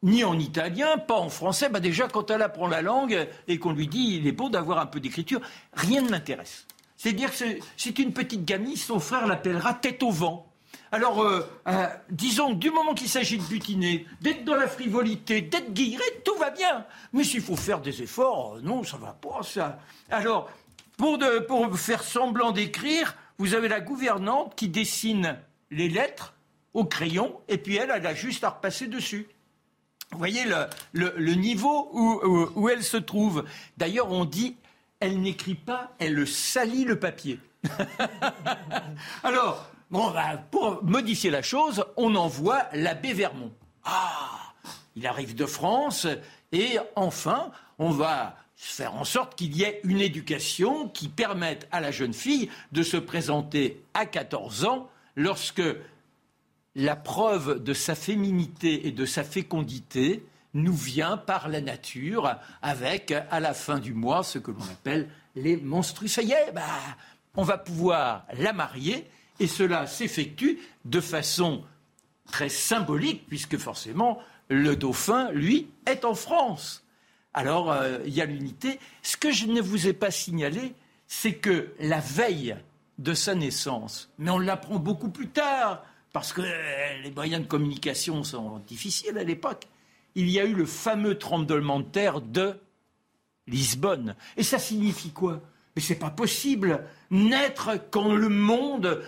ni 0.02 0.24
en 0.24 0.38
italien, 0.38 0.96
pas 0.96 1.18
en 1.18 1.28
français. 1.28 1.68
Bah 1.68 1.80
déjà, 1.80 2.08
quand 2.08 2.30
elle 2.30 2.42
apprend 2.42 2.66
la 2.66 2.80
langue 2.82 3.28
et 3.48 3.58
qu'on 3.58 3.72
lui 3.72 3.86
dit 3.86 4.16
il 4.16 4.26
est 4.26 4.32
beau 4.32 4.48
d'avoir 4.48 4.78
un 4.78 4.86
peu 4.86 5.00
d'écriture, 5.00 5.40
rien 5.74 6.02
ne 6.02 6.08
m'intéresse. 6.08 6.66
C'est-à-dire 6.96 7.30
que 7.30 7.44
c'est 7.76 7.98
une 7.98 8.12
petite 8.12 8.44
gamine, 8.44 8.76
son 8.76 9.00
frère 9.00 9.26
l'appellera 9.26 9.74
tête 9.74 10.02
au 10.02 10.10
vent. 10.10 10.46
Alors, 10.92 11.22
euh, 11.22 11.48
euh, 11.68 11.86
disons, 12.10 12.52
du 12.52 12.70
moment 12.70 12.94
qu'il 12.94 13.08
s'agit 13.08 13.38
de 13.38 13.44
butiner, 13.44 14.06
d'être 14.20 14.44
dans 14.44 14.56
la 14.56 14.66
frivolité, 14.66 15.40
d'être 15.40 15.72
guiré, 15.72 16.02
tout 16.24 16.36
va 16.36 16.50
bien. 16.50 16.84
Mais 17.12 17.22
s'il 17.22 17.42
faut 17.42 17.56
faire 17.56 17.80
des 17.80 18.02
efforts, 18.02 18.56
euh, 18.56 18.60
non, 18.62 18.82
ça 18.82 18.96
va 18.96 19.12
pas, 19.12 19.42
ça. 19.42 19.78
Alors, 20.10 20.50
pour, 20.96 21.18
pour 21.46 21.78
faire 21.78 22.02
semblant 22.02 22.50
d'écrire, 22.50 23.16
vous 23.40 23.54
avez 23.54 23.68
la 23.68 23.80
gouvernante 23.80 24.54
qui 24.54 24.68
dessine 24.68 25.38
les 25.70 25.88
lettres 25.88 26.34
au 26.74 26.84
crayon, 26.84 27.40
et 27.48 27.56
puis 27.56 27.76
elle, 27.76 27.90
elle 27.90 28.06
a 28.06 28.14
juste 28.14 28.44
à 28.44 28.50
repasser 28.50 28.86
dessus. 28.86 29.28
Vous 30.12 30.18
voyez 30.18 30.42
le, 30.92 31.34
niveau 31.36 31.88
où, 32.54 32.68
elle 32.68 32.84
se 32.84 32.98
trouve. 32.98 33.46
D'ailleurs, 33.78 34.12
on 34.12 34.26
dit, 34.26 34.56
elle 35.00 35.22
n'écrit 35.22 35.54
pas, 35.54 35.94
elle 35.98 36.28
salit 36.28 36.84
le 36.84 36.98
papier. 36.98 37.40
Alors, 39.22 39.70
bah, 39.90 40.36
pour 40.50 40.84
modifier 40.84 41.30
la 41.30 41.40
chose, 41.40 41.86
on 41.96 42.16
envoie 42.16 42.64
l'abbé 42.74 43.14
Vermont. 43.14 43.54
Ah, 43.84 44.52
il 44.96 45.06
arrive 45.06 45.34
de 45.34 45.46
France 45.46 46.06
et 46.52 46.76
enfin, 46.94 47.52
on 47.78 47.90
va 47.90 48.36
faire 48.66 48.94
en 48.94 49.04
sorte 49.04 49.36
qu'il 49.36 49.56
y 49.56 49.62
ait 49.62 49.80
une 49.84 50.00
éducation 50.00 50.88
qui 50.88 51.08
permette 51.08 51.66
à 51.72 51.80
la 51.80 51.90
jeune 51.90 52.12
fille 52.12 52.50
de 52.72 52.82
se 52.82 52.98
présenter 52.98 53.82
à 53.94 54.04
14 54.04 54.66
ans 54.66 54.90
lorsque 55.16 55.62
la 56.74 56.94
preuve 56.94 57.62
de 57.62 57.72
sa 57.72 57.94
féminité 57.94 58.86
et 58.86 58.92
de 58.92 59.06
sa 59.06 59.24
fécondité 59.24 60.24
nous 60.52 60.74
vient 60.74 61.16
par 61.16 61.48
la 61.48 61.60
nature 61.60 62.36
avec, 62.60 63.12
à 63.12 63.40
la 63.40 63.54
fin 63.54 63.78
du 63.78 63.94
mois, 63.94 64.22
ce 64.22 64.38
que 64.38 64.50
l'on 64.50 64.62
appelle 64.64 65.08
les 65.36 65.56
menstrues. 65.56 66.08
Ça 66.08 66.22
bah, 66.54 66.62
on 67.36 67.44
va 67.44 67.56
pouvoir 67.56 68.26
la 68.34 68.52
marier 68.52 69.06
et 69.38 69.46
cela 69.46 69.86
s'effectue 69.86 70.58
de 70.84 71.00
façon 71.00 71.64
très 72.30 72.50
symbolique 72.50 73.26
puisque 73.26 73.56
forcément 73.56 74.18
le 74.48 74.76
dauphin, 74.76 75.30
lui, 75.32 75.68
est 75.86 76.04
en 76.04 76.14
France. 76.14 76.84
Alors, 77.32 77.70
euh, 77.70 77.98
il 78.06 78.14
y 78.14 78.20
a 78.20 78.24
l'unité. 78.24 78.80
Ce 79.02 79.16
que 79.16 79.30
je 79.30 79.46
ne 79.46 79.60
vous 79.60 79.86
ai 79.86 79.92
pas 79.92 80.10
signalé, 80.10 80.74
c'est 81.06 81.34
que 81.34 81.72
la 81.78 82.00
veille 82.00 82.56
de 82.98 83.14
sa 83.14 83.34
naissance, 83.34 84.10
mais 84.18 84.30
on 84.30 84.38
l'apprend 84.38 84.78
beaucoup 84.78 85.10
plus 85.10 85.28
tard, 85.28 85.84
parce 86.12 86.32
que 86.32 86.42
euh, 86.42 87.02
les 87.02 87.10
moyens 87.10 87.42
de 87.42 87.48
communication 87.48 88.24
sont 88.24 88.58
difficiles 88.66 89.16
à 89.16 89.24
l'époque, 89.24 89.66
il 90.14 90.28
y 90.28 90.40
a 90.40 90.44
eu 90.44 90.54
le 90.54 90.66
fameux 90.66 91.18
tremblement 91.18 91.80
de 91.80 91.84
terre 91.84 92.20
de 92.20 92.58
Lisbonne. 93.46 94.16
Et 94.36 94.42
ça 94.42 94.58
signifie 94.58 95.12
quoi? 95.12 95.40
Mais 95.76 95.82
c'est 95.82 95.94
pas 95.94 96.10
possible 96.10 96.84
naître 97.10 97.70
quand 97.90 98.12
le 98.12 98.28
monde 98.28 99.02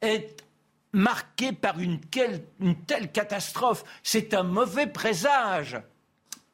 est 0.00 0.44
marqué 0.92 1.52
par 1.52 1.80
une, 1.80 2.00
une 2.60 2.76
telle 2.76 3.10
catastrophe. 3.10 3.84
C'est 4.02 4.32
un 4.32 4.44
mauvais 4.44 4.86
présage. 4.86 5.80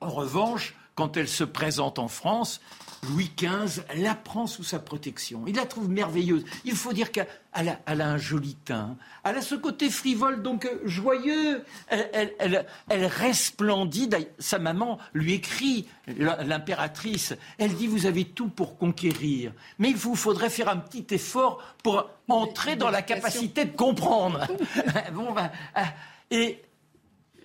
En 0.00 0.08
revanche, 0.08 0.74
quand 0.94 1.16
elle 1.16 1.28
se 1.28 1.44
présente 1.44 1.98
en 1.98 2.08
France, 2.08 2.60
Louis 3.08 3.30
XV 3.36 3.82
la 3.96 4.14
prend 4.14 4.46
sous 4.46 4.64
sa 4.64 4.78
protection. 4.78 5.44
Il 5.46 5.56
la 5.56 5.66
trouve 5.66 5.88
merveilleuse. 5.88 6.44
Il 6.64 6.74
faut 6.74 6.92
dire 6.92 7.12
qu'elle 7.12 7.26
a, 7.52 7.78
un 7.86 8.16
joli 8.16 8.54
teint. 8.54 8.96
Elle 9.24 9.36
a 9.36 9.42
ce 9.42 9.54
côté 9.54 9.90
frivole, 9.90 10.42
donc 10.42 10.64
euh, 10.64 10.80
joyeux. 10.84 11.64
Elle, 11.88 12.66
resplendit. 12.88 14.08
Sa 14.38 14.58
maman 14.58 14.98
lui 15.12 15.34
écrit, 15.34 15.86
l'impératrice. 16.16 17.34
Elle 17.58 17.74
dit 17.74 17.86
Vous 17.86 18.06
avez 18.06 18.24
tout 18.24 18.48
pour 18.48 18.78
conquérir. 18.78 19.52
Mais 19.78 19.90
il 19.90 19.96
vous 19.96 20.16
faudrait 20.16 20.50
faire 20.50 20.68
un 20.68 20.78
petit 20.78 21.14
effort 21.14 21.62
pour 21.82 22.08
entrer 22.28 22.76
dans 22.76 22.90
la 22.90 23.02
capacité 23.02 23.64
de 23.64 23.76
comprendre. 23.76 24.46
bon, 25.12 25.32
ben, 25.32 25.50
euh, 25.76 25.82
et 26.30 26.62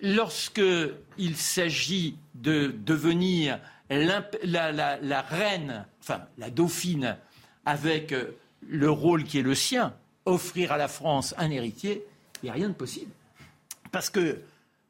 lorsque 0.02 0.62
il 1.18 1.36
s'agit 1.36 2.16
de 2.34 2.74
devenir 2.84 3.58
la, 3.90 5.22
reine, 5.22 5.86
enfin 6.00 6.22
la 6.38 6.50
dauphine, 6.50 7.16
avec 7.66 8.12
euh, 8.12 8.36
le 8.66 8.90
rôle 8.90 9.24
qui 9.24 9.38
est 9.38 9.42
le 9.42 9.54
sien, 9.54 9.94
offrir 10.24 10.72
à 10.72 10.76
la 10.76 10.88
France 10.88 11.34
un 11.38 11.50
héritier, 11.50 12.04
il 12.42 12.46
n'y 12.46 12.50
a 12.50 12.54
rien 12.54 12.68
de 12.68 12.74
possible. 12.74 13.10
Parce 13.92 14.10
que 14.10 14.38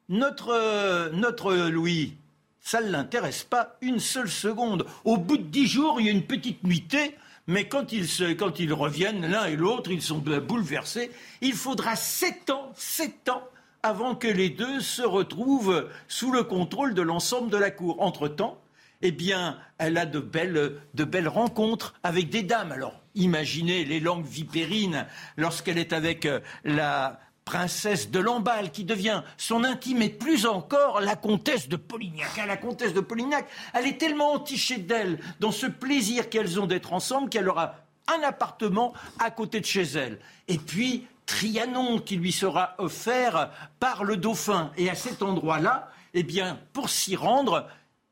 notre, 0.08 0.50
euh, 0.50 1.10
notre 1.10 1.54
Louis, 1.54 2.14
ça 2.60 2.80
ne 2.80 2.90
l'intéresse 2.90 3.42
pas 3.42 3.76
une 3.80 4.00
seule 4.00 4.28
seconde. 4.28 4.86
Au 5.04 5.16
bout 5.16 5.38
de 5.38 5.44
dix 5.44 5.66
jours, 5.66 6.00
il 6.00 6.06
y 6.06 6.08
a 6.08 6.12
une 6.12 6.26
petite 6.26 6.62
nuitée, 6.62 7.16
mais 7.46 7.66
quand 7.68 7.92
ils 7.92 8.72
reviennent, 8.72 9.26
l'un 9.26 9.46
et 9.46 9.56
l'autre, 9.56 9.90
ils 9.90 10.02
sont 10.02 10.18
bouleversés. 10.18 11.10
Il 11.40 11.54
faudra 11.54 11.96
sept 11.96 12.50
ans, 12.50 12.70
sept 12.76 13.28
ans, 13.28 13.42
avant 13.82 14.14
que 14.14 14.28
les 14.28 14.50
deux 14.50 14.80
se 14.80 15.02
retrouvent 15.02 15.88
sous 16.08 16.32
le 16.32 16.42
contrôle 16.42 16.94
de 16.94 17.02
l'ensemble 17.02 17.50
de 17.50 17.56
la 17.56 17.70
cour. 17.70 18.00
Entre-temps, 18.00 18.60
eh 19.02 19.12
bien, 19.12 19.58
elle 19.78 19.96
a 19.96 20.06
de 20.06 20.20
belles, 20.20 20.76
de 20.94 21.04
belles 21.04 21.28
rencontres 21.28 21.94
avec 22.02 22.28
des 22.28 22.42
dames. 22.42 22.72
Alors, 22.72 23.00
imaginez 23.14 23.84
les 23.84 24.00
langues 24.00 24.26
vipérines 24.26 25.06
lorsqu'elle 25.36 25.78
est 25.78 25.92
avec 25.92 26.26
euh, 26.26 26.40
la 26.64 27.18
princesse 27.44 28.10
de 28.10 28.20
Lamballe, 28.20 28.70
qui 28.70 28.84
devient 28.84 29.22
son 29.36 29.64
intime, 29.64 30.02
et 30.02 30.08
plus 30.08 30.46
encore 30.46 31.00
la 31.00 31.16
comtesse 31.16 31.68
de 31.68 31.76
Polignac. 31.76 32.38
Hein, 32.38 32.46
la 32.46 32.56
comtesse 32.56 32.94
de 32.94 33.00
Polignac, 33.00 33.46
elle 33.74 33.86
est 33.86 33.98
tellement 33.98 34.34
entichée 34.34 34.76
d'elle, 34.76 35.18
dans 35.40 35.50
ce 35.50 35.66
plaisir 35.66 36.28
qu'elles 36.28 36.60
ont 36.60 36.66
d'être 36.66 36.92
ensemble, 36.92 37.28
qu'elle 37.28 37.48
aura 37.48 37.76
un 38.06 38.22
appartement 38.22 38.92
à 39.18 39.30
côté 39.30 39.58
de 39.60 39.66
chez 39.66 39.82
elle. 39.82 40.20
Et 40.46 40.58
puis, 40.58 41.06
Trianon, 41.30 42.00
qui 42.00 42.16
lui 42.16 42.32
sera 42.32 42.74
offert 42.78 43.52
par 43.78 44.02
le 44.02 44.16
dauphin. 44.16 44.72
Et 44.76 44.90
à 44.90 44.96
cet 44.96 45.22
endroit-là, 45.22 45.88
eh 46.12 46.24
bien, 46.24 46.58
pour 46.72 46.90
s'y 46.90 47.14
rendre, 47.14 47.68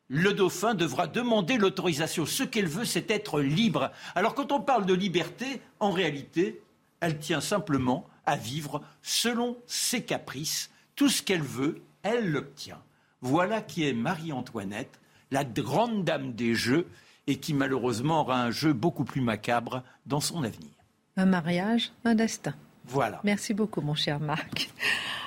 le 0.07 0.33
dauphin 0.33 0.75
devra 0.75 1.09
demander 1.09 1.59
l'autorisation. 1.59 2.27
Ce 2.27 2.45
qu'elle 2.45 2.69
veut, 2.69 2.85
c'est 2.85 3.11
être 3.11 3.41
libre. 3.41 3.91
Alors 4.15 4.37
quand 4.37 4.53
on 4.53 4.61
parle 4.61 4.87
de 4.87 4.95
liberté, 4.95 5.61
en 5.81 5.91
réalité, 5.91 6.63
elle 7.01 7.19
tient 7.19 7.41
simplement 7.41 8.07
à 8.25 8.37
vivre 8.37 8.83
selon 9.03 9.57
ses 9.67 10.05
caprices. 10.05 10.71
Tout 10.95 11.09
ce 11.09 11.21
qu'elle 11.21 11.43
veut, 11.43 11.83
elle 12.05 12.31
l'obtient. 12.31 12.79
Voilà 13.21 13.63
qui 13.63 13.85
est 13.85 13.95
Marie-Antoinette, 13.95 15.01
la 15.33 15.45
grande 15.45 16.05
dame 16.05 16.35
des 16.35 16.55
jeux, 16.55 16.87
et 17.27 17.37
qui 17.41 17.53
malheureusement 17.53 18.21
aura 18.21 18.41
un 18.41 18.53
jeu 18.53 18.73
beaucoup 18.73 19.05
plus 19.05 19.21
macabre 19.21 19.83
dans 20.07 20.21
son 20.21 20.45
avenir. 20.45 20.71
Un 21.17 21.27
mariage, 21.27 21.91
un 22.05 22.15
destin. 22.15 22.55
Voilà. 22.89 23.21
Merci 23.25 23.55
beaucoup, 23.55 23.81
mon 23.81 23.95
cher 23.95 24.19
Marc. 24.19 24.71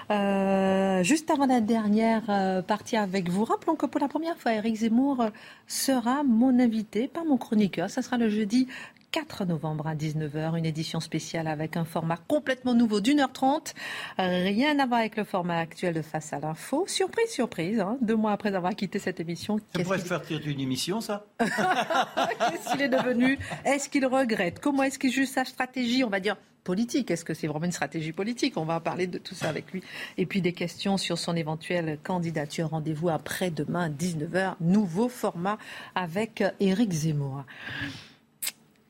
Euh, 0.10 1.04
juste 1.04 1.30
avant 1.30 1.46
la 1.46 1.62
dernière 1.62 2.24
euh, 2.30 2.62
partie 2.62 2.98
avec 2.98 3.30
vous, 3.30 3.46
rappelons 3.46 3.76
que 3.76 3.86
pour 3.86 4.02
la 4.02 4.08
première 4.08 4.38
fois, 4.38 4.54
Eric 4.54 4.76
Zemmour 4.76 5.28
sera 5.68 6.24
mon 6.24 6.60
invité, 6.60 7.08
pas 7.08 7.24
mon 7.24 7.38
chroniqueur. 7.38 7.90
Ça 7.90 8.02
sera 8.02 8.18
le 8.18 8.30
jeudi 8.30 8.68
4 9.12 9.46
novembre 9.46 9.88
à 9.88 9.96
19h, 9.96 10.58
une 10.58 10.66
édition 10.66 11.00
spéciale 11.00 11.48
avec 11.48 11.78
un 11.78 11.86
format 11.86 12.18
complètement 12.28 12.74
nouveau 12.74 13.00
d'une 13.02 13.20
heure 13.20 13.32
trente. 13.32 13.74
Rien 14.18 14.80
à 14.80 14.86
voir 14.86 15.02
avec 15.02 15.18
le 15.18 15.26
format 15.26 15.60
actuel 15.60 15.94
de 15.94 16.02
Face 16.02 16.32
à 16.34 16.40
l'info. 16.40 16.86
Surprise, 16.88 17.30
surprise, 17.30 17.80
hein, 17.80 17.98
deux 18.02 18.16
mois 18.16 18.32
après 18.32 18.56
avoir 18.56 18.74
quitté 18.74 19.00
cette 19.00 19.20
émission. 19.20 19.60
Ça 19.76 19.84
pourrait 19.84 20.00
se 20.00 20.06
faire 20.06 20.22
tirer 20.22 20.40
d'une 20.40 20.62
émission, 20.62 21.02
ça 21.02 21.26
Qu'est-ce 21.40 22.72
qu'il 22.72 22.82
est 22.82 22.90
devenu? 22.90 23.38
Est-ce 23.66 23.90
qu'il 23.90 24.06
regrette? 24.06 24.60
Comment 24.60 24.84
est-ce 24.84 24.98
qu'il 24.98 25.12
juge 25.12 25.28
sa 25.28 25.44
stratégie, 25.44 26.06
on 26.06 26.10
va 26.10 26.22
dire, 26.22 26.38
politique. 26.64 27.12
Est-ce 27.12 27.26
que 27.26 27.34
c'est 27.34 27.48
vraiment 27.48 27.66
une 27.66 27.72
stratégie 27.72 28.12
politique? 28.12 28.58
On 28.58 28.66
va 28.66 28.80
parler 28.80 29.08
de 29.08 29.18
tout 29.18 29.36
ça 29.36 29.50
avec 29.50 29.72
lui. 29.72 29.84
Et 30.18 30.26
puis 30.26 30.42
des 30.42 30.54
questions 30.54 30.98
sur 30.98 31.18
son 31.18 31.36
éventuelle 31.36 31.98
candidature. 32.04 32.70
Rendez-vous 32.70 33.10
après-demain, 33.10 33.90
19h. 33.90 34.56
Nouveau 34.62 35.10
format 35.10 35.58
avec 35.96 36.44
Éric 36.60 36.92
Zemmour. 36.92 37.44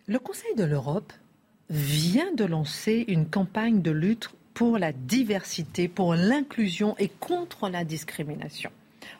Le 0.08 0.20
Conseil 0.20 0.56
de 0.56 0.64
l'Europe 0.64 1.14
vient 1.70 2.34
de 2.34 2.44
lancer 2.44 3.06
une 3.08 3.28
campagne 3.28 3.82
de 3.82 3.92
lutte 3.92 4.30
pour 4.54 4.78
la 4.78 4.92
diversité, 4.92 5.88
pour 5.88 6.16
l'inclusion 6.16 6.96
et 7.00 7.08
contre 7.08 7.70
la 7.70 7.86
discrimination. 7.86 8.72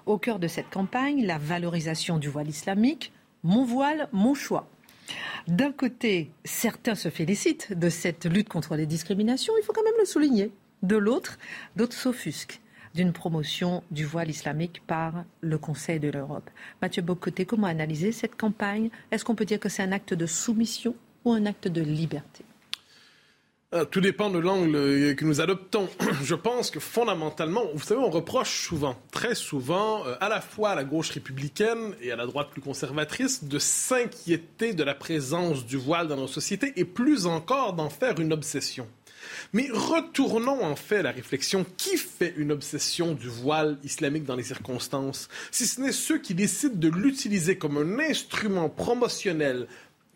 Au 0.06 0.18
cœur 0.18 0.40
de 0.40 0.48
cette 0.48 0.70
campagne, 0.70 1.26
la 1.26 1.38
valorisation 1.38 2.18
du 2.18 2.28
voile 2.28 2.50
islamique, 2.50 3.14
mon 3.44 3.64
voile, 3.64 4.10
mon 4.12 4.34
choix. 4.34 4.68
D'un 5.48 5.72
côté, 5.72 6.32
certains 6.44 6.96
se 6.96 7.10
félicitent 7.10 7.74
de 7.74 7.90
cette 7.90 8.26
lutte 8.26 8.50
contre 8.50 8.76
les 8.76 8.86
discriminations, 8.86 9.54
il 9.60 9.64
faut 9.64 9.74
quand 9.74 9.84
même 9.84 9.94
le 10.00 10.06
souligner. 10.06 10.52
De 10.84 10.96
l'autre, 10.96 11.38
d'autres 11.76 11.98
s'offusquent 11.98 12.62
d'une 12.94 13.14
promotion 13.14 13.84
du 13.92 14.06
voile 14.06 14.30
islamique 14.30 14.82
par 14.86 15.24
le 15.42 15.58
Conseil 15.58 16.00
de 16.00 16.10
l'Europe. 16.10 16.50
Mathieu 16.82 17.02
Bocoté, 17.02 17.46
comment 17.46 17.68
analyser 17.68 18.12
cette 18.12 18.36
campagne? 18.36 18.90
Est-ce 19.12 19.24
qu'on 19.24 19.36
peut 19.36 19.46
dire 19.46 19.60
que 19.60 19.70
c'est 19.70 19.84
un 19.84 19.92
acte 19.92 20.14
de 20.14 20.26
soumission 20.26 20.96
ou 21.24 21.32
un 21.32 21.46
acte 21.46 21.68
de 21.68 21.82
liberté? 21.82 22.44
Tout 23.90 24.02
dépend 24.02 24.30
de 24.30 24.38
l'angle 24.38 24.76
euh, 24.76 25.14
que 25.14 25.24
nous 25.24 25.40
adoptons. 25.40 25.88
Je 26.24 26.36
pense 26.36 26.72
que 26.72 26.82
fondamentalement, 26.82 27.64
vous 27.74 27.84
savez, 27.84 28.02
on 28.02 28.10
reproche 28.10 28.66
souvent, 28.66 28.98
très 29.12 29.34
souvent, 29.34 30.06
euh, 30.06 30.16
à 30.20 30.28
la 30.28 30.42
fois 30.42 30.72
à 30.72 30.76
la 30.76 30.84
gauche 30.84 31.12
républicaine 31.12 31.96
et 32.02 32.12
à 32.12 32.18
la 32.18 32.26
droite 32.26 32.50
plus 32.52 32.62
conservatrice, 32.62 33.46
de 33.46 33.60
s'inquiéter 33.60 34.74
de 34.74 34.84
la 34.84 34.94
présence 34.94 35.66
du 35.66 35.78
voile 35.78 36.10
dans 36.10 36.18
nos 36.18 36.28
sociétés 36.28 36.74
et 36.76 36.84
plus 36.84 37.28
encore 37.28 37.74
d'en 37.74 37.90
faire 37.90 38.20
une 38.20 38.34
obsession. 38.34 38.88
Mais 39.54 39.70
retournons 39.72 40.64
en 40.64 40.76
fait 40.76 40.98
à 40.98 41.04
la 41.04 41.12
réflexion. 41.12 41.66
Qui 41.78 41.96
fait 41.96 42.34
une 42.38 42.52
obsession 42.52 43.14
du 43.14 43.28
voile 43.28 43.78
islamique 43.84 44.26
dans 44.26 44.36
les 44.36 44.44
circonstances? 44.44 45.30
Si 45.52 45.66
ce 45.66 45.80
n'est 45.80 45.92
ceux 45.92 46.18
qui 46.18 46.34
décident 46.34 46.76
de 46.76 46.90
l'utiliser 46.90 47.58
comme 47.58 47.78
un 47.78 48.00
instrument 48.00 48.68
promotionnel 48.68 49.68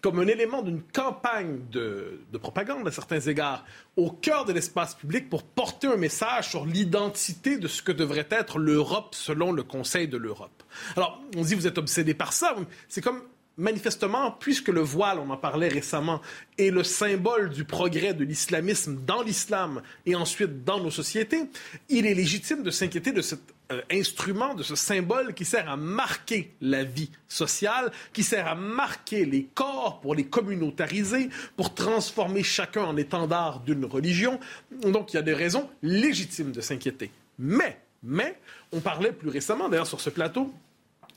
comme 0.06 0.20
un 0.20 0.28
élément 0.28 0.62
d'une 0.62 0.84
campagne 0.84 1.62
de, 1.72 2.20
propagande 2.40 2.88
à 2.88 2.92
certains 2.92 3.22
égards 3.22 3.66
au 3.96 4.12
cœur 4.12 4.46
de 4.46 4.54
l'espace 4.54 4.94
public 4.94 5.32
pour 5.32 5.42
porter 5.42 5.88
un 5.88 5.98
message 5.98 6.50
sur 6.52 6.68
l'identité 6.68 7.58
de 7.58 7.68
ce 7.68 7.82
que 7.82 7.92
devrait 7.92 8.28
être 8.30 8.60
l'Europe 8.60 9.16
selon 9.16 9.52
le 9.52 9.64
Conseil 9.64 10.08
de 10.08 10.18
l'Europe. 10.18 10.62
Alors, 10.96 11.24
on 11.36 11.42
dit 11.42 11.56
vous 11.56 11.66
êtes 11.66 11.80
obsédé 11.80 12.14
par 12.14 12.34
ça, 12.34 12.56
c'est 12.88 13.02
comme 13.02 13.24
manifestement, 13.58 14.32
puisque 14.32 14.70
le 14.70 14.82
voile, 14.82 15.20
on 15.20 15.30
en 15.30 15.38
parlait 15.38 15.68
récemment, 15.68 16.22
est 16.58 16.72
le 16.72 16.84
symbole 16.84 17.50
du 17.50 17.64
progrès 17.64 18.14
de 18.14 18.24
l'islamisme 18.24 19.00
dans 19.06 19.22
l'islam 19.22 19.82
et 20.06 20.16
ensuite 20.16 20.64
dans 20.64 20.80
nos 20.80 20.92
sociétés, 20.92 21.44
il 21.90 22.06
est 22.06 22.14
légitime 22.14 22.64
de 22.64 22.72
s'inquiéter 22.72 23.12
de 23.12 23.22
cet 23.22 23.40
euh, 23.72 23.82
instrument, 23.92 24.54
de 24.54 24.62
ce 24.62 24.76
symbole 24.76 25.34
qui 25.34 25.44
sert 25.44 25.68
à 25.70 25.76
marquer 25.76 26.54
la 26.62 26.84
vie 26.84 27.10
sociale, 27.28 27.92
qui 28.14 28.22
sert 28.22 28.48
à 28.48 28.54
marquer 28.56 29.26
les 29.26 29.46
corps 29.56 30.02
pour 30.02 30.14
les 30.14 30.26
communautariser, 30.26 31.30
pour 31.56 31.74
transformer 31.74 32.44
chacun 32.44 32.84
en 32.84 32.96
étendard 32.96 33.62
d'une 33.62 33.86
religion. 33.86 34.40
Donc 34.84 35.14
il 35.14 35.16
y 35.16 35.20
a 35.20 35.24
des 35.24 35.34
raisons 35.34 35.68
légitimes 35.82 36.52
de 36.52 36.62
s'inquiéter. 36.62 37.10
Mais, 37.40 37.80
mais, 38.04 38.38
on 38.72 38.82
parlait 38.82 39.12
plus 39.12 39.30
récemment, 39.30 39.68
d'ailleurs 39.68 39.88
sur 39.88 40.00
ce 40.00 40.12
plateau, 40.12 40.54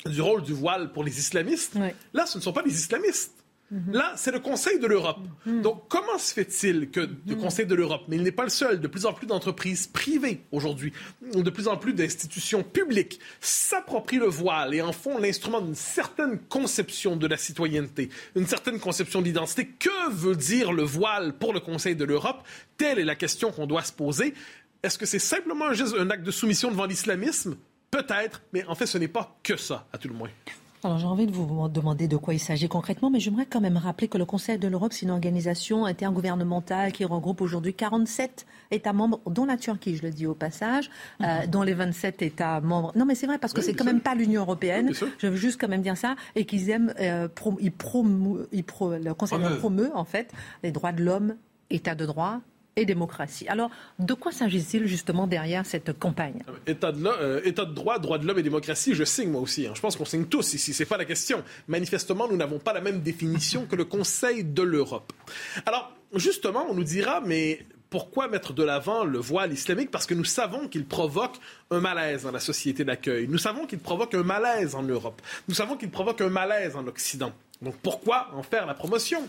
du 0.07 0.21
rôle 0.21 0.43
du 0.43 0.53
voile 0.53 0.93
pour 0.93 1.05
les 1.05 1.19
islamistes. 1.19 1.77
Là, 2.13 2.27
ce 2.27 2.39
ne 2.39 2.43
sont 2.43 2.53
pas 2.53 2.63
les 2.63 2.75
islamistes. 2.75 3.39
Mhm. 3.71 3.93
Là, 3.93 4.15
c'est 4.17 4.31
le 4.31 4.41
Conseil 4.41 4.79
de 4.79 4.87
l'Europe. 4.87 5.19
Mhm. 5.45 5.63
Donc, 5.63 5.85
comment 5.89 6.17
se 6.17 6.33
fait-il 6.33 6.91
que 6.91 7.01
le 7.01 7.35
mhm. 7.35 7.37
Conseil 7.37 7.67
de 7.67 7.75
l'Europe, 7.75 8.03
mais 8.09 8.17
il 8.17 8.23
n'est 8.23 8.33
pas 8.33 8.45
le 8.45 8.49
seul, 8.49 8.81
de 8.81 8.89
plus 8.89 9.05
en 9.05 9.13
plus 9.13 9.27
d'entreprises 9.27 9.87
privées 9.87 10.41
aujourd'hui, 10.53 10.93
de 11.35 11.51
plus 11.51 11.69
en 11.69 11.77
plus 11.77 11.93
d'institutions 11.93 12.63
publiques 12.63 13.21
s'approprient 13.41 14.19
le 14.19 14.27
voile 14.27 14.75
et 14.75 14.81
en 14.81 14.93
font 14.93 15.19
l'instrument 15.19 15.61
d'une 15.61 15.75
certaine 15.75 16.39
conception 16.49 17.17
de 17.17 17.27
la 17.27 17.37
citoyenneté, 17.37 18.09
une 18.35 18.47
certaine 18.47 18.81
conception 18.81 19.21
d'identité. 19.21 19.67
Que 19.67 20.11
veut 20.13 20.37
dire 20.37 20.73
le 20.73 20.83
voile 20.83 21.35
pour 21.35 21.53
le 21.53 21.61
Conseil 21.61 21.95
de 21.95 22.05
l'Europe? 22.05 22.43
Telle 22.79 22.99
est 22.99 23.05
la 23.05 23.17
question 23.17 23.53
qu'on 23.53 23.67
doit 23.67 23.83
se 23.83 23.93
poser. 23.93 24.33
Est-ce 24.83 24.97
que 24.97 25.07
c'est 25.07 25.19
simplement 25.19 25.67
un 25.67 26.11
acte 26.11 26.25
de 26.25 26.31
soumission 26.31 26.71
devant 26.71 26.87
l'islamisme? 26.87 27.57
Peut-être, 27.91 28.43
mais 28.53 28.65
en 28.67 28.75
fait, 28.75 28.87
ce 28.87 28.99
n'est 28.99 29.09
pas 29.09 29.37
que 29.43 29.57
ça, 29.57 29.87
à 29.93 29.99
tout 29.99 30.09
le 30.09 30.15
moins. 30.15 30.31
Alors 30.85 30.99
j'ai 30.99 31.07
envie 31.07 31.27
de 31.27 31.33
vous 31.33 31.69
demander 31.69 32.07
de 32.07 32.17
quoi 32.17 32.35
il 32.35 32.39
s'agit 32.39 32.69
concrètement, 32.69 33.11
mais 33.11 33.19
j'aimerais 33.19 33.47
quand 33.47 33.61
même 33.61 33.77
rappeler 33.77 34.07
que 34.07 34.17
le 34.17 34.25
Conseil 34.25 34.59
de 34.59 34.69
l'Europe, 34.69 34.93
c'est 34.93 35.07
une 35.07 35.11
organisation 35.11 35.85
intergouvernementale 35.85 36.93
qui 36.93 37.05
regroupe 37.05 37.41
aujourd'hui 37.41 37.75
47 37.75 38.47
États 38.71 38.93
membres, 38.93 39.21
dont 39.27 39.45
la 39.45 39.57
Turquie, 39.57 39.97
je 39.97 40.03
le 40.03 40.11
dis 40.11 40.27
au 40.27 40.35
passage, 40.35 40.89
euh, 41.21 41.43
mhm. 41.43 41.47
dont 41.49 41.63
les 41.63 41.75
27 41.75 42.23
États 42.23 42.61
membres. 42.61 42.93
Non 42.95 43.07
mais 43.07 43.17
c'est 43.17 43.27
vrai, 43.27 43.39
parce 43.39 43.53
que 43.53 43.61
c'est 43.61 43.75
quand 43.75 43.85
même 43.85 44.01
pas 44.01 44.15
l'Union 44.15 44.43
européenne, 44.43 44.93
je 45.19 45.27
veux 45.27 45.37
juste 45.37 45.61
quand 45.61 45.69
même 45.69 45.83
dire 45.83 45.97
ça, 45.97 46.15
et 46.37 46.45
qu'ils 46.45 46.71
aiment, 46.71 46.95
euh, 47.01 47.27
ils 47.61 47.73
le 47.73 49.13
Conseil 49.15 49.39
promeut 49.59 49.91
en 49.95 50.05
fait 50.05 50.33
les 50.63 50.71
droits 50.71 50.93
de 50.93 51.03
l'homme, 51.03 51.35
État 51.71 51.97
de 51.97 52.07
droit, 52.07 52.41
et 52.79 52.85
démocratie. 52.85 53.49
Alors, 53.49 53.71
de 53.99 54.15
quoi 54.15 54.33
s'agit-il 54.33 54.87
justement 54.87 55.27
derrière 55.27 55.67
cette 55.67 55.99
campagne? 55.99 56.43
État 56.67 56.93
de, 56.93 57.05
euh, 57.07 57.41
état 57.45 57.65
de 57.65 57.75
droit, 57.75 57.99
droit 57.99 58.19
de 58.19 58.27
l'homme 58.27 58.39
et 58.39 58.43
démocratie, 58.43 58.95
je 58.95 59.05
signe 59.05 59.31
moi 59.31 59.41
aussi. 59.41 59.67
Hein. 59.67 59.73
Je 59.75 59.81
pense 59.81 59.97
qu'on 59.97 60.05
signe 60.05 60.27
tous 60.27 60.55
ici, 60.55 60.73
c'est 60.73 60.87
pas 60.87 60.97
la 60.97 61.05
question. 61.05 61.43
Manifestement, 61.67 62.29
nous 62.29 62.37
n'avons 62.37 62.59
pas 62.59 62.73
la 62.73 62.81
même 62.81 63.01
définition 63.01 63.67
que 63.67 63.77
le 63.77 63.85
Conseil 63.85 64.45
de 64.45 64.63
l'Europe. 64.63 65.13
Alors, 65.67 65.93
justement, 66.15 66.67
on 66.71 66.75
nous 66.75 66.85
dira, 66.85 67.21
mais 67.21 67.67
pourquoi 67.91 68.29
mettre 68.29 68.53
de 68.53 68.63
l'avant 68.63 69.05
le 69.05 69.19
voile 69.19 69.53
islamique? 69.53 69.91
Parce 69.91 70.07
que 70.07 70.15
nous 70.15 70.25
savons 70.25 70.69
qu'il 70.69 70.85
provoque 70.85 71.37
un 71.71 71.81
malaise 71.81 72.23
dans 72.23 72.31
la 72.31 72.41
société 72.41 72.85
d'accueil. 72.85 73.27
Nous 73.29 73.39
savons 73.39 73.67
qu'il 73.67 73.79
provoque 73.79 74.15
un 74.15 74.23
malaise 74.23 74.75
en 74.75 74.83
Europe. 74.83 75.21
Nous 75.49 75.55
savons 75.55 75.77
qu'il 75.77 75.91
provoque 75.91 76.21
un 76.21 76.29
malaise 76.29 76.77
en 76.77 76.87
Occident. 76.87 77.33
Donc 77.61 77.77
pourquoi 77.83 78.29
en 78.35 78.43
faire 78.43 78.67
la 78.67 78.75
promotion? 78.75 79.29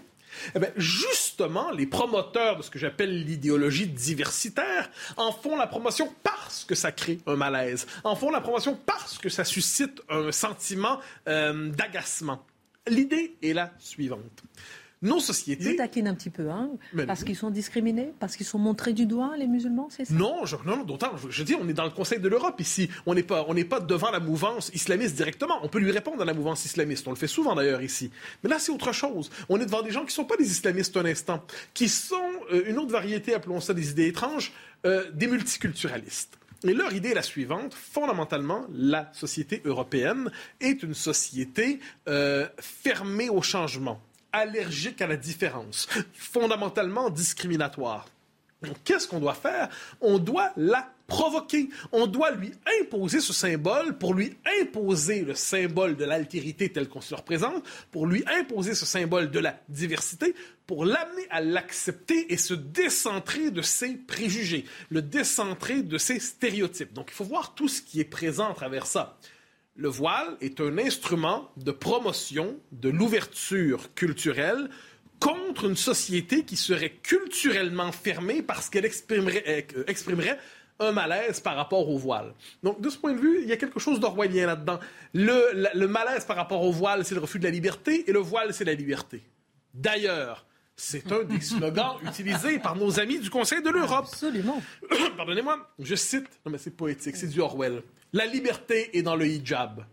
Eh 0.56 0.60
bien, 0.60 0.70
justement, 0.76 1.72
les 1.72 1.86
promoteurs 1.86 2.58
de 2.58 2.62
ce 2.64 2.70
que 2.70 2.80
j'appelle 2.80 3.24
l'idéologie 3.24 3.88
diversitaire 3.88 4.90
en 5.18 5.32
font 5.32 5.56
la 5.56 5.68
promotion 5.68 6.14
parce 6.24 6.64
que 6.66 6.76
ça 6.76 6.92
crée 6.92 7.20
un 7.28 7.36
malaise, 7.36 7.88
en 8.04 8.16
font 8.16 8.32
la 8.32 8.42
promotion 8.42 8.80
parce 8.86 9.18
que 9.18 9.30
ça 9.30 9.44
suscite 9.44 10.02
un 10.10 10.32
sentiment 10.32 11.00
euh, 11.28 11.70
d'agacement. 11.70 12.46
L'idée 12.88 13.36
est 13.42 13.54
la 13.54 13.72
suivante 13.80 14.44
nos 15.02 15.20
sociétés. 15.20 15.72
Vous 15.72 15.78
taquinent 15.78 16.08
un 16.08 16.14
petit 16.14 16.30
peu, 16.30 16.50
hein 16.50 16.72
Parce 17.08 17.24
qu'ils 17.24 17.36
sont 17.36 17.50
discriminés 17.50 18.12
Parce 18.20 18.36
qu'ils 18.36 18.46
sont 18.46 18.60
montrés 18.60 18.94
du 18.94 19.06
doigt, 19.06 19.38
les 19.38 19.48
musulmans, 19.48 19.88
c'est 19.90 20.06
ça? 20.06 20.14
Non, 20.14 20.46
je, 20.46 20.58
non, 20.66 20.84
d'autant. 20.84 21.12
Je, 21.30 21.44
dis, 21.44 21.56
on 21.56 21.68
est 21.70 21.74
dans 21.74 21.86
le 21.86 21.90
Conseil 21.90 22.20
de 22.20 22.28
l'Europe 22.28 22.60
ici. 22.60 22.90
On 23.06 23.14
n'est 23.14 23.24
pas, 23.24 23.46
on 23.48 23.54
n'est 23.54 23.64
pas 23.64 23.80
devant 23.80 24.12
la 24.12 24.20
mouvance 24.20 24.72
islamiste 24.74 25.16
directement. 25.16 25.60
On 25.64 25.70
peut 25.70 25.80
lui 25.80 25.92
répondre 25.92 26.22
à 26.22 26.26
la 26.26 26.34
mouvance 26.34 26.66
islamiste. 26.66 27.08
On 27.08 27.12
le 27.12 27.18
fait 27.18 27.28
souvent 27.28 27.56
d'ailleurs 27.56 27.82
ici. 27.82 28.12
Mais 28.44 28.50
là, 28.50 28.60
c'est 28.60 28.72
autre 28.72 28.92
chose. 28.92 29.30
On 29.48 29.60
est 29.60 29.66
devant 29.66 29.82
des 29.82 29.92
gens 29.92 30.02
qui 30.02 30.08
ne 30.08 30.12
sont 30.12 30.26
pas 30.26 30.38
des 30.38 30.52
islamistes 30.52 30.98
un 30.98 31.06
instant, 31.06 31.46
qui 31.74 31.88
sont 31.88 32.16
euh, 32.52 32.64
une 32.68 32.78
autre 32.78 32.92
variété, 32.92 33.34
appelons 33.34 33.62
ça 33.62 33.74
des 33.74 33.92
idées 33.92 34.08
étranges, 34.08 34.52
euh, 34.86 35.10
des 35.12 35.28
multiculturalistes. 35.28 36.38
Et 36.64 36.74
leur 36.74 36.94
idée 36.94 37.10
est 37.10 37.16
la 37.16 37.22
suivante. 37.22 37.74
Fondamentalement, 37.74 38.66
la 38.74 39.10
société 39.14 39.62
européenne 39.64 40.30
est 40.60 40.84
une 40.84 40.94
société 40.94 41.80
euh, 42.10 42.48
fermée 42.60 43.30
au 43.30 43.42
changement 43.42 44.02
allergique 44.32 45.02
à 45.02 45.08
la 45.08 45.18
différence, 45.18 45.88
fondamentalement 46.14 47.10
discriminatoire. 47.10 48.08
Donc, 48.62 48.76
qu'est-ce 48.84 49.08
qu'on 49.08 49.20
doit 49.20 49.36
faire? 49.36 49.70
On 50.02 50.20
doit 50.20 50.52
la 50.58 50.92
provoquer. 51.08 51.70
On 51.92 52.08
doit 52.08 52.32
lui 52.32 52.52
imposer 52.82 53.22
ce 53.22 53.34
symbole 53.34 53.98
pour 53.98 54.14
lui 54.14 54.38
imposer 54.62 55.22
le 55.22 55.34
symbole 55.34 55.96
de 55.96 56.06
l'altérité 56.06 56.70
tel 56.70 56.88
qu'on 56.88 57.02
se 57.02 57.14
le 57.14 57.18
représente, 57.18 57.64
pour 57.92 58.06
lui 58.06 58.24
imposer 58.28 58.76
ce 58.76 58.86
symbole 58.86 59.32
de 59.32 59.40
la 59.40 59.60
diversité, 59.70 60.36
pour 60.68 60.86
l'amener 60.86 61.26
à 61.30 61.42
l'accepter 61.42 62.32
et 62.32 62.38
se 62.38 62.54
décentrer 62.54 63.50
de 63.50 63.62
ses 63.62 63.96
préjugés, 63.96 64.66
le 64.90 65.02
décentrer 65.02 65.82
de 65.82 65.98
ses 65.98 66.20
stéréotypes. 66.20 66.94
Donc 66.94 67.08
il 67.10 67.16
faut 67.16 67.24
voir 67.24 67.56
tout 67.56 67.68
ce 67.68 67.82
qui 67.82 68.00
est 68.00 68.06
présent 68.06 68.52
à 68.52 68.54
travers 68.54 68.86
ça. 68.86 69.18
Le 69.80 69.88
voile 69.88 70.36
est 70.42 70.60
un 70.60 70.78
instrument 70.78 71.50
de 71.56 71.72
promotion 71.72 72.58
de 72.74 72.90
l'ouverture 72.90 73.94
culturelle 73.94 74.70
contre 75.22 75.70
une 75.70 75.78
société 75.78 76.44
qui 76.44 76.58
serait 76.58 76.90
culturellement 77.02 77.94
fermée 77.94 78.42
parce 78.42 78.70
qu'elle 78.70 78.84
exprimerait, 78.84 79.66
euh, 79.78 79.86
exprimerait 79.88 80.38
un 80.82 80.92
malaise 80.92 81.40
par 81.40 81.56
rapport 81.56 81.88
au 81.88 81.98
voile. 81.98 82.34
Donc, 82.62 82.82
de 82.82 82.90
ce 82.90 82.98
point 82.98 83.14
de 83.14 83.22
vue, 83.22 83.40
il 83.42 83.48
y 83.48 83.54
a 83.54 83.58
quelque 83.58 83.80
chose 83.80 84.02
d'orwellien 84.02 84.48
là-dedans. 84.48 84.82
Le, 85.14 85.70
le, 85.74 85.88
malaise 85.88 86.26
par 86.26 86.36
rapport 86.36 86.62
au 86.62 86.74
voile, 86.74 87.06
c'est 87.06 87.16
le 87.16 87.22
refus 87.22 87.40
de 87.40 87.46
la 87.46 87.50
liberté, 87.50 88.04
et 88.10 88.12
le 88.12 88.20
voile, 88.20 88.54
c'est 88.54 88.66
la 88.66 88.74
liberté. 88.74 89.24
D'ailleurs, 89.74 90.46
c'est 90.76 91.10
un 91.10 91.24
des 91.24 91.40
slogans 91.40 91.96
utilisés 92.06 92.60
par 92.60 92.76
nos 92.76 93.00
amis 93.00 93.20
du 93.20 93.30
Conseil 93.30 93.62
de 93.62 93.70
l'Europe. 93.70 94.08
Absolument. 94.12 94.62
Pardonnez-moi, 95.16 95.70
je 95.80 95.96
cite, 95.96 96.28
non 96.46 96.52
mais 96.52 96.58
c'est 96.58 96.76
poétique, 96.76 97.16
c'est 97.16 97.28
du 97.28 97.40
Orwell. 97.40 97.82
La 98.14 98.26
liberté 98.26 98.98
est 98.98 99.02
dans 99.02 99.16
le 99.16 99.28
hijab. 99.28 99.86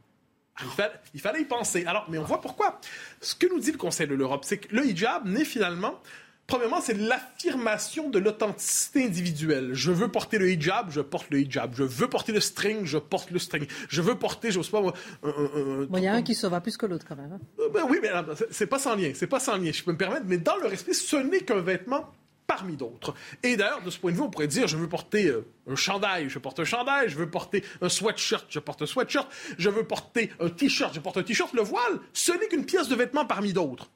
Il 1.14 1.20
fallait, 1.20 1.42
y 1.42 1.44
penser. 1.44 1.84
Alors, 1.84 2.06
mais 2.08 2.16
on 2.16 2.24
voit 2.24 2.40
pourquoi. 2.40 2.80
Ce 3.20 3.34
que 3.34 3.46
nous 3.46 3.60
dit 3.60 3.72
le 3.72 3.78
Conseil 3.78 4.06
de 4.06 4.14
l'Europe, 4.14 4.44
c'est 4.44 4.58
que 4.58 4.74
le 4.74 4.86
hijab 4.86 5.26
n'est 5.26 5.44
finalement 5.44 6.00
Premièrement, 6.46 6.80
c'est 6.80 6.94
l'affirmation 6.94 8.08
de 8.08 8.20
l'authenticité 8.20 9.04
individuelle. 9.04 9.70
Je 9.74 9.90
veux 9.90 10.08
porter 10.08 10.38
le 10.38 10.48
hijab, 10.48 10.90
je 10.90 11.00
porte 11.00 11.26
le 11.30 11.40
hijab. 11.40 11.74
Je 11.74 11.82
veux 11.82 12.08
porter 12.08 12.30
le 12.30 12.38
string, 12.38 12.84
je 12.84 12.98
porte 12.98 13.32
le 13.32 13.40
string. 13.40 13.66
Je 13.88 14.00
veux 14.00 14.14
porter, 14.14 14.52
je 14.52 14.62
sais 14.62 14.70
pas, 14.70 14.80
il 15.24 16.04
y 16.04 16.06
a 16.06 16.14
un 16.14 16.22
qui 16.22 16.36
se 16.36 16.46
va 16.46 16.60
plus 16.60 16.76
que 16.76 16.86
l'autre 16.86 17.04
quand 17.06 17.16
même. 17.16 17.32
Hein. 17.32 17.40
Euh, 17.58 17.68
ben 17.70 17.82
oui, 17.90 17.98
mais 18.00 18.10
c'est 18.50 18.68
pas 18.68 18.78
sans 18.78 18.94
lien. 18.94 19.10
C'est 19.14 19.26
pas 19.26 19.40
sans 19.40 19.56
lien. 19.56 19.72
Je 19.72 19.82
peux 19.82 19.90
me 19.90 19.96
permettre, 19.96 20.26
mais 20.26 20.38
dans 20.38 20.56
le 20.56 20.68
respect, 20.68 20.92
ce 20.92 21.16
n'est 21.16 21.40
qu'un 21.40 21.60
vêtement 21.60 22.12
parmi 22.46 22.76
d'autres. 22.76 23.14
Et 23.42 23.56
d'ailleurs, 23.56 23.82
de 23.82 23.90
ce 23.90 23.98
point 23.98 24.12
de 24.12 24.16
vue, 24.16 24.22
on 24.22 24.30
pourrait 24.30 24.46
dire, 24.46 24.66
je 24.66 24.76
veux 24.76 24.88
porter 24.88 25.26
euh, 25.26 25.46
un 25.68 25.76
chandail, 25.76 26.28
je 26.28 26.38
porte 26.38 26.60
un 26.60 26.64
chandail, 26.64 27.08
je 27.08 27.16
veux 27.16 27.30
porter 27.30 27.64
un 27.80 27.88
sweatshirt, 27.88 28.46
je 28.48 28.58
porte 28.58 28.82
un 28.82 28.86
sweatshirt, 28.86 29.28
je 29.58 29.70
veux 29.70 29.84
porter 29.84 30.30
un 30.40 30.48
t-shirt, 30.48 30.94
je 30.94 31.00
porte 31.00 31.16
un 31.16 31.22
t-shirt. 31.22 31.52
Le 31.54 31.62
voile, 31.62 32.00
ce 32.12 32.32
n'est 32.32 32.48
qu'une 32.48 32.64
pièce 32.64 32.88
de 32.88 32.94
vêtement 32.94 33.24
parmi 33.24 33.52
d'autres 33.52 33.90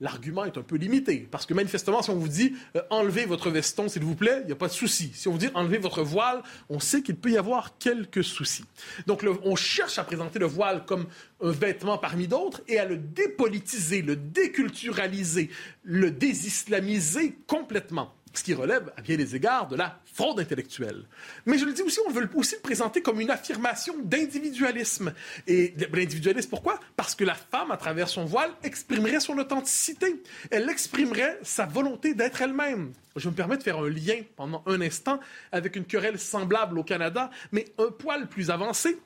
l'argument 0.00 0.44
est 0.44 0.58
un 0.58 0.62
peu 0.62 0.76
limité. 0.76 1.26
Parce 1.30 1.46
que 1.46 1.54
manifestement, 1.54 2.02
si 2.02 2.10
on 2.10 2.16
vous 2.16 2.28
dit 2.28 2.54
euh, 2.76 2.82
enlevez 2.90 3.24
votre 3.24 3.50
veston, 3.50 3.88
s'il 3.88 4.02
vous 4.02 4.14
plaît, 4.14 4.40
il 4.42 4.46
n'y 4.46 4.52
a 4.52 4.56
pas 4.56 4.68
de 4.68 4.72
souci. 4.72 5.10
Si 5.14 5.28
on 5.28 5.32
vous 5.32 5.38
dit 5.38 5.48
enlevez 5.54 5.78
votre 5.78 6.02
voile, 6.02 6.42
on 6.68 6.80
sait 6.80 7.02
qu'il 7.02 7.16
peut 7.16 7.30
y 7.30 7.38
avoir 7.38 7.78
quelques 7.78 8.24
soucis. 8.24 8.64
Donc, 9.06 9.24
on 9.44 9.56
cherche 9.56 9.98
à 9.98 10.04
présenter 10.04 10.38
le 10.38 10.46
voile 10.46 10.84
comme 10.84 11.06
un 11.42 11.50
vêtement 11.50 11.98
parmi 11.98 12.28
d'autres 12.28 12.62
et 12.68 12.78
à 12.78 12.84
le 12.84 12.96
dépolitiser, 12.96 14.02
le 14.02 14.16
déculturaliser, 14.16 15.50
le 15.82 16.10
désislamiser 16.10 17.38
complètement 17.46 18.12
ce 18.36 18.44
qui 18.44 18.54
relève 18.54 18.92
à 18.96 19.00
bien 19.00 19.16
des 19.16 19.34
égards 19.36 19.68
de 19.68 19.76
la 19.76 19.98
fraude 20.04 20.40
intellectuelle. 20.40 21.04
Mais 21.44 21.58
je 21.58 21.64
le 21.64 21.72
dis 21.72 21.82
aussi, 21.82 21.98
on 22.06 22.10
veut 22.10 22.28
aussi 22.34 22.54
le 22.56 22.60
présenter 22.60 23.02
comme 23.02 23.20
une 23.20 23.30
affirmation 23.30 23.94
d'individualisme. 24.02 25.12
Et 25.46 25.74
l'individualisme, 25.92 26.50
pourquoi? 26.50 26.80
Parce 26.96 27.14
que 27.14 27.24
la 27.24 27.34
femme, 27.34 27.70
à 27.70 27.76
travers 27.76 28.08
son 28.08 28.24
voile, 28.24 28.50
exprimerait 28.62 29.20
son 29.20 29.38
authenticité. 29.38 30.22
Elle 30.50 30.68
exprimerait 30.68 31.38
sa 31.42 31.66
volonté 31.66 32.14
d'être 32.14 32.42
elle-même. 32.42 32.92
Je 33.16 33.28
me 33.28 33.34
permets 33.34 33.56
de 33.56 33.62
faire 33.62 33.78
un 33.78 33.88
lien 33.88 34.20
pendant 34.36 34.62
un 34.66 34.80
instant 34.80 35.20
avec 35.52 35.76
une 35.76 35.84
querelle 35.84 36.18
semblable 36.18 36.78
au 36.78 36.84
Canada, 36.84 37.30
mais 37.52 37.66
un 37.78 37.90
poil 37.90 38.28
plus 38.28 38.50
avancé 38.50 38.98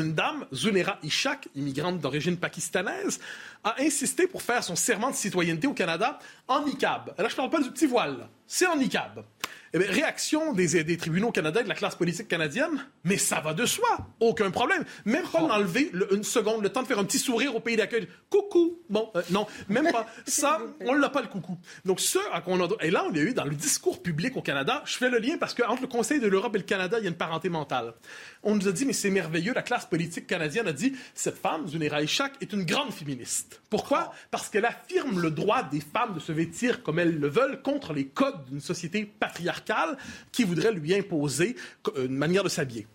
une 0.00 0.14
dame, 0.14 0.46
Zunera 0.52 0.98
Ishak, 1.02 1.48
immigrante 1.54 1.98
d'origine 2.00 2.36
pakistanaise, 2.36 3.20
a 3.64 3.76
insisté 3.80 4.26
pour 4.26 4.42
faire 4.42 4.62
son 4.64 4.76
serment 4.76 5.10
de 5.10 5.16
citoyenneté 5.16 5.66
au 5.66 5.74
Canada 5.74 6.18
en 6.48 6.64
niqab. 6.64 7.14
Là, 7.18 7.28
je 7.28 7.32
ne 7.32 7.36
parle 7.36 7.50
pas 7.50 7.60
du 7.60 7.70
petit 7.70 7.86
voile, 7.86 8.28
c'est 8.46 8.66
en 8.66 8.76
niqab. 8.76 9.24
Eh 9.74 9.78
réaction 9.78 10.52
des, 10.52 10.84
des, 10.84 10.96
tribunaux 10.98 11.32
canadiens 11.32 11.62
et 11.62 11.64
de 11.64 11.68
la 11.68 11.74
classe 11.74 11.94
politique 11.94 12.28
canadienne, 12.28 12.84
mais 13.04 13.16
ça 13.16 13.40
va 13.40 13.54
de 13.54 13.64
soi, 13.64 13.88
aucun 14.20 14.50
problème. 14.50 14.84
Même 15.06 15.26
pas 15.26 15.40
d'enlever 15.40 15.90
une 16.10 16.24
seconde, 16.24 16.62
le 16.62 16.68
temps 16.68 16.82
de 16.82 16.86
faire 16.86 16.98
un 16.98 17.04
petit 17.04 17.18
sourire 17.18 17.56
au 17.56 17.60
pays 17.60 17.76
d'accueil. 17.76 18.06
Coucou! 18.28 18.82
Bon, 18.90 19.10
euh, 19.16 19.22
non, 19.30 19.46
même 19.70 19.90
pas. 19.90 20.06
Ça, 20.26 20.60
on 20.80 20.92
l'a 20.92 21.08
pas 21.08 21.22
le 21.22 21.28
coucou. 21.28 21.56
Donc, 21.86 22.00
ce 22.00 22.18
à 22.32 22.42
quoi 22.42 22.52
on 22.52 22.62
a... 22.62 22.68
Et 22.82 22.90
là, 22.90 23.04
on 23.08 23.14
a 23.14 23.18
eu 23.18 23.32
dans 23.32 23.44
le 23.44 23.54
discours 23.54 24.02
public 24.02 24.36
au 24.36 24.42
Canada, 24.42 24.82
je 24.84 24.98
fais 24.98 25.08
le 25.08 25.18
lien 25.18 25.38
parce 25.38 25.54
qu'entre 25.54 25.80
le 25.80 25.88
Conseil 25.88 26.20
de 26.20 26.26
l'Europe 26.26 26.54
et 26.54 26.58
le 26.58 26.64
Canada, 26.64 26.98
il 26.98 27.04
y 27.04 27.06
a 27.06 27.10
une 27.10 27.16
parenté 27.16 27.48
mentale. 27.48 27.94
On 28.42 28.54
nous 28.54 28.68
a 28.68 28.72
dit, 28.72 28.84
mais 28.84 28.92
c'est 28.92 29.10
merveilleux, 29.10 29.54
la 29.54 29.62
classe 29.62 29.86
politique 29.86 30.26
canadienne 30.26 30.68
a 30.68 30.72
dit, 30.72 30.92
cette 31.14 31.38
femme, 31.38 31.66
Zunera 31.66 32.02
Ishak, 32.02 32.34
est 32.42 32.52
une 32.52 32.64
grande 32.64 32.92
féministe. 32.92 33.62
Pourquoi? 33.70 34.12
Parce 34.30 34.50
qu'elle 34.50 34.66
affirme 34.66 35.18
le 35.18 35.30
droit 35.30 35.62
des 35.62 35.80
femmes 35.80 36.12
de 36.12 36.20
se 36.20 36.32
vêtir 36.32 36.82
comme 36.82 36.98
elles 36.98 37.18
le 37.18 37.28
veulent 37.28 37.62
contre 37.62 37.94
les 37.94 38.06
codes 38.06 38.44
d'une 38.50 38.60
société 38.60 39.06
patriarcale 39.06 39.61
qui 40.30 40.44
voudrait 40.44 40.72
lui 40.72 40.94
imposer 40.94 41.56
une 41.96 42.16
manière 42.16 42.44
de 42.44 42.48
s'habiller. 42.48 42.86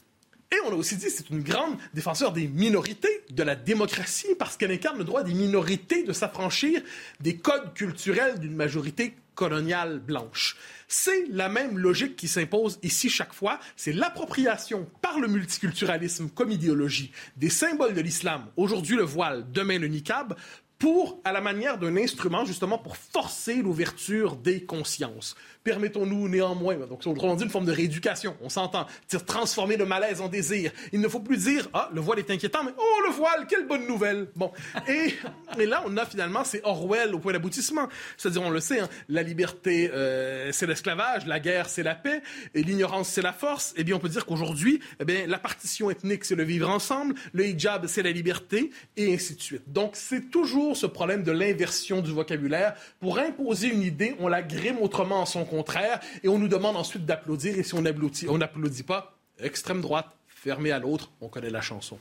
Et 0.52 0.56
on 0.66 0.72
a 0.72 0.76
aussi 0.76 0.96
dit 0.96 1.10
c'est 1.10 1.30
une 1.30 1.42
grande 1.42 1.78
défenseur 1.94 2.32
des 2.32 2.48
minorités, 2.48 3.22
de 3.32 3.44
la 3.44 3.56
démocratie, 3.56 4.34
parce 4.40 4.56
qu'elle 4.56 4.72
incarne 4.72 4.98
le 4.98 5.04
droit 5.04 5.24
des 5.24 5.34
minorités 5.34 6.04
de 6.04 6.14
s'affranchir 6.14 6.82
des 7.20 7.36
codes 7.36 7.74
culturels 7.74 8.40
d'une 8.40 8.56
majorité 8.56 9.16
coloniale 9.36 10.00
blanche. 10.00 10.56
C'est 10.88 11.26
la 11.30 11.50
même 11.50 11.78
logique 11.78 12.16
qui 12.16 12.30
s'impose 12.30 12.80
ici 12.82 13.10
chaque 13.10 13.34
fois, 13.34 13.60
c'est 13.76 13.92
l'appropriation 13.92 14.90
par 15.02 15.20
le 15.20 15.28
multiculturalisme 15.28 16.30
comme 16.30 16.50
idéologie 16.50 17.12
des 17.36 17.50
symboles 17.50 17.94
de 17.94 18.02
l'islam, 18.02 18.46
aujourd'hui 18.56 18.96
le 18.96 19.04
voile, 19.04 19.46
demain 19.52 19.80
le 19.80 19.88
niqab, 19.88 20.36
pour, 20.80 21.20
à 21.24 21.32
la 21.32 21.42
manière 21.42 21.78
d'un 21.78 21.98
instrument, 21.98 22.46
justement, 22.46 22.78
pour 22.78 22.98
forcer 22.98 23.56
l'ouverture 23.56 24.36
des 24.36 24.64
consciences 24.64 25.36
permettons-nous 25.68 26.30
néanmoins, 26.30 26.78
donc 26.78 27.06
autrement 27.06 27.36
dit 27.36 27.44
une 27.44 27.50
forme 27.50 27.66
de 27.66 27.74
rééducation, 27.74 28.38
on 28.42 28.48
s'entend, 28.48 28.88
transformer 29.26 29.76
le 29.76 29.86
malaise 29.86 30.22
en 30.22 30.30
désir. 30.30 30.72
Il 30.94 31.02
ne 31.02 31.10
faut 31.10 31.20
plus 31.20 31.44
dire, 31.44 31.68
ah, 31.74 31.90
le 31.94 32.00
voile 32.00 32.20
est 32.20 32.32
inquiétant, 32.32 32.64
mais 32.64 32.72
oh, 32.78 33.02
le 33.06 33.12
voile, 33.12 33.46
quelle 33.50 33.68
bonne 33.68 33.86
nouvelle. 33.86 34.30
Bon, 34.38 34.50
et, 34.88 35.14
et 35.60 35.66
là, 35.66 35.84
on 35.86 35.98
a 35.98 36.06
finalement, 36.06 36.46
c'est 36.46 36.62
Orwell 36.64 37.14
au 37.14 37.20
point 37.20 37.34
d'aboutissement. 37.34 37.90
C'est-à-dire, 38.16 38.44
on 38.44 38.50
le 38.50 38.62
sait, 38.62 38.80
hein, 38.80 38.88
la 39.10 39.24
liberté, 39.24 39.92
euh, 39.94 40.54
c'est 40.54 40.68
l'esclavage, 40.68 41.26
la 41.26 41.42
guerre, 41.42 41.68
c'est 41.68 41.84
la 41.84 41.96
paix, 41.96 42.22
et 42.56 42.64
l'ignorance, 42.64 43.10
c'est 43.10 43.22
la 43.22 43.34
force. 43.34 43.74
Eh 43.76 43.84
bien, 43.84 43.98
on 43.98 44.00
peut 44.00 44.08
dire 44.08 44.26
qu'aujourd'hui, 44.26 44.80
eh 45.02 45.04
bien, 45.04 45.28
la 45.28 45.38
partition 45.38 45.92
ethnique, 45.92 46.24
c'est 46.24 46.36
le 46.36 46.44
vivre 46.44 46.70
ensemble, 46.70 47.14
le 47.34 47.46
hijab, 47.46 47.88
c'est 47.88 48.04
la 48.04 48.12
liberté, 48.12 48.72
et 48.96 49.14
ainsi 49.14 49.36
de 49.36 49.42
suite. 49.42 49.64
Donc, 49.68 49.92
c'est 49.96 50.32
toujours 50.32 50.67
ce 50.76 50.86
problème 50.86 51.24
de 51.24 51.32
l'inversion 51.32 52.02
du 52.02 52.12
vocabulaire. 52.12 52.76
Pour 53.00 53.20
imposer 53.20 53.68
une 53.68 53.82
idée, 53.82 54.16
on 54.20 54.28
la 54.28 54.42
grime 54.42 54.78
autrement 54.82 55.22
en 55.22 55.26
son 55.26 55.46
contraire, 55.46 56.00
et 56.24 56.28
on 56.28 56.40
nous 56.40 56.48
demande 56.48 56.76
ensuite 56.76 57.06
d'applaudir, 57.06 57.58
et 57.58 57.64
si 57.64 57.74
on 57.74 57.84
on 58.28 58.38
n'applaudit 58.38 58.84
pas, 58.84 59.18
extrême 59.40 59.82
droite, 59.82 60.08
fermée 60.28 60.72
à 60.72 60.80
l'autre, 60.80 61.12
on 61.22 61.30
connaît 61.30 61.50
la 61.50 61.62
chanson. 61.62 61.98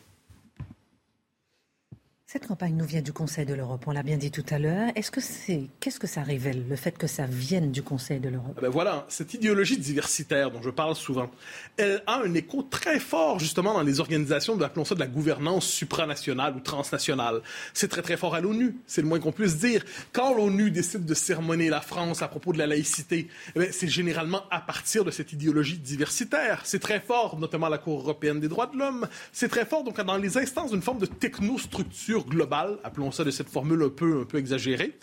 Cette 2.28 2.48
campagne 2.48 2.74
nous 2.74 2.84
vient 2.84 3.02
du 3.02 3.12
Conseil 3.12 3.46
de 3.46 3.54
l'Europe, 3.54 3.84
on 3.86 3.92
l'a 3.92 4.02
bien 4.02 4.16
dit 4.16 4.32
tout 4.32 4.44
à 4.50 4.58
l'heure. 4.58 4.90
Est-ce 4.96 5.12
que 5.12 5.20
c'est 5.20 5.68
qu'est-ce 5.78 6.00
que 6.00 6.08
ça 6.08 6.24
révèle 6.24 6.66
le 6.68 6.74
fait 6.74 6.98
que 6.98 7.06
ça 7.06 7.24
vienne 7.24 7.70
du 7.70 7.84
Conseil 7.84 8.18
de 8.18 8.28
l'Europe? 8.28 8.54
Ah 8.56 8.62
ben 8.62 8.68
Voilà, 8.68 9.06
cette 9.08 9.32
idéologie 9.34 9.78
diversitaire 9.78 10.50
dont 10.50 10.60
je 10.60 10.70
parle 10.70 10.96
souvent, 10.96 11.30
elle 11.76 12.02
a 12.08 12.22
un 12.24 12.34
écho 12.34 12.64
très 12.64 12.98
fort 12.98 13.38
justement 13.38 13.74
dans 13.74 13.84
les 13.84 14.00
organisations 14.00 14.56
de 14.56 14.64
appelons 14.64 14.84
ça 14.84 14.96
de 14.96 15.00
la 15.00 15.06
gouvernance 15.06 15.66
supranationale 15.66 16.56
ou 16.56 16.58
transnationale. 16.58 17.42
C'est 17.72 17.86
très 17.86 18.02
très 18.02 18.16
fort 18.16 18.34
à 18.34 18.40
l'ONU, 18.40 18.74
c'est 18.88 19.02
le 19.02 19.06
moins 19.06 19.20
qu'on 19.20 19.30
puisse 19.30 19.58
dire. 19.58 19.84
Quand 20.12 20.34
l'ONU 20.34 20.72
décide 20.72 21.04
de 21.04 21.14
sermonner 21.14 21.68
la 21.68 21.80
France 21.80 22.22
à 22.22 22.28
propos 22.28 22.52
de 22.52 22.58
la 22.58 22.66
laïcité, 22.66 23.28
eh 23.54 23.70
c'est 23.70 23.86
généralement 23.86 24.42
à 24.50 24.60
partir 24.60 25.04
de 25.04 25.12
cette 25.12 25.32
idéologie 25.32 25.78
diversitaire. 25.78 26.62
C'est 26.64 26.80
très 26.80 26.98
fort, 26.98 27.38
notamment 27.38 27.66
à 27.68 27.70
la 27.70 27.78
Cour 27.78 28.00
européenne 28.00 28.40
des 28.40 28.48
droits 28.48 28.66
de 28.66 28.76
l'homme. 28.76 29.06
C'est 29.32 29.48
très 29.48 29.64
fort 29.64 29.84
donc 29.84 30.00
dans 30.00 30.16
les 30.16 30.36
instances 30.36 30.72
d'une 30.72 30.82
forme 30.82 30.98
de 30.98 31.06
technostructure 31.06 32.15
globale, 32.24 32.78
appelons 32.84 33.10
ça 33.10 33.24
de 33.24 33.30
cette 33.30 33.48
formule 33.48 33.82
un 33.82 33.88
peu, 33.88 34.20
un 34.20 34.24
peu 34.24 34.38
exagérée 34.38 34.98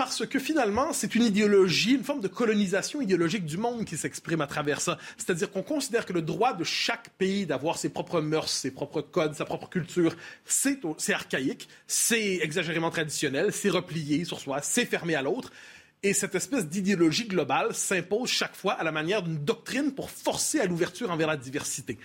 parce 0.00 0.24
que 0.24 0.38
finalement, 0.38 0.94
c'est 0.94 1.14
une 1.14 1.24
idéologie, 1.24 1.92
une 1.92 2.04
forme 2.04 2.22
de 2.22 2.28
colonisation 2.28 3.02
idéologique 3.02 3.44
du 3.44 3.58
monde 3.58 3.84
qui 3.84 3.98
s'exprime 3.98 4.40
à 4.40 4.46
travers 4.46 4.80
ça. 4.80 4.96
C'est-à-dire 5.18 5.50
qu'on 5.50 5.62
considère 5.62 6.06
que 6.06 6.14
le 6.14 6.22
droit 6.22 6.54
de 6.54 6.64
chaque 6.64 7.10
pays 7.18 7.44
d'avoir 7.44 7.76
ses 7.76 7.90
propres 7.90 8.22
mœurs, 8.22 8.50
ses 8.50 8.70
propres 8.70 9.02
codes, 9.02 9.34
sa 9.34 9.44
propre 9.44 9.68
culture, 9.68 10.16
c'est 10.46 11.12
archaïque, 11.12 11.68
c'est 11.86 12.36
exagérément 12.36 12.88
traditionnel, 12.88 13.52
c'est 13.52 13.68
replié 13.68 14.24
sur 14.24 14.40
soi, 14.40 14.62
c'est 14.62 14.86
fermé 14.86 15.14
à 15.16 15.20
l'autre. 15.20 15.52
Et 16.02 16.14
cette 16.14 16.34
espèce 16.34 16.66
d'idéologie 16.66 17.26
globale 17.28 17.74
s'impose 17.74 18.30
chaque 18.30 18.56
fois 18.56 18.72
à 18.72 18.84
la 18.84 18.90
manière 18.90 19.22
d'une 19.22 19.44
doctrine 19.44 19.92
pour 19.92 20.10
forcer 20.10 20.58
à 20.58 20.64
l'ouverture 20.64 21.10
envers 21.10 21.28
la 21.28 21.36
diversité. 21.36 21.98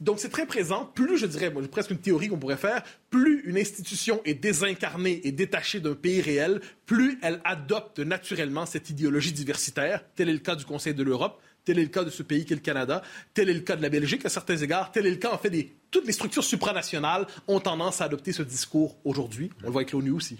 Donc 0.00 0.20
c'est 0.20 0.30
très 0.30 0.46
présent. 0.46 0.90
Plus, 0.94 1.18
je 1.18 1.26
dirais, 1.26 1.50
moi, 1.50 1.62
presque 1.70 1.90
une 1.90 1.98
théorie 1.98 2.28
qu'on 2.28 2.38
pourrait 2.38 2.56
faire, 2.56 2.82
plus 3.10 3.42
une 3.44 3.58
institution 3.58 4.22
est 4.24 4.32
désincarnée 4.32 5.20
et 5.24 5.32
détachée 5.32 5.80
d'un 5.80 5.94
pays 5.94 6.22
réel, 6.22 6.62
plus 6.86 7.18
elle 7.20 7.42
adopte 7.44 7.98
naturellement 7.98 8.64
cette 8.64 8.88
idéologie 8.88 9.32
diversitaire. 9.32 10.02
Tel 10.14 10.30
est 10.30 10.32
le 10.32 10.38
cas 10.38 10.56
du 10.56 10.64
Conseil 10.64 10.94
de 10.94 11.02
l'Europe. 11.02 11.38
Tel 11.66 11.78
est 11.78 11.82
le 11.82 11.88
cas 11.88 12.04
de 12.04 12.10
ce 12.10 12.22
pays 12.22 12.46
qu'est 12.46 12.54
le 12.54 12.60
Canada. 12.62 13.02
Tel 13.34 13.50
est 13.50 13.54
le 13.54 13.60
cas 13.60 13.76
de 13.76 13.82
la 13.82 13.90
Belgique 13.90 14.24
à 14.24 14.30
certains 14.30 14.56
égards. 14.56 14.92
Tel 14.92 15.04
est 15.04 15.10
le 15.10 15.16
cas, 15.16 15.34
en 15.34 15.38
fait, 15.38 15.50
des... 15.50 15.74
toutes 15.90 16.06
les 16.06 16.12
structures 16.12 16.44
supranationales 16.44 17.26
ont 17.48 17.60
tendance 17.60 18.00
à 18.00 18.04
adopter 18.04 18.32
ce 18.32 18.42
discours 18.42 18.96
aujourd'hui. 19.04 19.50
On 19.62 19.66
le 19.66 19.72
voit 19.72 19.82
avec 19.82 19.92
l'ONU 19.92 20.12
aussi. 20.12 20.38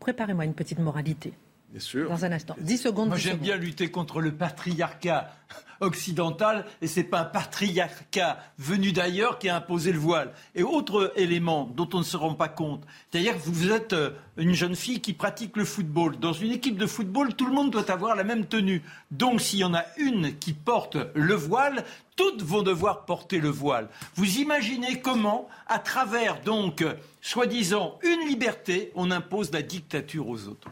Préparez-moi 0.00 0.44
une 0.46 0.54
petite 0.54 0.78
moralité. 0.78 1.34
Bien 1.74 1.80
sûr. 1.80 2.08
Dans 2.08 2.24
un 2.24 2.30
instant. 2.30 2.54
10 2.60 2.78
secondes. 2.78 3.08
Moi, 3.08 3.16
j'aime 3.16 3.38
bien 3.38 3.56
lutter 3.56 3.90
contre 3.90 4.20
le 4.20 4.30
patriarcat 4.30 5.32
occidental 5.80 6.66
et 6.80 6.86
c'est 6.86 7.02
pas 7.02 7.22
un 7.22 7.24
patriarcat 7.24 8.38
venu 8.58 8.92
d'ailleurs 8.92 9.40
qui 9.40 9.48
a 9.48 9.56
imposé 9.56 9.90
le 9.90 9.98
voile. 9.98 10.32
Et 10.54 10.62
autre 10.62 11.12
élément 11.16 11.68
dont 11.74 11.88
on 11.92 11.98
ne 11.98 12.04
se 12.04 12.16
rend 12.16 12.34
pas 12.34 12.46
compte, 12.46 12.84
c'est-à-dire 13.10 13.34
que 13.34 13.42
vous 13.48 13.72
êtes 13.72 13.92
euh, 13.92 14.10
une 14.36 14.52
jeune 14.52 14.76
fille 14.76 15.00
qui 15.00 15.14
pratique 15.14 15.56
le 15.56 15.64
football. 15.64 16.16
Dans 16.20 16.32
une 16.32 16.52
équipe 16.52 16.78
de 16.78 16.86
football, 16.86 17.34
tout 17.34 17.46
le 17.46 17.52
monde 17.52 17.72
doit 17.72 17.90
avoir 17.90 18.14
la 18.14 18.22
même 18.22 18.46
tenue. 18.46 18.84
Donc 19.10 19.40
s'il 19.40 19.58
y 19.58 19.64
en 19.64 19.74
a 19.74 19.82
une 19.96 20.38
qui 20.38 20.52
porte 20.52 20.96
le 21.16 21.34
voile, 21.34 21.82
toutes 22.14 22.42
vont 22.42 22.62
devoir 22.62 23.04
porter 23.04 23.40
le 23.40 23.50
voile. 23.50 23.88
Vous 24.14 24.38
imaginez 24.38 25.00
comment, 25.00 25.48
à 25.66 25.80
travers 25.80 26.40
donc, 26.40 26.84
soi-disant, 27.20 27.98
une 28.04 28.28
liberté, 28.28 28.92
on 28.94 29.10
impose 29.10 29.50
la 29.50 29.62
dictature 29.62 30.28
aux 30.28 30.46
autres. 30.46 30.70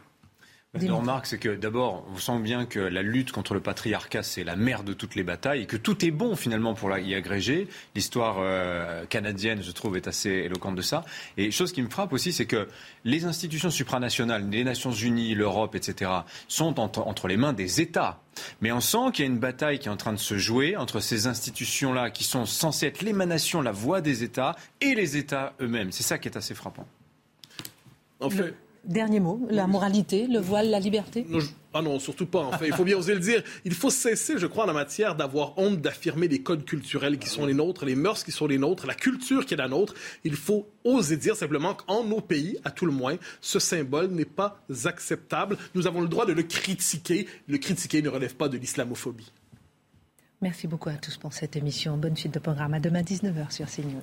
La 0.80 0.94
remarque, 0.94 1.26
c'est 1.26 1.36
que 1.36 1.54
d'abord, 1.54 2.02
on 2.14 2.16
sent 2.16 2.38
bien 2.38 2.64
que 2.64 2.78
la 2.78 3.02
lutte 3.02 3.30
contre 3.30 3.52
le 3.52 3.60
patriarcat, 3.60 4.22
c'est 4.22 4.42
la 4.42 4.56
mère 4.56 4.84
de 4.84 4.94
toutes 4.94 5.16
les 5.16 5.22
batailles 5.22 5.60
et 5.60 5.66
que 5.66 5.76
tout 5.76 6.02
est 6.02 6.10
bon 6.10 6.34
finalement 6.34 6.72
pour 6.72 6.96
y 6.96 7.14
agréger. 7.14 7.68
L'histoire 7.94 8.36
euh, 8.38 9.04
canadienne, 9.04 9.62
je 9.62 9.70
trouve, 9.70 9.98
est 9.98 10.08
assez 10.08 10.30
éloquente 10.30 10.74
de 10.74 10.80
ça. 10.80 11.04
Et 11.36 11.50
chose 11.50 11.72
qui 11.72 11.82
me 11.82 11.90
frappe 11.90 12.14
aussi, 12.14 12.32
c'est 12.32 12.46
que 12.46 12.68
les 13.04 13.26
institutions 13.26 13.68
supranationales, 13.68 14.48
les 14.48 14.64
Nations 14.64 14.92
Unies, 14.92 15.34
l'Europe, 15.34 15.74
etc., 15.74 16.10
sont 16.48 16.80
entre, 16.80 17.00
entre 17.00 17.28
les 17.28 17.36
mains 17.36 17.52
des 17.52 17.82
États. 17.82 18.22
Mais 18.62 18.72
on 18.72 18.80
sent 18.80 19.12
qu'il 19.12 19.26
y 19.26 19.28
a 19.28 19.30
une 19.30 19.38
bataille 19.38 19.78
qui 19.78 19.88
est 19.88 19.92
en 19.92 19.98
train 19.98 20.14
de 20.14 20.18
se 20.18 20.38
jouer 20.38 20.78
entre 20.78 21.00
ces 21.00 21.26
institutions-là 21.26 22.10
qui 22.10 22.24
sont 22.24 22.46
censées 22.46 22.86
être 22.86 23.02
l'émanation, 23.02 23.60
la 23.60 23.72
voix 23.72 24.00
des 24.00 24.24
États 24.24 24.56
et 24.80 24.94
les 24.94 25.18
États 25.18 25.52
eux-mêmes. 25.60 25.92
C'est 25.92 26.02
ça 26.02 26.16
qui 26.16 26.28
est 26.28 26.36
assez 26.38 26.54
frappant. 26.54 26.86
En 28.20 28.30
fait, 28.30 28.54
Dernier 28.84 29.20
mot, 29.20 29.40
la 29.48 29.68
moralité, 29.68 30.26
le 30.26 30.40
voile, 30.40 30.68
la 30.68 30.80
liberté? 30.80 31.24
Ah 31.72 31.82
non, 31.82 32.00
surtout 32.00 32.26
pas. 32.26 32.40
En 32.40 32.52
fait, 32.58 32.66
il 32.66 32.74
faut 32.74 32.84
bien 32.84 32.96
oser 32.96 33.14
le 33.14 33.20
dire. 33.20 33.42
Il 33.64 33.74
faut 33.74 33.90
cesser, 33.90 34.38
je 34.38 34.46
crois, 34.46 34.64
en 34.64 34.66
la 34.66 34.72
matière 34.72 35.14
d'avoir 35.14 35.56
honte 35.56 35.80
d'affirmer 35.80 36.26
les 36.26 36.42
codes 36.42 36.64
culturels 36.64 37.18
qui 37.18 37.28
sont 37.28 37.46
les 37.46 37.54
nôtres, 37.54 37.84
les 37.84 37.94
mœurs 37.94 38.24
qui 38.24 38.32
sont 38.32 38.48
les 38.48 38.58
nôtres, 38.58 38.86
la 38.86 38.94
culture 38.94 39.46
qui 39.46 39.54
est 39.54 39.56
la 39.56 39.68
nôtre. 39.68 39.94
Il 40.24 40.34
faut 40.34 40.66
oser 40.84 41.16
dire 41.16 41.36
simplement 41.36 41.74
qu'en 41.74 42.02
nos 42.02 42.20
pays, 42.20 42.58
à 42.64 42.70
tout 42.70 42.84
le 42.84 42.92
moins, 42.92 43.16
ce 43.40 43.60
symbole 43.60 44.08
n'est 44.08 44.24
pas 44.24 44.60
acceptable. 44.84 45.56
Nous 45.74 45.86
avons 45.86 46.00
le 46.00 46.08
droit 46.08 46.26
de 46.26 46.32
le 46.32 46.42
critiquer. 46.42 47.28
Le 47.46 47.58
critiquer 47.58 48.02
ne 48.02 48.08
relève 48.08 48.34
pas 48.34 48.48
de 48.48 48.58
l'islamophobie. 48.58 49.30
Merci 50.40 50.66
beaucoup 50.66 50.88
à 50.88 50.94
tous 50.94 51.16
pour 51.18 51.32
cette 51.32 51.54
émission. 51.54 51.96
Bonne 51.96 52.16
suite 52.16 52.34
de 52.34 52.40
programme. 52.40 52.74
À 52.74 52.80
demain 52.80 53.02
19h 53.02 53.52
sur 53.52 53.66
CNews. 53.66 54.02